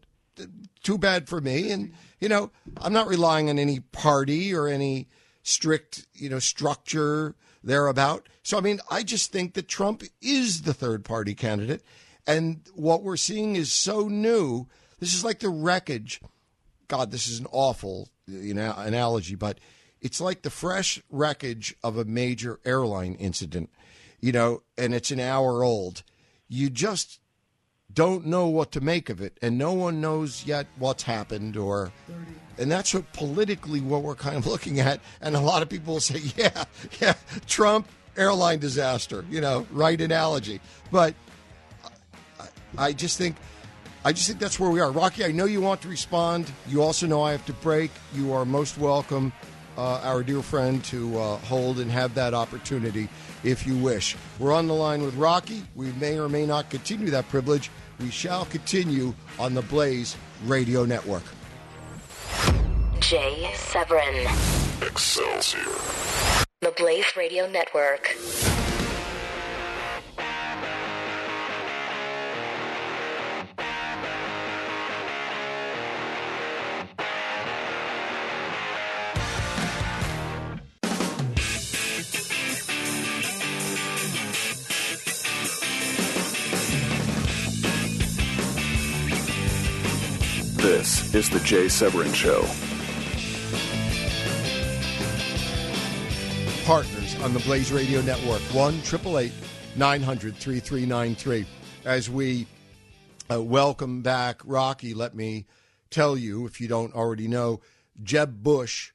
too 0.84 0.98
bad 0.98 1.28
for 1.30 1.40
me. 1.42 1.72
And, 1.72 1.94
you 2.20 2.28
know, 2.30 2.52
I'm 2.82 2.92
not 2.94 3.08
relying 3.08 3.50
on 3.50 3.60
any 3.60 3.80
party 3.82 4.54
or 4.54 4.68
any 4.68 5.08
strict, 5.44 6.08
you 6.14 6.30
know, 6.30 6.40
structure 6.40 7.36
thereabout. 7.64 8.28
So, 8.44 8.58
I 8.58 8.62
mean, 8.62 8.80
I 8.90 9.04
just 9.04 9.32
think 9.32 9.54
that 9.54 9.68
Trump 9.68 10.04
is 10.22 10.64
the 10.64 10.74
third 10.74 11.06
party 11.06 11.36
candidate. 11.36 11.84
And 12.28 12.62
what 12.74 13.04
we're 13.04 13.16
seeing 13.18 13.56
is 13.56 13.72
so 13.72 14.08
new. 14.08 14.68
This 15.00 15.14
is 15.14 15.24
like 15.24 15.40
the 15.40 15.50
wreckage. 15.50 16.20
God, 16.88 17.12
this 17.12 17.28
is 17.28 17.40
an 17.40 17.48
awful 17.52 18.10
you 18.28 18.54
know, 18.54 18.74
analogy, 18.78 19.36
but 19.36 19.60
it's 20.02 20.22
like 20.22 20.42
the 20.42 20.50
fresh 20.50 21.02
wreckage 21.10 21.76
of 21.84 21.98
a 21.98 22.06
major 22.06 22.60
airline 22.66 23.16
incident, 23.16 23.70
you 24.20 24.32
know, 24.32 24.62
and 24.78 24.94
it's 24.94 25.12
an 25.12 25.20
hour 25.20 25.64
old. 25.64 26.04
You 26.48 26.70
just 26.70 27.20
don't 27.92 28.26
know 28.26 28.48
what 28.48 28.72
to 28.74 28.82
make 28.82 29.10
of 29.10 29.22
it, 29.22 29.38
and 29.42 29.58
no 29.58 29.74
one 29.74 30.02
knows 30.02 30.46
yet 30.46 30.68
what's 30.78 31.04
happened 31.04 31.58
or. 31.58 31.92
And 32.58 32.72
that's 32.72 32.94
what 32.94 33.12
politically 33.12 33.82
what 33.82 34.02
we're 34.02 34.16
kind 34.16 34.38
of 34.38 34.48
looking 34.48 34.80
at. 34.80 35.02
And 35.22 35.36
a 35.36 35.42
lot 35.42 35.62
of 35.62 35.70
people 35.70 35.96
will 35.96 36.02
say, 36.02 36.20
yeah, 36.38 36.66
yeah, 37.02 37.16
Trump, 37.48 37.88
airline 38.16 38.60
disaster, 38.60 39.26
you 39.30 39.42
know, 39.42 39.68
right 39.72 40.00
analogy. 40.00 40.62
But 40.92 41.16
I 42.78 42.94
just 42.94 43.18
think 43.18 43.36
I 44.06 44.14
just 44.14 44.28
think 44.28 44.40
that's 44.40 44.60
where 44.60 44.70
we 44.70 44.80
are. 44.80 44.92
Rocky, 44.92 45.26
I 45.26 45.32
know 45.32 45.46
you 45.46 45.62
want 45.62 45.82
to 45.82 45.88
respond. 45.88 46.52
You 46.68 46.84
also 46.84 47.08
know 47.08 47.24
I 47.24 47.32
have 47.32 47.44
to 47.48 47.54
break. 47.54 47.90
You 48.14 48.34
are 48.34 48.46
most 48.46 48.78
welcome, 48.78 49.34
uh, 49.80 50.00
our 50.04 50.22
dear 50.22 50.44
friend, 50.44 50.84
to 50.86 51.18
uh, 51.18 51.38
hold 51.38 51.80
and 51.80 51.90
have 51.92 52.14
that 52.14 52.36
opportunity 52.36 53.10
if 53.44 53.66
you 53.66 53.76
wish. 53.76 54.16
We're 54.38 54.54
on 54.54 54.68
the 54.68 54.76
line 54.76 55.02
with 55.02 55.16
Rocky. 55.16 55.64
We 55.74 55.92
may 55.94 56.20
or 56.20 56.30
may 56.30 56.46
not 56.46 56.70
continue 56.70 57.10
that 57.10 57.28
privilege. 57.30 57.72
We 58.00 58.12
shall 58.12 58.46
continue 58.46 59.16
on 59.40 59.56
the 59.56 59.64
Blaze 59.64 60.16
Radio 60.46 60.86
Network. 60.86 61.24
Jay 63.00 63.52
Severin, 63.56 64.28
Excelsior. 64.84 65.60
the 66.62 66.72
Blaze 66.78 67.18
Radio 67.18 67.50
Network. 67.50 68.16
Is 91.16 91.30
The 91.30 91.40
Jay 91.40 91.70
Severin 91.70 92.14
Show. 92.14 92.46
partners 96.66 97.16
on 97.22 97.32
the 97.32 97.40
Blaze 97.42 97.72
Radio 97.72 98.02
Network. 98.02 98.42
1 98.42 98.82
900 99.76 100.36
3393. 100.36 101.46
As 101.86 102.10
we 102.10 102.48
uh, 103.32 103.42
welcome 103.42 104.02
back 104.02 104.42
Rocky, 104.44 104.96
let 104.96 105.14
me 105.14 105.46
tell 105.92 106.18
you, 106.18 106.48
if 106.48 106.60
you 106.60 106.68
don't 106.68 106.96
already 106.96 107.28
know, 107.28 107.62
Jeb 108.02 108.42
Bush. 108.42 108.94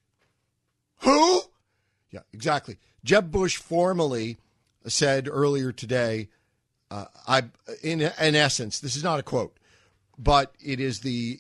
Who? 1.02 1.42
Yeah, 2.10 2.20
exactly. 2.32 2.76
Jeb 3.04 3.30
Bush 3.30 3.56
formally 3.56 4.38
said 4.86 5.28
earlier 5.30 5.70
today, 5.70 6.28
uh, 6.90 7.04
I, 7.28 7.44
in, 7.84 8.00
in 8.00 8.34
essence, 8.34 8.80
this 8.80 8.96
is 8.96 9.04
not 9.04 9.20
a 9.20 9.22
quote, 9.22 9.56
but 10.18 10.52
it 10.60 10.80
is 10.80 11.00
the, 11.00 11.38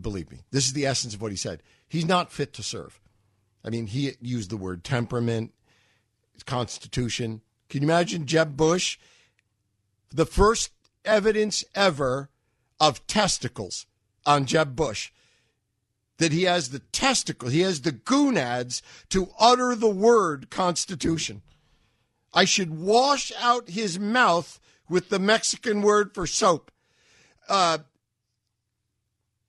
believe 0.00 0.30
me, 0.30 0.40
this 0.50 0.66
is 0.66 0.72
the 0.72 0.86
essence 0.86 1.14
of 1.14 1.22
what 1.22 1.32
he 1.32 1.36
said. 1.36 1.62
He's 1.88 2.06
not 2.06 2.32
fit 2.32 2.52
to 2.54 2.62
serve. 2.62 3.00
I 3.64 3.70
mean, 3.70 3.86
he 3.86 4.12
used 4.20 4.50
the 4.50 4.56
word 4.56 4.84
temperament, 4.84 5.52
constitution. 6.44 7.40
Can 7.68 7.82
you 7.82 7.88
imagine 7.88 8.26
Jeb 8.26 8.56
Bush? 8.56 8.98
The 10.12 10.26
first 10.26 10.70
evidence 11.04 11.64
ever 11.74 12.30
of 12.78 13.06
testicles 13.06 13.86
on 14.24 14.46
Jeb 14.46 14.76
Bush. 14.76 15.10
That 16.18 16.32
he 16.32 16.44
has 16.44 16.70
the 16.70 16.78
testicle, 16.78 17.50
he 17.50 17.60
has 17.60 17.82
the 17.82 17.92
gonads 17.92 18.82
to 19.10 19.28
utter 19.38 19.74
the 19.74 19.90
word 19.90 20.48
constitution. 20.48 21.42
I 22.32 22.44
should 22.44 22.78
wash 22.78 23.32
out 23.38 23.68
his 23.70 23.98
mouth 23.98 24.58
with 24.88 25.10
the 25.10 25.18
Mexican 25.18 25.82
word 25.82 26.14
for 26.14 26.26
soap. 26.26 26.70
Uh, 27.48 27.78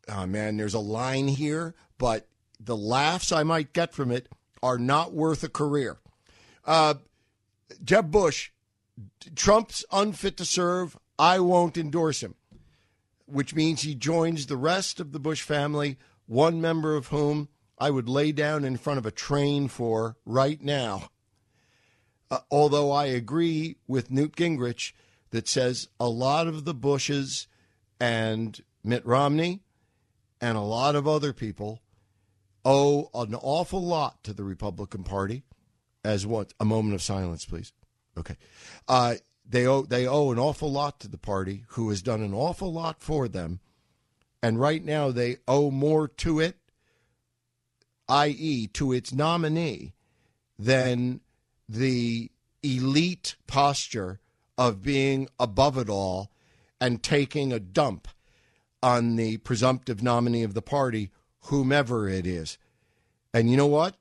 oh 0.10 0.26
man, 0.26 0.58
there's 0.58 0.74
a 0.74 0.80
line 0.80 1.28
here, 1.28 1.76
but 1.98 2.28
the 2.60 2.78
laughs 2.78 3.32
I 3.32 3.44
might 3.44 3.74
get 3.74 3.94
from 3.94 4.12
it 4.12 4.30
are 4.64 4.78
not 4.78 5.14
worth 5.14 5.44
a 5.44 5.50
career. 5.50 5.98
Uh, 6.66 6.96
Jeb 7.84 8.12
Bush, 8.12 8.52
Trump's 9.36 9.86
unfit 9.92 10.38
to 10.38 10.46
serve. 10.46 10.98
I 11.20 11.40
won't 11.40 11.78
endorse 11.78 12.22
him, 12.22 12.36
which 13.26 13.56
means 13.56 13.82
he 13.82 13.96
joins 13.96 14.46
the 14.46 14.58
rest 14.58 15.00
of 15.00 15.12
the 15.12 15.20
Bush 15.20 15.42
family, 15.42 15.98
one 16.26 16.62
member 16.62 16.96
of 16.96 17.08
whom 17.08 17.50
I 17.78 17.92
would 17.92 18.10
lay 18.10 18.32
down 18.32 18.64
in 18.64 18.78
front 18.78 18.98
of 18.98 19.06
a 19.06 19.12
train 19.12 19.68
for 19.68 20.18
right 20.26 20.62
now. 20.62 21.10
Uh, 22.30 22.40
although 22.52 22.92
I 22.92 23.06
agree 23.06 23.78
with 23.88 24.12
Newt 24.12 24.36
Gingrich 24.36 24.94
that 25.30 25.48
says 25.48 25.88
a 26.00 26.10
lot 26.10 26.48
of 26.48 26.66
the 26.66 26.74
Bushes 26.74 27.48
and 28.00 28.60
Mitt 28.84 29.06
Romney 29.06 29.62
and 30.42 30.58
a 30.58 30.62
lot 30.62 30.96
of 30.96 31.08
other 31.08 31.34
people 31.34 31.82
owe 32.64 33.10
an 33.14 33.36
awful 33.36 33.84
lot 33.84 34.24
to 34.24 34.34
the 34.34 34.44
Republican 34.44 35.04
Party. 35.04 35.44
As 36.04 36.26
what? 36.26 36.54
A 36.60 36.66
moment 36.66 36.96
of 36.96 37.02
silence, 37.02 37.46
please. 37.46 37.74
Okay. 38.18 38.36
Uh, 38.88 39.16
they 39.50 39.66
owe 39.66 39.84
they 39.84 40.08
owe 40.08 40.32
an 40.32 40.40
awful 40.40 40.72
lot 40.72 41.00
to 41.00 41.08
the 41.08 41.18
party, 41.18 41.64
who 41.70 41.90
has 41.90 42.02
done 42.02 42.22
an 42.22 42.34
awful 42.34 42.72
lot 42.72 43.02
for 43.02 43.28
them, 43.28 43.60
and 44.42 44.60
right 44.60 44.84
now 44.84 45.12
they 45.12 45.38
owe 45.48 45.72
more 45.72 46.08
to 46.08 46.40
it, 46.40 46.58
i.e., 48.10 48.68
to 48.68 48.92
its 48.92 49.14
nominee, 49.14 49.94
than 50.60 51.22
the 51.70 52.32
elite 52.64 53.36
posture 53.48 54.20
of 54.58 54.82
being 54.82 55.28
above 55.40 55.78
it 55.78 55.90
all 55.90 56.32
and 56.82 57.04
taking 57.04 57.54
a 57.54 57.60
dump 57.60 58.08
on 58.84 59.16
the 59.16 59.38
presumptive 59.38 60.04
nominee 60.04 60.44
of 60.44 60.54
the 60.54 60.62
party, 60.62 61.12
whomever 61.46 62.08
it 62.08 62.26
is. 62.28 62.58
And 63.34 63.50
you 63.50 63.58
know 63.58 63.68
what? 63.68 63.96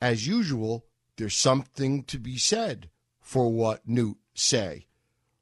As 0.00 0.26
usual, 0.26 0.84
there's 1.16 1.36
something 1.36 2.02
to 2.04 2.18
be 2.18 2.36
said 2.36 2.88
for 3.20 3.50
what 3.50 3.86
Newt 3.86 4.16
say. 4.34 4.86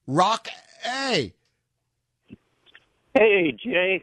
Rock 0.07 0.49
A. 0.87 1.33
Hey, 3.15 3.53
Jay. 3.53 4.03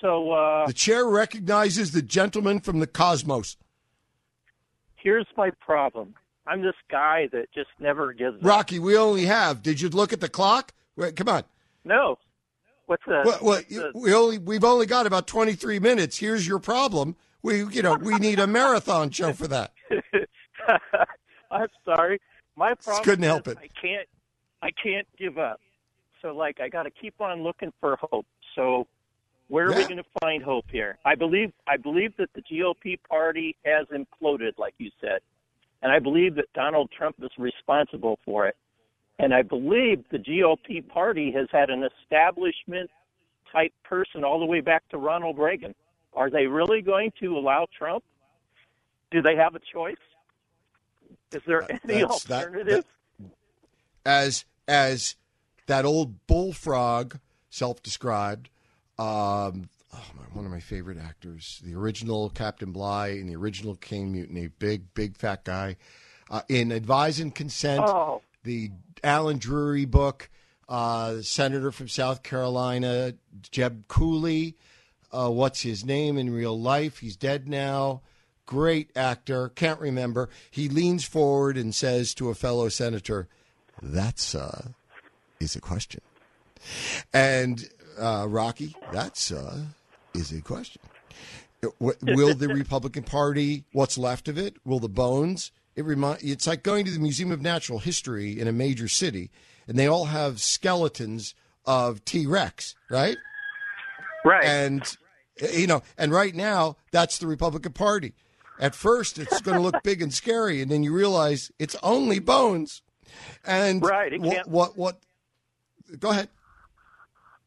So 0.00 0.30
uh, 0.32 0.66
The 0.66 0.72
chair 0.72 1.06
recognizes 1.06 1.92
the 1.92 2.02
gentleman 2.02 2.60
from 2.60 2.78
the 2.80 2.86
cosmos. 2.86 3.56
here's 4.96 5.26
my 5.36 5.50
problem. 5.60 6.14
I'm 6.46 6.62
this 6.62 6.74
guy 6.90 7.28
that 7.32 7.52
just 7.54 7.68
never 7.78 8.12
gives 8.12 8.36
up. 8.38 8.44
Rocky, 8.44 8.78
we 8.78 8.96
only 8.96 9.26
have. 9.26 9.62
Did 9.62 9.80
you 9.80 9.88
look 9.88 10.12
at 10.12 10.20
the 10.20 10.28
clock? 10.28 10.72
Wait, 10.96 11.16
come 11.16 11.28
on. 11.28 11.44
No. 11.84 12.18
What's 12.90 13.04
the? 13.06 13.22
Well, 13.24 13.38
well, 13.40 13.62
the- 13.68 13.92
we 13.94 14.12
only 14.12 14.38
we've 14.38 14.64
only 14.64 14.84
got 14.84 15.06
about 15.06 15.28
23 15.28 15.78
minutes. 15.78 16.16
Here's 16.16 16.44
your 16.44 16.58
problem. 16.58 17.14
We 17.40 17.64
you 17.66 17.82
know, 17.82 17.94
we 17.94 18.16
need 18.16 18.40
a 18.40 18.48
marathon 18.48 19.10
show 19.10 19.32
for 19.32 19.46
that. 19.46 19.72
I'm 21.52 21.68
sorry. 21.84 22.20
My 22.56 22.74
problem 22.74 23.04
couldn't 23.04 23.22
help 23.22 23.46
it. 23.46 23.58
I 23.58 23.68
can't 23.80 24.08
I 24.60 24.70
can't 24.72 25.06
give 25.16 25.38
up. 25.38 25.60
So 26.20 26.34
like 26.34 26.58
I 26.58 26.68
got 26.68 26.82
to 26.82 26.90
keep 26.90 27.20
on 27.20 27.44
looking 27.44 27.72
for 27.78 27.96
hope. 28.10 28.26
So 28.56 28.88
where 29.46 29.66
are 29.66 29.76
we 29.76 29.84
going 29.84 29.98
to 29.98 30.20
find 30.20 30.42
hope 30.42 30.64
here? 30.72 30.98
I 31.04 31.14
believe 31.14 31.52
I 31.68 31.76
believe 31.76 32.16
that 32.16 32.30
the 32.34 32.42
GOP 32.42 32.98
party 33.08 33.54
has 33.64 33.86
imploded 33.86 34.58
like 34.58 34.74
you 34.78 34.90
said. 35.00 35.20
And 35.80 35.92
I 35.92 36.00
believe 36.00 36.34
that 36.34 36.52
Donald 36.54 36.90
Trump 36.90 37.14
is 37.22 37.30
responsible 37.38 38.18
for 38.24 38.48
it. 38.48 38.56
And 39.22 39.34
I 39.34 39.42
believe 39.42 40.04
the 40.10 40.18
GOP 40.18 40.86
party 40.88 41.30
has 41.32 41.46
had 41.52 41.68
an 41.68 41.82
establishment 41.84 42.90
type 43.52 43.72
person 43.84 44.24
all 44.24 44.38
the 44.38 44.46
way 44.46 44.60
back 44.60 44.88
to 44.88 44.96
Ronald 44.96 45.36
Reagan. 45.38 45.74
Are 46.14 46.30
they 46.30 46.46
really 46.46 46.80
going 46.80 47.12
to 47.20 47.36
allow 47.36 47.66
Trump? 47.76 48.02
Do 49.10 49.20
they 49.20 49.36
have 49.36 49.54
a 49.54 49.60
choice? 49.72 49.96
Is 51.32 51.42
there 51.46 51.62
any 51.70 52.00
That's- 52.00 52.24
that- 52.24 52.46
alternative? 52.46 52.84
As 54.06 54.46
as 54.66 55.16
that 55.66 55.84
old 55.84 56.26
bullfrog, 56.26 57.18
self-described, 57.50 58.48
um, 58.98 59.68
oh 59.92 60.10
my, 60.16 60.22
one 60.32 60.46
of 60.46 60.50
my 60.50 60.60
favorite 60.60 60.96
actors, 60.96 61.60
the 61.62 61.74
original 61.74 62.30
Captain 62.30 62.72
Bligh 62.72 63.08
in 63.08 63.26
the 63.26 63.36
original 63.36 63.76
Caine 63.76 64.12
Mutiny, 64.12 64.48
big 64.48 64.94
big 64.94 65.18
fat 65.18 65.44
guy, 65.44 65.76
uh, 66.30 66.40
in 66.48 66.72
Advise 66.72 67.20
and 67.20 67.34
Consent, 67.34 67.82
Oh. 67.84 68.22
The 68.44 68.70
Allen 69.02 69.38
Drury 69.38 69.84
book, 69.84 70.30
uh, 70.68 71.14
the 71.14 71.22
senator 71.22 71.72
from 71.72 71.88
South 71.88 72.22
Carolina, 72.22 73.14
Seab 73.42 73.86
Cooley. 73.88 74.56
Uh, 75.12 75.28
what's 75.30 75.62
his 75.62 75.84
name 75.84 76.16
in 76.16 76.32
real 76.32 76.58
life? 76.58 76.98
He's 76.98 77.16
dead 77.16 77.48
now. 77.48 78.02
Great 78.46 78.90
actor. 78.96 79.48
Can't 79.50 79.80
remember. 79.80 80.28
He 80.50 80.68
leans 80.68 81.04
forward 81.04 81.56
and 81.56 81.74
says 81.74 82.14
to 82.14 82.30
a 82.30 82.34
fellow 82.34 82.68
senator, 82.68 83.28
"That's 83.82 84.34
uh, 84.34 84.68
is 85.38 85.56
a 85.56 85.60
question." 85.60 86.00
And 87.12 87.68
uh, 87.98 88.26
Rocky, 88.28 88.74
that's 88.92 89.32
uh, 89.32 89.66
is 90.14 90.32
a 90.32 90.40
question. 90.40 90.82
Will 91.78 92.34
the 92.34 92.48
Republican 92.54 93.02
Party, 93.02 93.64
what's 93.72 93.98
left 93.98 94.28
of 94.28 94.38
it, 94.38 94.56
will 94.64 94.80
the 94.80 94.88
bones? 94.88 95.52
It 95.76 95.84
remind, 95.84 96.20
It's 96.22 96.46
like 96.46 96.62
going 96.62 96.84
to 96.84 96.90
the 96.90 96.98
Museum 96.98 97.30
of 97.30 97.40
Natural 97.40 97.78
History 97.78 98.38
in 98.38 98.48
a 98.48 98.52
major 98.52 98.88
city, 98.88 99.30
and 99.66 99.78
they 99.78 99.86
all 99.86 100.06
have 100.06 100.40
skeletons 100.40 101.34
of 101.64 102.04
T 102.04 102.26
Rex, 102.26 102.74
right? 102.90 103.16
Right. 104.24 104.44
And 104.44 104.96
you 105.54 105.66
know, 105.66 105.82
and 105.96 106.12
right 106.12 106.34
now 106.34 106.76
that's 106.90 107.18
the 107.18 107.26
Republican 107.26 107.72
Party. 107.72 108.14
At 108.58 108.74
first, 108.74 109.18
it's 109.18 109.40
going 109.40 109.56
to 109.56 109.62
look 109.62 109.82
big 109.84 110.02
and 110.02 110.12
scary, 110.12 110.60
and 110.60 110.70
then 110.70 110.82
you 110.82 110.92
realize 110.92 111.50
it's 111.58 111.76
only 111.82 112.18
bones. 112.18 112.82
And 113.44 113.82
Right, 113.82 114.12
what, 114.20 114.46
what? 114.48 114.76
What? 114.76 115.00
Go 115.98 116.10
ahead. 116.10 116.28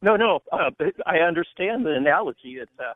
no, 0.02 0.16
no. 0.16 0.40
Uh, 0.52 0.70
but 0.76 0.94
I 1.06 1.18
understand 1.18 1.86
the 1.86 1.92
analogy. 1.92 2.58
It's 2.60 2.70
uh, 2.78 2.92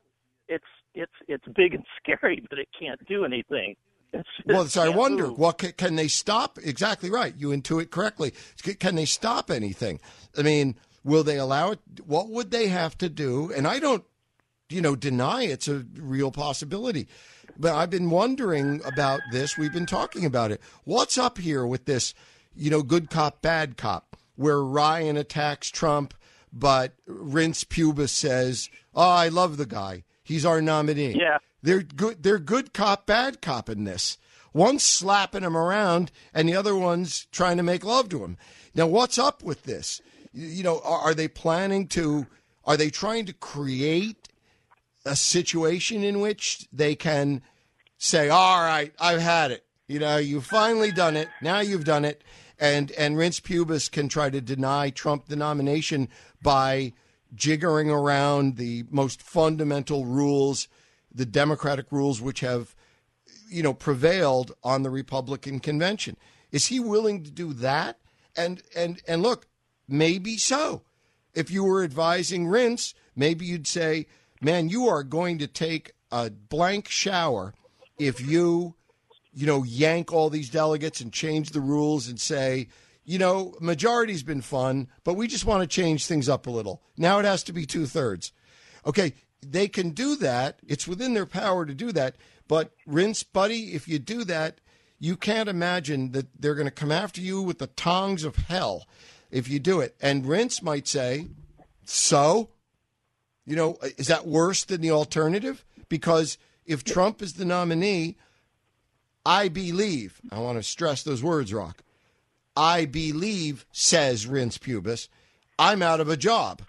it's 0.49 0.65
it's 0.95 1.13
it's 1.29 1.45
big 1.55 1.75
and 1.75 1.85
scary, 2.03 2.45
but 2.51 2.59
it 2.59 2.69
can't 2.79 3.03
do 3.07 3.25
anything. 3.25 3.77
Well, 4.47 4.67
so 4.67 4.83
I 4.83 4.89
wonder, 4.89 5.27
move. 5.27 5.39
what 5.39 5.59
can, 5.59 5.73
can 5.73 5.97
they 5.97 6.09
stop? 6.09 6.59
Exactly 6.63 7.11
right. 7.11 7.35
You 7.37 7.49
intuit 7.49 7.91
correctly. 7.91 8.33
Can 8.79 8.95
they 8.95 9.05
stop 9.05 9.51
anything? 9.51 10.01
I 10.39 10.43
mean, 10.43 10.77
will 11.05 11.23
they 11.23 11.37
allow 11.39 11.73
it? 11.73 11.81
What 12.07 12.31
would 12.31 12.51
they 12.51 12.69
have 12.69 12.97
to 12.99 13.11
do? 13.11 13.53
And 13.55 13.67
I 13.67 13.79
don't, 13.79 14.05
you 14.71 14.81
know, 14.81 14.97
deny 14.97 15.43
it's 15.43 15.69
a 15.69 15.85
real 15.97 16.31
possibility. 16.31 17.09
But 17.59 17.75
I've 17.75 17.91
been 17.91 18.09
wondering 18.09 18.81
about 18.87 19.21
this. 19.33 19.59
We've 19.59 19.73
been 19.73 19.87
talking 19.87 20.25
about 20.25 20.51
it. 20.53 20.61
What's 20.85 21.19
up 21.19 21.39
here 21.39 21.67
with 21.67 21.85
this, 21.85 22.15
you 22.55 22.71
know, 22.71 22.83
good 22.83 23.11
cop, 23.11 23.43
bad 23.43 23.77
cop, 23.77 24.17
where 24.37 24.63
Ryan 24.63 25.17
attacks 25.17 25.69
Trump, 25.69 26.15
but 26.53 26.95
Reince 27.07 27.65
Priebus 27.67 28.11
says, 28.11 28.71
oh, 28.95 29.03
I 29.11 29.29
love 29.29 29.57
the 29.57 29.67
guy. 29.67 30.05
He's 30.23 30.47
our 30.47 30.63
nominee. 30.63 31.19
Yeah. 31.19 31.39
They're 31.63 31.83
good. 31.83 32.23
They're 32.23 32.39
good 32.39 32.73
cop, 32.73 33.07
bad 33.07 33.41
cop 33.41 33.69
in 33.69 33.85
this. 33.85 34.19
One's 34.53 34.83
slapping 34.83 35.43
him 35.43 35.57
around, 35.57 36.11
and 36.33 36.49
the 36.49 36.57
other 36.57 36.75
one's 36.75 37.27
trying 37.27 37.59
to 37.59 37.63
make 37.63 37.85
love 37.85 38.09
to 38.11 38.25
him. 38.25 38.37
Now, 38.75 38.87
what's 38.87 39.19
up 39.19 39.43
with 39.43 39.65
this? 39.65 40.01
You, 40.33 40.63
know, 40.63 40.81
are, 40.81 40.99
are 41.01 41.15
they 41.15 41.29
planning 41.29 41.87
to? 41.89 42.27
Are 42.65 42.77
they 42.77 42.91
trying 42.91 43.27
to 43.27 43.33
create 43.33 44.29
a 45.05 45.17
situation 45.17 46.03
in 46.03 46.21
which 46.21 46.67
they 46.73 46.95
can 46.95 47.43
say, 47.99 48.29
"All 48.29 48.61
right, 48.61 48.93
I've 49.01 49.21
had 49.21 49.51
it. 49.51 49.65
You 49.87 49.99
know, 49.99 50.17
you've 50.17 50.47
finally 50.47 50.93
done 50.93 51.17
it. 51.17 51.29
Now 51.41 51.61
you've 51.61 51.85
done 51.85 52.05
it." 52.05 52.23
And 52.59 52.91
and 52.93 53.17
Reince 53.17 53.41
Priebus 53.41 53.91
can 53.91 54.09
try 54.09 54.31
to 54.31 54.41
deny 54.41 54.91
Trump 54.91 55.27
the 55.27 55.37
nomination 55.37 56.09
by 56.43 56.93
jiggering 57.35 57.93
around 57.93 58.57
the 58.57 58.85
most 58.91 59.23
fundamental 59.23 60.05
rules, 60.05 60.69
the 61.19 61.27
democratic 61.27 61.91
rules 61.91 62.21
which 62.21 62.41
have 62.41 62.75
you 63.49 63.63
know 63.63 63.75
prevailed 63.75 64.53
on 64.65 64.83
the 64.83 64.91
Republican 64.91 65.61
convention. 65.61 66.17
Is 66.51 66.67
he 66.67 66.81
willing 66.81 67.25
to 67.25 67.31
do 67.31 67.53
that? 67.55 67.99
And 68.37 68.63
and 68.75 69.03
and 69.07 69.23
look, 69.23 69.47
maybe 69.87 70.37
so. 70.39 70.83
If 71.35 71.51
you 71.51 71.65
were 71.65 71.85
advising 71.85 72.47
Reince, 72.47 72.95
maybe 73.15 73.45
you'd 73.45 73.67
say, 73.67 74.07
"Man, 74.41 74.69
you 74.69 74.89
are 74.89 75.03
going 75.03 75.39
to 75.39 75.47
take 75.47 75.93
a 76.11 76.31
blank 76.31 76.89
shower 76.89 77.55
if 77.99 78.21
you 78.21 78.75
you 79.39 79.47
know, 79.47 79.63
yank 79.63 80.13
all 80.13 80.31
these 80.31 80.51
delegates 80.51 81.01
and 81.01 81.13
change 81.13 81.51
the 81.51 81.61
rules 81.61 82.09
and 82.09 82.21
say, 82.21 82.67
you 83.05 83.19
know, 83.19 83.55
majority's 83.61 84.25
been 84.25 84.41
fun, 84.41 84.89
but 85.05 85.15
we 85.15 85.29
just 85.29 85.45
want 85.45 85.63
to 85.63 85.67
change 85.67 86.07
things 86.07 86.29
up 86.29 86.49
a 86.49 86.51
little. 86.51 86.83
Now 86.97 87.21
it 87.21 87.25
has 87.25 87.45
to 87.45 87.53
be 87.53 87.65
two 87.65 87.87
thirds. 87.87 88.33
Okay, 88.85 89.15
they 89.41 89.69
can 89.69 89.91
do 89.91 90.17
that. 90.17 90.61
It's 90.67 90.89
within 90.89 91.15
their 91.15 91.27
power 91.27 91.67
to 91.67 91.75
do 91.75 91.93
that. 91.93 92.17
But 92.47 92.73
Reince, 92.89 93.25
buddy, 93.31 93.75
if 93.75 93.87
you 93.89 93.99
do 93.99 94.25
that, 94.25 94.61
you 94.99 95.17
can't 95.17 95.49
imagine 95.49 96.13
that 96.13 96.27
they're 96.41 96.55
going 96.55 96.67
to 96.67 96.73
come 96.73 96.91
after 96.91 97.21
you 97.21 97.43
with 97.43 97.59
the 97.59 97.69
tongs 97.69 98.25
of 98.25 98.37
hell 98.37 98.87
if 99.31 99.49
you 99.49 99.59
do 99.59 99.81
it. 99.81 99.95
And 100.01 100.25
Reince 100.25 100.63
might 100.63 100.89
say, 100.89 101.27
so, 101.85 102.51
you 103.47 103.55
know, 103.55 103.79
is 103.97 104.09
that 104.09 104.27
worse 104.27 104.65
than 104.65 104.81
the 104.81 104.91
alternative? 104.91 105.65
Because 105.89 106.37
if 106.67 106.85
Trump 106.85 107.23
is 107.23 107.35
the 107.35 107.45
nominee, 107.45 108.17
I 109.25 109.49
believe, 109.49 110.21
I 110.33 110.39
want 110.39 110.59
to 110.59 110.63
stress 110.63 111.03
those 111.03 111.23
words, 111.23 111.53
Rock. 111.53 111.83
I 112.57 112.87
believe, 112.87 113.67
says 113.71 114.27
Reince 114.27 114.59
Priebus, 114.59 115.09
I'm 115.59 115.83
out 115.83 116.01
of 116.01 116.09
a 116.09 116.17
job. 116.17 116.63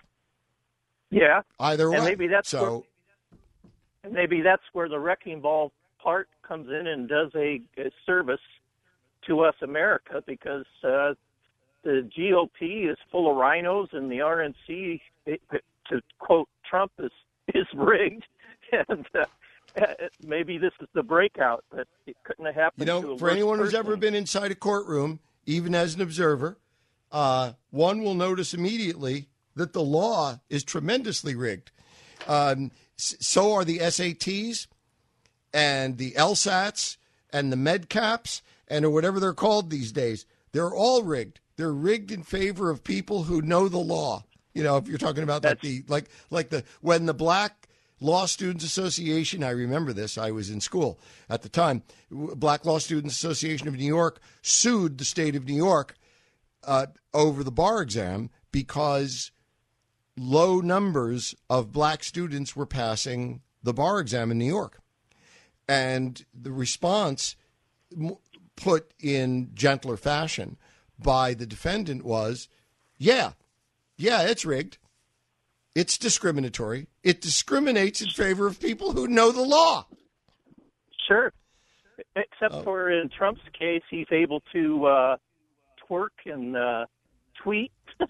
Yeah. 1.12 1.42
Either 1.60 1.90
way. 1.90 2.00
Maybe 2.02 2.28
that's 2.28 2.50
so. 2.50 2.62
where- 2.62 2.82
And 4.04 4.14
maybe 4.14 4.42
that's 4.42 4.64
where 4.74 4.88
the 4.88 5.00
wrecking 5.00 5.42
ball 5.42 5.72
part 6.02 6.30
comes 6.44 6.68
in 6.70 6.88
and 6.88 7.08
does 7.10 7.32
a, 7.36 7.62
a 7.78 7.92
service 8.06 8.40
to 9.28 9.42
us 9.42 9.56
America 9.62 10.24
because 10.26 10.66
uh, 10.84 11.14
the 11.84 12.10
GOP 12.18 12.90
is 12.92 12.98
full 13.12 13.30
of 13.30 13.38
RINOs 13.38 13.94
and 13.94 14.10
the 14.10 14.20
RNC, 14.20 15.02
it, 15.26 15.42
to 15.90 16.02
quote 16.20 16.48
Trump, 16.70 16.92
is 17.00 17.12
is 17.54 17.66
rigged, 17.74 18.24
and 18.90 19.06
uh, 19.16 19.26
uh, 19.82 19.86
maybe 20.24 20.58
this 20.58 20.72
is 20.82 20.88
the 20.94 21.04
breakout, 21.04 21.64
but 21.72 21.88
it 22.06 22.16
couldn't 22.24 22.46
have 22.46 22.56
happened. 22.56 22.88
You 22.88 23.02
know, 23.02 23.18
for 23.18 23.30
anyone 23.30 23.60
who's 23.60 23.74
ever 23.74 23.98
been 23.98 24.14
inside 24.16 24.52
a 24.52 24.56
courtroom, 24.56 25.20
even 25.46 25.74
as 25.76 25.96
an 25.96 26.02
observer, 26.02 26.58
uh, 27.12 27.54
one 27.72 28.04
will 28.04 28.14
notice 28.14 28.54
immediately 28.54 29.28
that 29.56 29.74
the 29.74 29.84
law 29.84 30.40
is 30.50 30.64
tremendously 30.64 31.36
rigged. 31.36 31.72
Um, 32.28 32.72
so 32.96 33.54
are 33.54 33.66
the 33.66 33.80
SATs 33.80 34.68
and 35.54 35.98
the 35.98 36.12
LSATs 36.12 36.98
and 37.32 37.52
the 37.52 37.58
MedCaps 37.58 38.42
and 38.68 38.86
or 38.86 38.90
whatever 38.90 39.20
they're 39.20 39.34
called 39.34 39.70
these 39.70 39.92
days, 39.92 40.26
they're 40.52 40.74
all 40.74 41.04
rigged. 41.04 41.40
They're 41.56 41.74
rigged 41.74 42.12
in 42.12 42.24
favor 42.24 42.70
of 42.70 42.84
people 42.84 43.24
who 43.24 43.42
know 43.42 43.68
the 43.68 43.78
law. 43.78 44.24
You 44.54 44.64
know, 44.64 44.78
if 44.78 44.88
you're 44.88 44.98
talking 44.98 45.24
about 45.24 45.44
like 45.44 45.62
the 45.62 45.84
like 45.88 46.10
like 46.30 46.50
the 46.50 46.64
when 46.82 47.06
the 47.06 47.14
black 47.14 47.68
Law 48.02 48.26
Students 48.26 48.64
Association, 48.64 49.44
I 49.44 49.50
remember 49.50 49.92
this, 49.92 50.18
I 50.18 50.32
was 50.32 50.50
in 50.50 50.62
school 50.62 51.00
at 51.30 51.42
the 51.42 51.50
time. 51.50 51.84
Black 52.10 52.66
Law 52.66 52.80
Students 52.80 53.16
Association 53.16 53.68
of 53.68 53.76
New 53.76 53.86
York 53.86 54.22
sued 54.42 54.98
the 54.98 55.06
state 55.06 55.36
of 55.36 55.46
New 55.46 55.56
York 55.56 55.96
uh, 56.64 56.88
over 57.14 57.44
the 57.44 57.52
bar 57.52 57.82
exam 57.82 58.30
because 58.52 59.32
low 60.20 60.60
numbers 60.60 61.34
of 61.50 61.72
black 61.72 62.04
students 62.04 62.56
were 62.56 62.66
passing 62.66 63.42
the 63.64 63.74
bar 63.74 64.00
exam 64.00 64.32
in 64.32 64.38
New 64.38 64.46
York. 64.46 64.80
And 65.68 66.24
the 66.34 66.52
response 66.52 67.36
put 68.56 68.94
in 69.00 69.52
gentler 69.54 69.96
fashion 69.98 70.58
by 71.02 71.34
the 71.34 71.46
defendant 71.46 72.04
was, 72.04 72.50
yeah, 72.98 73.32
yeah, 73.98 74.24
it's 74.24 74.46
rigged. 74.46 74.78
It's 75.76 75.98
discriminatory. 75.98 76.88
It 77.04 77.22
discriminates 77.22 78.02
in 78.02 78.10
favor 78.10 78.48
of 78.48 78.60
people 78.60 78.92
who 78.92 79.08
know 79.08 79.32
the 79.32 79.44
law. 79.44 79.86
Sure. 81.08 81.32
Except 82.16 82.54
Oh. 82.56 82.64
for 82.64 82.90
in 82.92 83.10
Trump's 83.10 83.42
case, 83.58 83.84
he's 83.90 84.08
able 84.12 84.42
to 84.52 84.86
uh, 84.86 85.18
twerk 85.90 86.10
and 86.26 86.58
uh, 86.58 86.86
tweet 87.42 87.72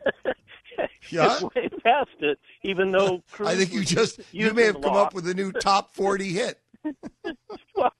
Yeah. 1.11 1.39
way 1.55 1.69
past 1.83 2.09
it, 2.19 2.37
even 2.63 2.91
though 2.91 3.23
Cruz 3.31 3.47
I 3.49 3.55
think 3.55 3.73
you 3.73 3.83
just 3.83 4.19
you 4.31 4.53
may 4.53 4.63
have 4.65 4.81
come 4.81 4.93
law. 4.93 5.03
up 5.05 5.13
with 5.13 5.27
a 5.27 5.33
new 5.33 5.51
top 5.51 5.93
40 5.93 6.29
hit. 6.29 6.59
Well, 7.75 7.93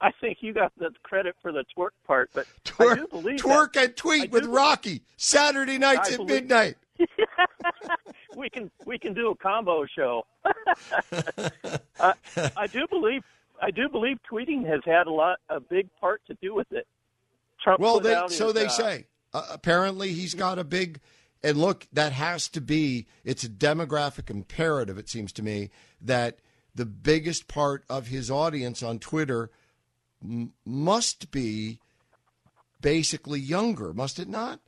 I 0.00 0.12
think 0.20 0.38
you 0.40 0.52
got 0.52 0.72
the 0.78 0.90
credit 1.02 1.34
for 1.42 1.50
the 1.52 1.64
twerk 1.76 1.90
part, 2.06 2.30
but 2.32 2.46
I 2.78 2.94
do 2.94 3.06
believe 3.08 3.40
twerk 3.40 3.72
that 3.74 3.84
and 3.84 3.96
tweet 3.96 4.22
I 4.24 4.26
with 4.26 4.46
Rocky 4.46 5.02
Saturday 5.16 5.78
nights 5.78 6.10
I 6.10 6.12
at 6.12 6.16
believe- 6.18 6.28
midnight. 6.42 6.76
we 8.36 8.48
can 8.50 8.70
we 8.84 8.98
can 8.98 9.14
do 9.14 9.30
a 9.30 9.34
combo 9.36 9.84
show. 9.86 10.26
uh, 12.00 12.12
I 12.56 12.66
do 12.66 12.86
believe 12.88 13.22
I 13.60 13.70
do 13.70 13.88
believe 13.88 14.18
tweeting 14.30 14.66
has 14.66 14.80
had 14.84 15.06
a 15.06 15.12
lot 15.12 15.38
a 15.48 15.60
big 15.60 15.88
part 16.00 16.20
to 16.26 16.34
do 16.42 16.54
with 16.54 16.70
it. 16.72 16.86
Trump 17.62 17.80
Well, 17.80 18.00
they 18.00 18.14
so 18.28 18.46
his, 18.46 18.54
they 18.54 18.66
uh, 18.66 18.68
say. 18.70 19.06
Uh, 19.34 19.46
apparently, 19.50 20.12
he's 20.12 20.34
got 20.34 20.58
a 20.58 20.64
big. 20.64 21.00
And 21.42 21.56
look, 21.56 21.86
that 21.92 22.12
has 22.12 22.48
to 22.48 22.60
be. 22.60 23.06
It's 23.24 23.44
a 23.44 23.48
demographic 23.48 24.28
imperative. 24.30 24.98
It 24.98 25.08
seems 25.08 25.32
to 25.34 25.42
me 25.42 25.70
that 26.00 26.38
the 26.74 26.86
biggest 26.86 27.48
part 27.48 27.84
of 27.88 28.08
his 28.08 28.30
audience 28.30 28.82
on 28.82 28.98
Twitter 28.98 29.50
m- 30.22 30.52
must 30.64 31.30
be 31.30 31.78
basically 32.80 33.40
younger, 33.40 33.92
must 33.92 34.18
it 34.18 34.28
not? 34.28 34.60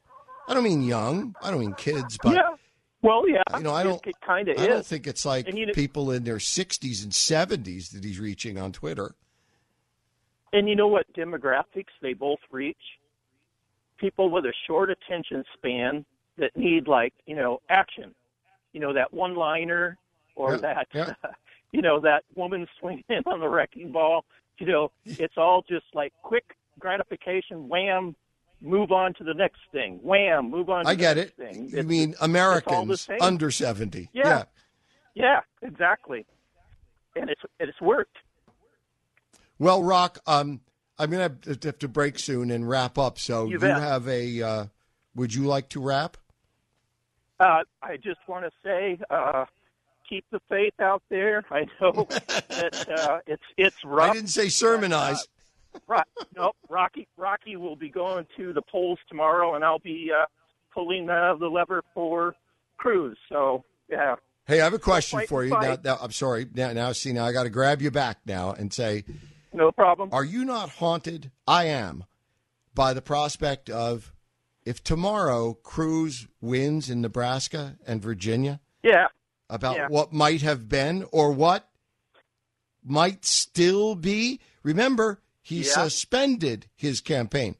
I 0.48 0.54
don't 0.54 0.64
mean 0.64 0.82
young. 0.82 1.34
I 1.42 1.50
don't 1.50 1.60
mean 1.60 1.74
kids, 1.74 2.18
but 2.22 2.34
yeah. 2.34 2.54
Well, 3.02 3.26
yeah. 3.28 3.42
you 3.56 3.62
know, 3.62 3.72
I 3.72 3.82
don't. 3.82 4.04
It, 4.06 4.20
kind 4.20 4.48
of 4.48 4.58
I 4.58 4.66
don't 4.66 4.84
think 4.84 5.06
it's 5.06 5.24
like 5.24 5.52
you 5.52 5.66
know- 5.66 5.72
people 5.72 6.10
in 6.10 6.24
their 6.24 6.36
60s 6.36 7.02
and 7.02 7.12
70s 7.12 7.92
that 7.92 8.04
he's 8.04 8.18
reaching 8.18 8.58
on 8.58 8.72
Twitter. 8.72 9.14
And 10.52 10.68
you 10.68 10.74
know 10.74 10.88
what 10.88 11.06
demographics 11.14 11.92
they 12.02 12.12
both 12.12 12.40
reach? 12.50 12.76
People 13.98 14.30
with 14.30 14.44
a 14.44 14.52
short 14.66 14.90
attention 14.90 15.44
span 15.54 16.04
that 16.39 16.57
need 16.57 16.89
like, 16.89 17.12
you 17.26 17.37
know, 17.37 17.61
action. 17.68 18.14
You 18.72 18.81
know, 18.81 18.93
that 18.93 19.12
one 19.12 19.35
liner 19.35 19.97
or 20.37 20.53
Yeah, 20.53 20.59
that 20.59 20.89
yeah. 20.95 21.12
you 21.72 21.83
know, 21.83 22.01
that 22.01 22.24
woman 22.35 22.66
swinging 22.78 23.05
on 23.26 23.41
the 23.41 23.49
wrecking 23.49 23.93
ball. 23.93 24.24
You 24.59 24.66
know, 24.66 24.93
it's 25.05 25.35
all 25.37 25.62
just 25.68 25.87
like 25.95 26.12
quick 26.22 26.45
gratification, 26.78 27.68
wham, 27.68 28.14
move 28.61 28.93
on 28.93 29.14
to 29.14 29.24
the 29.24 29.35
next 29.35 29.61
thing. 29.72 29.99
Wham, 30.03 30.51
move 30.51 30.68
on 30.70 30.85
to 30.85 30.91
I 30.91 30.95
the 30.95 31.01
get 31.01 31.16
next 31.16 31.31
it. 31.31 31.37
thing. 31.37 31.62
You 31.62 31.68
It's- 31.68 31.85
mean 31.87 32.14
Americans 32.20 33.09
under 33.20 33.51
70. 33.51 34.11
Yeah. 34.12 34.45
Yeah, 35.14 35.41
exactly. 35.62 36.26
And 37.16 37.28
it's 37.28 37.41
it's 37.59 37.81
worked. 37.81 38.16
Well, 39.59 39.83
Rock, 39.83 40.18
um, 40.26 40.61
I'm 40.99 41.11
going 41.11 41.37
to 41.41 41.59
have 41.64 41.78
to 41.81 41.89
break 41.89 42.18
soon 42.18 42.51
and 42.51 42.68
wrap 42.68 42.97
up. 42.99 43.18
So 43.18 43.47
You 43.47 43.59
you, 43.59 43.66
have 43.66 44.07
a. 44.09 44.43
Uh, 44.43 44.66
would 45.14 45.34
you 45.34 45.44
like 45.44 45.68
to 45.70 45.80
wrap? 45.80 46.16
Uh, 47.38 47.62
I 47.82 47.96
just 47.96 48.20
want 48.28 48.44
to 48.44 48.50
say, 48.62 48.98
uh, 49.11 49.46
keep 50.08 50.24
the 50.30 50.40
faith 50.48 50.74
out 50.80 51.02
there. 51.08 51.44
I 51.50 51.66
know 51.80 52.06
that 52.11 52.86
uh, 52.88 53.18
it's 53.26 53.42
it's 53.56 53.84
rough. 53.84 54.11
I 54.11 54.14
didn't 54.14 54.28
say 54.28 54.48
sermonize. 54.48 55.26
Right. 55.86 56.06
No, 56.36 56.52
Rocky 56.68 57.06
Rocky 57.16 57.56
will 57.56 57.76
be 57.76 57.88
going 57.88 58.26
to 58.36 58.52
the 58.52 58.62
polls 58.62 58.98
tomorrow, 59.08 59.54
and 59.54 59.64
I'll 59.64 59.78
be 59.78 60.11
uh, 60.14 60.26
pulling 60.74 61.08
uh, 61.08 61.34
the 61.38 61.46
lever 61.46 61.82
for 61.94 62.34
Cruz. 62.76 63.16
So 63.28 63.64
yeah, 63.88 64.16
hey, 64.46 64.61
I 64.61 64.64
have 64.64 64.74
a 64.74 64.78
question 64.78 65.20
for 65.26 65.44
you. 65.44 65.50
Now, 65.50 65.78
now, 65.82 65.98
I'm 66.00 66.12
sorry. 66.12 66.46
Now, 66.52 66.72
now, 66.72 66.92
see, 66.92 67.12
now 67.12 67.24
I 67.24 67.32
got 67.32 67.44
to 67.44 67.50
grab 67.50 67.80
you 67.80 67.90
back 67.90 68.18
now 68.26 68.52
and 68.52 68.72
say, 68.72 69.04
no 69.52 69.72
problem. 69.72 70.11
are 70.12 70.24
you 70.24 70.44
not 70.44 70.70
haunted? 70.70 71.30
I 71.46 71.64
am 71.64 72.04
by 72.74 72.92
the 72.92 73.02
prospect 73.02 73.70
of 73.70 74.12
if 74.70 74.82
tomorrow 74.82 75.54
Cruz 75.54 76.26
wins 76.40 76.88
in 76.88 77.00
Nebraska 77.02 77.76
and 77.86 78.00
Virginia. 78.00 78.60
Yeah, 78.82 79.08
about 79.50 79.76
Yeah. 79.76 79.88
what 79.88 80.12
might 80.12 80.40
have 80.42 80.68
been 80.68 81.04
or 81.12 81.32
what 81.32 81.68
might 82.82 83.24
still 83.26 83.94
be. 83.94 84.40
Remember, 84.62 85.20
he 85.42 85.56
Yeah. 85.58 85.72
suspended 85.72 86.68
his 86.76 87.00
campaign. 87.00 87.56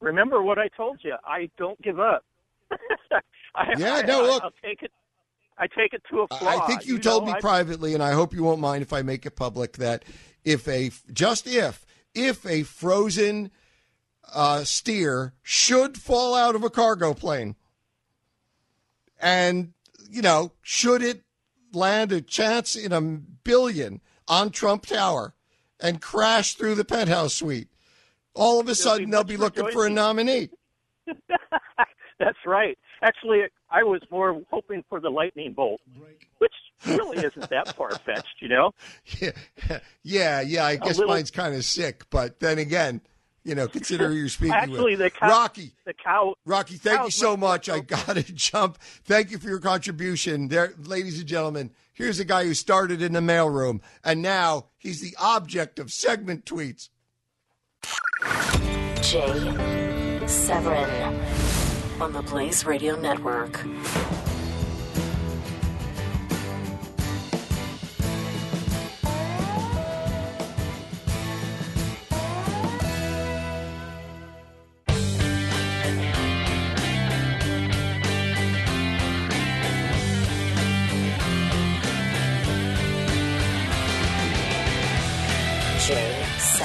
remember 0.00 0.42
what 0.42 0.58
I 0.58 0.68
told 0.68 0.98
you. 1.02 1.14
I 1.24 1.48
don't 1.56 1.80
give 1.80 1.98
up. 1.98 2.24
I, 3.54 3.72
Yeah, 3.78 3.94
I, 3.94 4.02
no, 4.02 4.22
I, 4.24 4.26
look. 4.26 4.42
I'll 4.42 4.50
take 4.62 4.82
it. 4.82 4.92
I 5.56 5.66
take 5.66 5.94
it 5.94 6.02
to 6.10 6.20
a 6.20 6.26
flaw. 6.28 6.46
I 6.46 6.66
think 6.66 6.86
you, 6.86 6.98
told 6.98 7.22
know, 7.24 7.32
me 7.32 7.38
I- 7.38 7.40
privately, 7.40 7.94
and 7.94 8.02
I 8.02 8.12
hope 8.12 8.34
you 8.34 8.42
won't 8.44 8.60
mind 8.60 8.82
if 8.82 8.92
I 8.92 9.00
make 9.02 9.24
it 9.24 9.30
public 9.36 9.78
that 9.78 10.04
if 10.44 10.68
a 10.68 10.90
just 11.12 11.46
if 11.46 11.86
if 12.14 12.44
a 12.44 12.64
frozen 12.64 13.50
uh, 14.32 14.64
steer 14.64 15.34
should 15.42 15.98
fall 15.98 16.34
out 16.34 16.54
of 16.54 16.62
a 16.62 16.70
cargo 16.70 17.14
plane, 17.14 17.56
and 19.20 19.72
you 20.08 20.22
know, 20.22 20.52
should 20.62 21.02
it 21.02 21.22
land 21.72 22.12
a 22.12 22.20
chance 22.20 22.76
in 22.76 22.92
a 22.92 23.00
billion 23.00 24.00
on 24.28 24.50
Trump 24.50 24.86
Tower 24.86 25.34
and 25.80 26.00
crash 26.00 26.54
through 26.54 26.76
the 26.76 26.84
penthouse 26.84 27.34
suite, 27.34 27.68
all 28.34 28.60
of 28.60 28.68
a 28.68 28.74
sudden 28.74 29.10
they'll 29.10 29.24
be 29.24 29.36
looking 29.36 29.68
for 29.70 29.86
a 29.86 29.90
nominee. 29.90 30.50
That's 32.18 32.38
right. 32.46 32.78
Actually, 33.02 33.42
I 33.70 33.82
was 33.82 34.00
more 34.10 34.40
hoping 34.50 34.84
for 34.88 35.00
the 35.00 35.10
lightning 35.10 35.52
bolt, 35.52 35.80
which 36.38 36.52
really 36.86 37.18
isn't 37.18 37.50
that 37.50 37.74
far 37.76 37.90
fetched, 37.90 38.36
you 38.40 38.48
know. 38.48 38.72
Yeah, 39.20 39.78
yeah, 40.02 40.40
yeah. 40.40 40.64
I 40.64 40.76
guess 40.76 40.98
little- 40.98 41.12
mine's 41.12 41.30
kind 41.30 41.54
of 41.54 41.64
sick, 41.64 42.04
but 42.10 42.40
then 42.40 42.58
again, 42.58 43.00
you 43.44 43.54
know, 43.54 43.68
consider 43.68 44.08
who 44.08 44.14
you're 44.14 44.28
speaking 44.30 44.54
Actually, 44.54 44.96
with. 44.96 45.00
the 45.00 45.10
cow, 45.10 45.28
Rocky, 45.28 45.72
the 45.84 45.92
cow. 45.94 46.34
Rocky, 46.44 46.76
thank 46.76 47.04
you 47.04 47.10
so 47.10 47.36
much. 47.36 47.68
I 47.68 47.80
got 47.80 48.16
to 48.16 48.22
jump. 48.34 48.78
Thank 49.04 49.30
you 49.30 49.38
for 49.38 49.48
your 49.48 49.60
contribution, 49.60 50.48
there, 50.48 50.72
ladies 50.78 51.18
and 51.18 51.28
gentlemen. 51.28 51.70
Here's 51.92 52.18
a 52.18 52.24
guy 52.24 52.44
who 52.44 52.54
started 52.54 53.00
in 53.02 53.12
the 53.12 53.20
mailroom, 53.20 53.80
and 54.02 54.20
now 54.20 54.66
he's 54.78 55.00
the 55.00 55.14
object 55.20 55.78
of 55.78 55.92
segment 55.92 56.44
tweets. 56.44 56.88
Jay 59.02 60.26
Severin 60.26 61.20
on 62.00 62.12
the 62.12 62.22
Blaze 62.22 62.64
Radio 62.64 62.96
Network. 62.96 63.60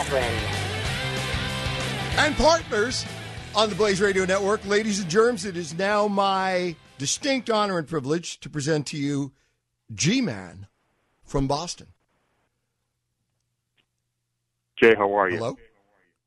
Severin. 0.03 0.23
and 2.19 2.35
partners 2.37 3.05
on 3.53 3.69
the 3.69 3.75
Blaze 3.75 3.99
Radio 3.99 4.23
Network. 4.25 4.65
Ladies 4.65 5.01
and 5.01 5.09
germs, 5.09 5.43
it 5.45 5.57
is 5.57 5.77
now 5.77 6.07
my 6.07 6.75
distinct 6.97 7.49
honor 7.49 7.77
and 7.77 7.85
privilege 7.87 8.39
to 8.39 8.49
present 8.49 8.87
to 8.87 8.97
you 8.97 9.33
G 9.93 10.21
Man 10.21 10.67
from 11.25 11.47
Boston. 11.47 11.87
Jay, 14.81 14.95
how 14.95 15.13
are 15.17 15.29
you? 15.29 15.37
Hello? 15.37 15.57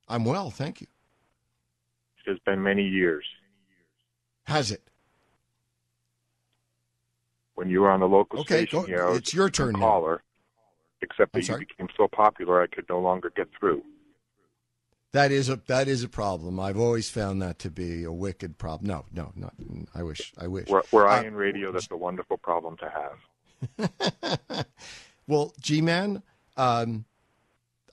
I'm 0.07 0.25
well, 0.27 0.51
thank 0.51 0.83
you. 0.83 0.87
It's 2.27 2.41
been 2.45 2.63
many 2.63 2.87
years. 2.87 3.25
Has 4.45 4.71
it? 4.71 4.83
When 7.55 7.71
you 7.71 7.81
were 7.81 7.91
on 7.91 8.01
the 8.01 8.09
local 8.09 8.41
Okay, 8.41 8.67
station 8.67 8.81
go- 8.81 8.87
here, 8.87 9.09
I 9.09 9.15
it's 9.15 9.33
your 9.33 9.47
a 9.47 9.51
turn 9.51 9.73
now. 9.73 9.79
caller. 9.81 10.23
Except 11.03 11.33
that 11.33 11.47
you 11.47 11.59
became 11.59 11.89
so 11.97 12.09
popular 12.09 12.63
I 12.63 12.67
could 12.67 12.87
no 12.89 13.01
longer 13.01 13.31
get 13.35 13.49
through. 13.59 13.83
That 15.13 15.31
is 15.31 15.51
a 15.51 15.61
that 15.67 15.89
is 15.89 16.03
a 16.03 16.09
problem. 16.09 16.59
I've 16.59 16.79
always 16.79 17.11
found 17.11 17.43
that 17.43 17.59
to 17.61 17.71
be 17.71 18.05
a 18.05 18.13
wicked 18.13 18.57
problem. 18.57 18.89
No, 18.89 19.05
no, 19.13 19.33
not. 19.37 19.53
I 19.95 20.03
wish. 20.03 20.33
I 20.39 20.47
wish. 20.47 20.69
Where, 20.69 20.83
where 20.91 21.07
I 21.07 21.19
Uh, 21.19 21.25
in 21.25 21.35
radio, 21.35 21.71
that's 21.71 21.89
a 21.91 21.97
wonderful 21.97 22.39
problem 22.39 22.79
to 22.79 22.91
have. 23.79 24.67
Well, 25.27 25.55
G 25.61 25.81
Man, 25.81 26.23
um, 26.57 27.05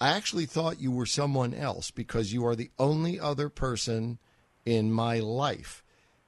I 0.02 0.10
actually 0.10 0.45
thought 0.45 0.81
you 0.81 0.91
were 0.91 1.06
someone 1.06 1.53
else 1.53 1.91
because 1.91 2.34
you 2.34 2.45
are 2.45 2.56
the 2.56 2.72
only 2.80 3.19
other 3.19 3.49
person 3.49 4.19
in 4.65 4.91
my 4.91 5.19
life 5.19 5.84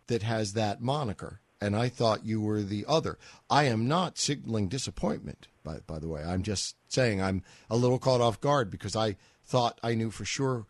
that 0.07 0.23
has 0.23 0.53
that 0.53 0.81
moniker. 0.81 1.41
And 1.61 1.75
I 1.75 1.89
thought 1.89 2.25
you 2.25 2.41
were 2.41 2.63
the 2.63 2.85
other. 2.87 3.19
I 3.49 3.65
am 3.65 3.87
not 3.87 4.17
signaling 4.17 4.67
disappointment, 4.67 5.47
by, 5.63 5.77
by 5.85 5.99
the 5.99 6.07
way. 6.07 6.23
I'm 6.23 6.41
just 6.41 6.75
saying 6.87 7.21
I'm 7.21 7.43
a 7.69 7.77
little 7.77 7.99
caught 7.99 8.19
off 8.19 8.41
guard 8.41 8.71
because 8.71 8.95
I 8.95 9.15
thought 9.45 9.79
I 9.83 9.93
knew 9.93 10.09
for 10.09 10.25
sure 10.25 10.65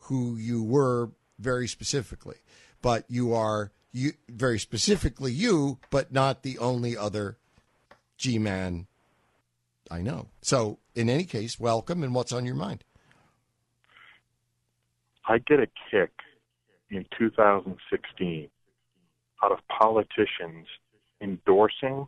who 0.00 0.36
you 0.36 0.62
were 0.62 1.10
very 1.38 1.68
specifically. 1.68 2.36
But 2.82 3.04
you 3.08 3.32
are 3.32 3.70
you 3.92 4.14
very 4.28 4.58
specifically 4.58 5.32
you, 5.32 5.78
but 5.90 6.12
not 6.12 6.42
the 6.42 6.58
only 6.58 6.96
other 6.96 7.38
G 8.18 8.38
Man 8.38 8.88
I 9.90 10.00
know. 10.00 10.28
So, 10.42 10.78
in 10.94 11.08
any 11.08 11.24
case, 11.24 11.60
welcome 11.60 12.02
and 12.02 12.14
what's 12.14 12.32
on 12.32 12.44
your 12.44 12.54
mind? 12.54 12.84
I 15.26 15.38
get 15.38 15.60
a 15.60 15.68
kick 15.90 16.10
in 16.90 17.06
2016 17.18 18.48
out 19.42 19.52
of 19.52 19.58
politicians 19.68 20.66
endorsing 21.20 22.06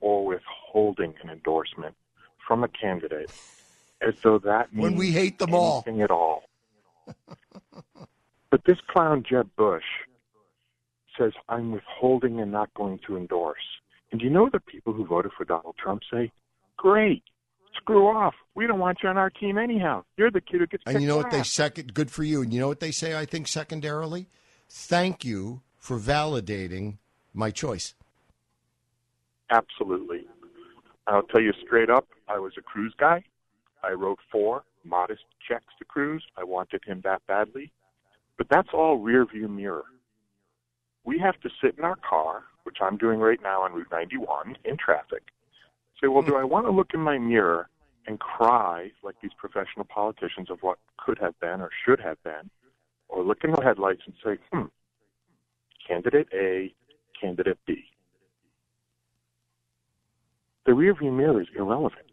or 0.00 0.24
withholding 0.26 1.14
an 1.22 1.30
endorsement 1.30 1.94
from 2.46 2.64
a 2.64 2.68
candidate 2.68 3.30
as 4.00 4.14
though 4.22 4.38
that 4.38 4.72
means 4.72 4.82
When 4.82 4.96
we 4.96 5.10
hate 5.10 5.38
them 5.38 5.54
all. 5.54 5.84
at 6.00 6.10
all. 6.10 6.44
but 8.50 8.64
this 8.64 8.78
clown 8.88 9.24
Jeb 9.28 9.48
Bush 9.56 9.84
says 11.18 11.32
I'm 11.48 11.72
withholding 11.72 12.40
and 12.40 12.52
not 12.52 12.72
going 12.74 13.00
to 13.06 13.16
endorse. 13.16 13.56
And 14.10 14.20
do 14.20 14.24
you 14.26 14.32
know 14.32 14.48
the 14.50 14.60
people 14.60 14.92
who 14.92 15.04
voted 15.04 15.32
for 15.36 15.44
Donald 15.44 15.74
Trump 15.76 16.02
say, 16.10 16.30
"Great, 16.76 17.22
screw 17.76 18.06
off. 18.06 18.34
We 18.54 18.66
don't 18.66 18.78
want 18.78 18.98
you 19.02 19.08
on 19.08 19.18
our 19.18 19.30
team 19.30 19.58
anyhow. 19.58 20.04
You're 20.16 20.30
the 20.30 20.40
kid 20.40 20.60
who 20.60 20.66
gets." 20.66 20.82
And 20.86 21.02
you 21.02 21.08
know 21.08 21.16
what 21.16 21.30
they 21.30 21.42
second 21.42 21.92
good 21.92 22.10
for 22.10 22.22
you. 22.22 22.40
And 22.42 22.52
you 22.52 22.60
know 22.60 22.68
what 22.68 22.80
they 22.80 22.92
say 22.92 23.18
I 23.18 23.24
think 23.26 23.48
secondarily? 23.48 24.28
Thank 24.70 25.24
you 25.24 25.62
for 25.78 25.98
validating 25.98 26.98
my 27.32 27.50
choice. 27.50 27.94
Absolutely. 29.50 30.26
I'll 31.06 31.22
tell 31.22 31.40
you 31.40 31.52
straight 31.64 31.88
up, 31.88 32.06
I 32.28 32.38
was 32.38 32.52
a 32.58 32.62
Cruz 32.62 32.92
guy. 32.98 33.24
I 33.82 33.92
wrote 33.92 34.18
four 34.30 34.64
modest 34.84 35.24
checks 35.46 35.72
to 35.78 35.84
Cruz. 35.84 36.24
I 36.36 36.44
wanted 36.44 36.82
him 36.84 37.00
that 37.04 37.22
badly. 37.26 37.72
But 38.36 38.48
that's 38.50 38.68
all 38.72 38.98
rear 38.98 39.24
view 39.26 39.48
mirror. 39.48 39.84
We 41.04 41.18
have 41.18 41.40
to 41.40 41.50
sit 41.62 41.76
in 41.78 41.84
our 41.84 41.96
car, 41.96 42.44
which 42.64 42.78
I'm 42.82 42.96
doing 42.96 43.18
right 43.18 43.40
now 43.42 43.62
on 43.62 43.72
Route 43.72 43.88
91 43.90 44.56
in 44.64 44.76
traffic. 44.76 45.22
Say, 46.00 46.08
well, 46.08 46.22
do 46.22 46.36
I 46.36 46.44
want 46.44 46.66
to 46.66 46.70
look 46.70 46.90
in 46.94 47.00
my 47.00 47.18
mirror 47.18 47.68
and 48.06 48.20
cry 48.20 48.90
like 49.02 49.16
these 49.22 49.32
professional 49.36 49.84
politicians 49.84 50.50
of 50.50 50.58
what 50.62 50.78
could 50.98 51.18
have 51.18 51.38
been 51.40 51.60
or 51.60 51.70
should 51.84 52.00
have 52.00 52.22
been? 52.22 52.50
Or 53.08 53.24
look 53.24 53.42
in 53.42 53.52
the 53.52 53.62
headlights 53.62 54.02
and 54.04 54.14
say, 54.22 54.38
hmm, 54.52 54.66
candidate 55.88 56.28
A, 56.34 56.74
candidate 57.20 57.58
B 57.66 57.88
the 60.68 60.74
rearview 60.74 61.10
mirror 61.10 61.40
is 61.40 61.48
irrelevant. 61.56 62.04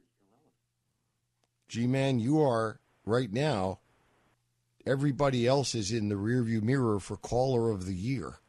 G 1.67 1.87
Man, 1.87 2.19
you 2.19 2.41
are 2.41 2.79
right 3.05 3.31
now, 3.31 3.79
everybody 4.85 5.45
else 5.45 5.75
is 5.75 5.91
in 5.91 6.07
the 6.07 6.15
rearview 6.15 6.63
mirror 6.63 7.01
for 7.01 7.17
caller 7.17 7.69
of 7.69 7.85
the 7.85 7.93
year. 7.93 8.39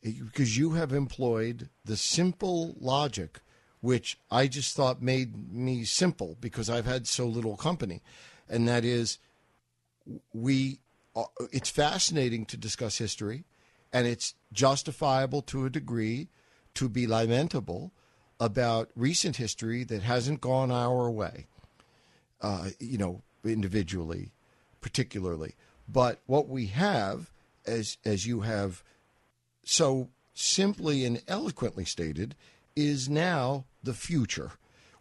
Because 0.00 0.56
you 0.56 0.74
have 0.74 0.92
employed 0.92 1.68
the 1.84 1.96
simple 1.96 2.76
logic, 2.78 3.40
which 3.80 4.18
I 4.30 4.46
just 4.46 4.76
thought 4.76 5.02
made 5.02 5.52
me 5.52 5.82
simple 5.82 6.36
because 6.40 6.70
I've 6.70 6.86
had 6.86 7.08
so 7.08 7.26
little 7.26 7.56
company. 7.56 8.02
And 8.48 8.68
that 8.68 8.84
is, 8.84 9.18
we, 10.32 10.78
uh, 11.16 11.24
it's 11.50 11.70
fascinating 11.70 12.44
to 12.46 12.56
discuss 12.56 12.98
history, 12.98 13.42
and 13.94 14.06
it's 14.06 14.34
justifiable 14.52 15.40
to 15.40 15.64
a 15.64 15.70
degree 15.70 16.28
to 16.74 16.90
be 16.90 17.06
lamentable 17.06 17.92
about 18.38 18.90
recent 18.94 19.36
history 19.36 19.84
that 19.84 20.02
hasn't 20.02 20.42
gone 20.42 20.70
our 20.70 21.10
way 21.10 21.46
uh, 22.44 22.68
you 22.78 22.98
know, 22.98 23.22
individually, 23.42 24.30
particularly. 24.82 25.54
But 25.88 26.20
what 26.26 26.46
we 26.46 26.66
have, 26.66 27.30
as 27.66 27.96
as 28.04 28.26
you 28.26 28.42
have 28.42 28.84
so 29.64 30.10
simply 30.34 31.06
and 31.06 31.22
eloquently 31.26 31.86
stated, 31.86 32.34
is 32.76 33.08
now 33.08 33.64
the 33.82 33.94
future. 33.94 34.52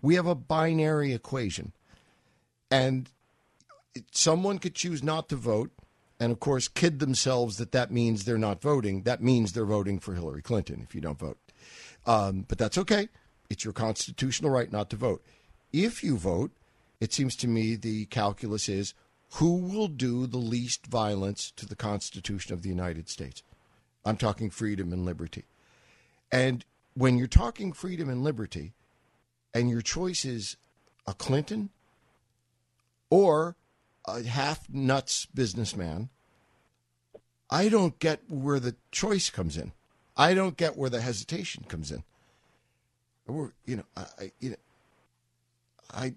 We 0.02 0.16
have 0.16 0.26
a 0.26 0.36
binary 0.36 1.14
equation, 1.14 1.74
and 2.72 3.10
someone 4.12 4.58
could 4.58 4.74
choose 4.74 5.04
not 5.04 5.28
to 5.28 5.36
vote, 5.36 5.72
and 6.24 6.32
of 6.32 6.40
course, 6.40 6.70
kid 6.70 7.00
themselves 7.00 7.58
that 7.58 7.74
that 7.74 7.92
means 7.92 8.24
they're 8.24 8.38
not 8.38 8.62
voting. 8.62 9.04
That 9.04 9.22
means 9.22 9.52
they're 9.52 9.66
voting 9.66 10.00
for 10.00 10.14
Hillary 10.14 10.42
Clinton 10.42 10.80
if 10.82 10.96
you 10.96 11.02
don't 11.02 11.20
vote. 11.20 11.38
Um, 12.06 12.46
but 12.48 12.58
that's 12.58 12.78
okay. 12.78 13.10
It's 13.50 13.66
your 13.66 13.74
constitutional 13.74 14.50
right 14.50 14.72
not 14.72 14.90
to 14.92 14.96
vote. 14.96 15.22
If 15.74 16.02
you 16.02 16.16
vote, 16.16 16.52
it 17.02 17.12
seems 17.12 17.36
to 17.38 17.50
me 17.50 17.76
the 17.76 18.06
calculus 18.06 18.70
is 18.70 18.94
who 19.34 19.58
will 19.58 19.90
do 19.90 20.26
the 20.26 20.38
least 20.38 20.88
violence 20.88 21.52
to 21.58 21.66
the 21.66 21.76
Constitution 21.76 22.54
of 22.54 22.62
the 22.62 22.70
United 22.70 23.10
States. 23.10 23.44
I'm 24.06 24.16
talking 24.16 24.50
freedom 24.50 24.94
and 24.94 25.04
liberty. 25.04 25.44
And 26.32 26.64
when 26.94 27.18
you're 27.18 27.28
talking 27.28 27.74
freedom 27.74 28.08
and 28.08 28.24
liberty, 28.24 28.72
and 29.54 29.70
your 29.70 29.82
choice 29.82 30.24
is 30.24 30.56
a 31.06 31.14
Clinton 31.14 31.70
or 33.10 33.58
a 34.08 34.24
half 34.24 34.70
nuts 34.70 35.26
businessman, 35.26 36.10
I 37.54 37.70
don't 37.70 38.00
get 38.00 38.20
where 38.30 38.60
the 38.60 38.76
choice 38.92 39.30
comes 39.30 39.58
in. 39.58 39.74
I 40.18 40.34
don't 40.34 40.58
get 40.58 40.76
where 40.76 40.90
the 40.90 41.02
hesitation 41.02 41.66
comes 41.68 41.92
in. 41.92 42.04
Or, 43.28 43.54
you 43.66 43.76
know, 43.78 43.84
I, 43.96 44.32
you 44.40 44.50
know, 44.50 44.56
I, 45.94 46.16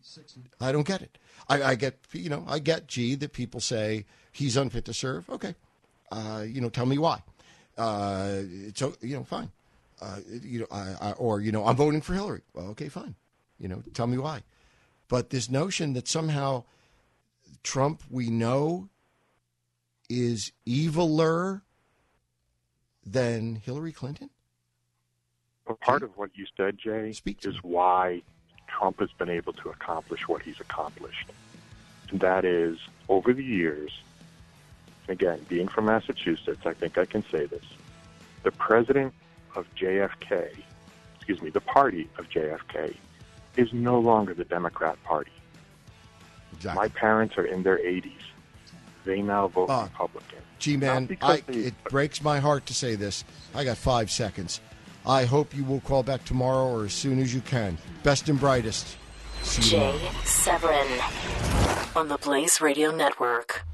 I 0.61 0.73
don't 0.73 0.87
get 0.87 1.03
it. 1.03 1.19
I, 1.47 1.63
I 1.63 1.75
get, 1.75 1.99
you 2.13 2.31
know, 2.31 2.43
I 2.49 2.59
get, 2.59 2.87
gee, 2.89 3.15
that 3.17 3.35
people 3.35 3.61
say 3.61 4.07
he's 4.33 4.57
unfit 4.57 4.87
to 4.87 4.95
serve. 4.95 5.29
Okay. 5.29 5.55
Uh, 6.11 6.45
you 6.49 6.63
know, 6.63 6.71
tell 6.71 6.87
me 6.87 6.97
why. 6.97 7.23
Uh, 7.77 8.41
it's, 8.69 8.81
o- 8.81 8.97
you 9.03 9.15
know, 9.17 9.25
fine. 9.25 9.51
Uh, 10.01 10.21
you 10.43 10.61
know, 10.61 10.67
I, 10.71 10.95
I, 11.01 11.13
or, 11.13 11.43
you 11.43 11.53
know, 11.53 11.67
I'm 11.67 11.77
voting 11.77 12.01
for 12.01 12.15
Hillary. 12.15 12.43
Well, 12.55 12.69
okay, 12.69 12.89
fine. 12.89 13.15
You 13.59 13.69
know, 13.69 13.83
tell 13.93 14.07
me 14.07 14.17
why. 14.17 14.43
But 15.09 15.29
this 15.29 15.51
notion 15.51 15.93
that 15.93 16.09
somehow 16.09 16.65
Trump, 17.63 18.03
we 18.11 18.31
know, 18.31 18.89
is 20.09 20.53
eviler 20.67 21.63
than 23.05 23.57
Hillary 23.57 23.93
Clinton? 23.93 24.31
Part 25.81 26.03
of 26.03 26.17
what 26.17 26.31
you 26.35 26.47
said, 26.57 26.79
Jay, 26.79 27.13
Speak 27.13 27.45
is 27.45 27.63
why 27.63 28.23
Trump 28.69 29.01
has 29.01 29.11
been 29.13 29.31
able 29.31 29.53
to 29.55 29.71
accomplish 29.71 30.29
what 30.29 30.43
he's 30.43 30.61
accomplished. 30.61 31.31
And 32.11 32.21
that 32.21 32.45
is, 32.45 32.79
over 33.09 33.33
the 33.33 33.43
years, 33.43 33.91
again, 35.09 35.45
being 35.49 35.67
from 35.67 35.87
Massachusetts, 35.87 36.65
I 36.65 36.73
think 36.73 36.99
I 36.99 37.05
can 37.05 37.25
say 37.31 37.47
this. 37.47 37.65
The 38.45 38.53
president 38.53 39.13
of 39.57 39.67
JFK, 39.75 40.57
excuse 41.17 41.43
me, 41.43 41.51
the 41.51 41.61
party 41.61 42.09
of 42.19 42.29
JFK, 42.29 42.95
is 43.57 43.73
no 43.73 43.99
longer 43.99 44.35
the 44.35 44.45
Democrat 44.45 45.03
Party. 45.03 45.33
Exactly. 46.53 46.81
My 46.81 46.89
parents 46.89 47.37
are 47.39 47.45
in 47.45 47.63
their 47.63 47.79
80s. 47.79 48.13
They 49.07 49.23
now 49.23 49.49
vote. 49.49 49.71
Republican. 49.71 50.39
G 50.59 50.77
Man, 50.77 51.17
I, 51.23 51.43
they- 51.47 51.59
it 51.61 51.85
breaks 51.85 52.21
my 52.23 52.41
heart 52.41 52.67
to 52.67 52.75
say 52.75 52.97
this. 52.97 53.25
I 53.55 53.65
got 53.65 53.77
five 53.79 54.11
seconds. 54.11 54.61
I 55.07 55.25
hope 55.25 55.55
you 55.57 55.63
will 55.65 55.81
call 55.81 56.03
back 56.03 56.25
tomorrow 56.25 56.67
or 56.67 56.85
as 56.87 56.93
soon 56.93 57.21
as 57.21 57.33
you 57.33 57.41
can. 57.41 57.79
Best 58.03 58.29
and 58.29 58.39
brightest. 58.41 58.97
See. 59.43 59.63
Jay 59.63 60.01
Severin 60.25 60.89
on 61.95 62.09
the 62.09 62.19
Blaze 62.19 62.61
Radio 62.61 62.91
Network. 62.91 63.65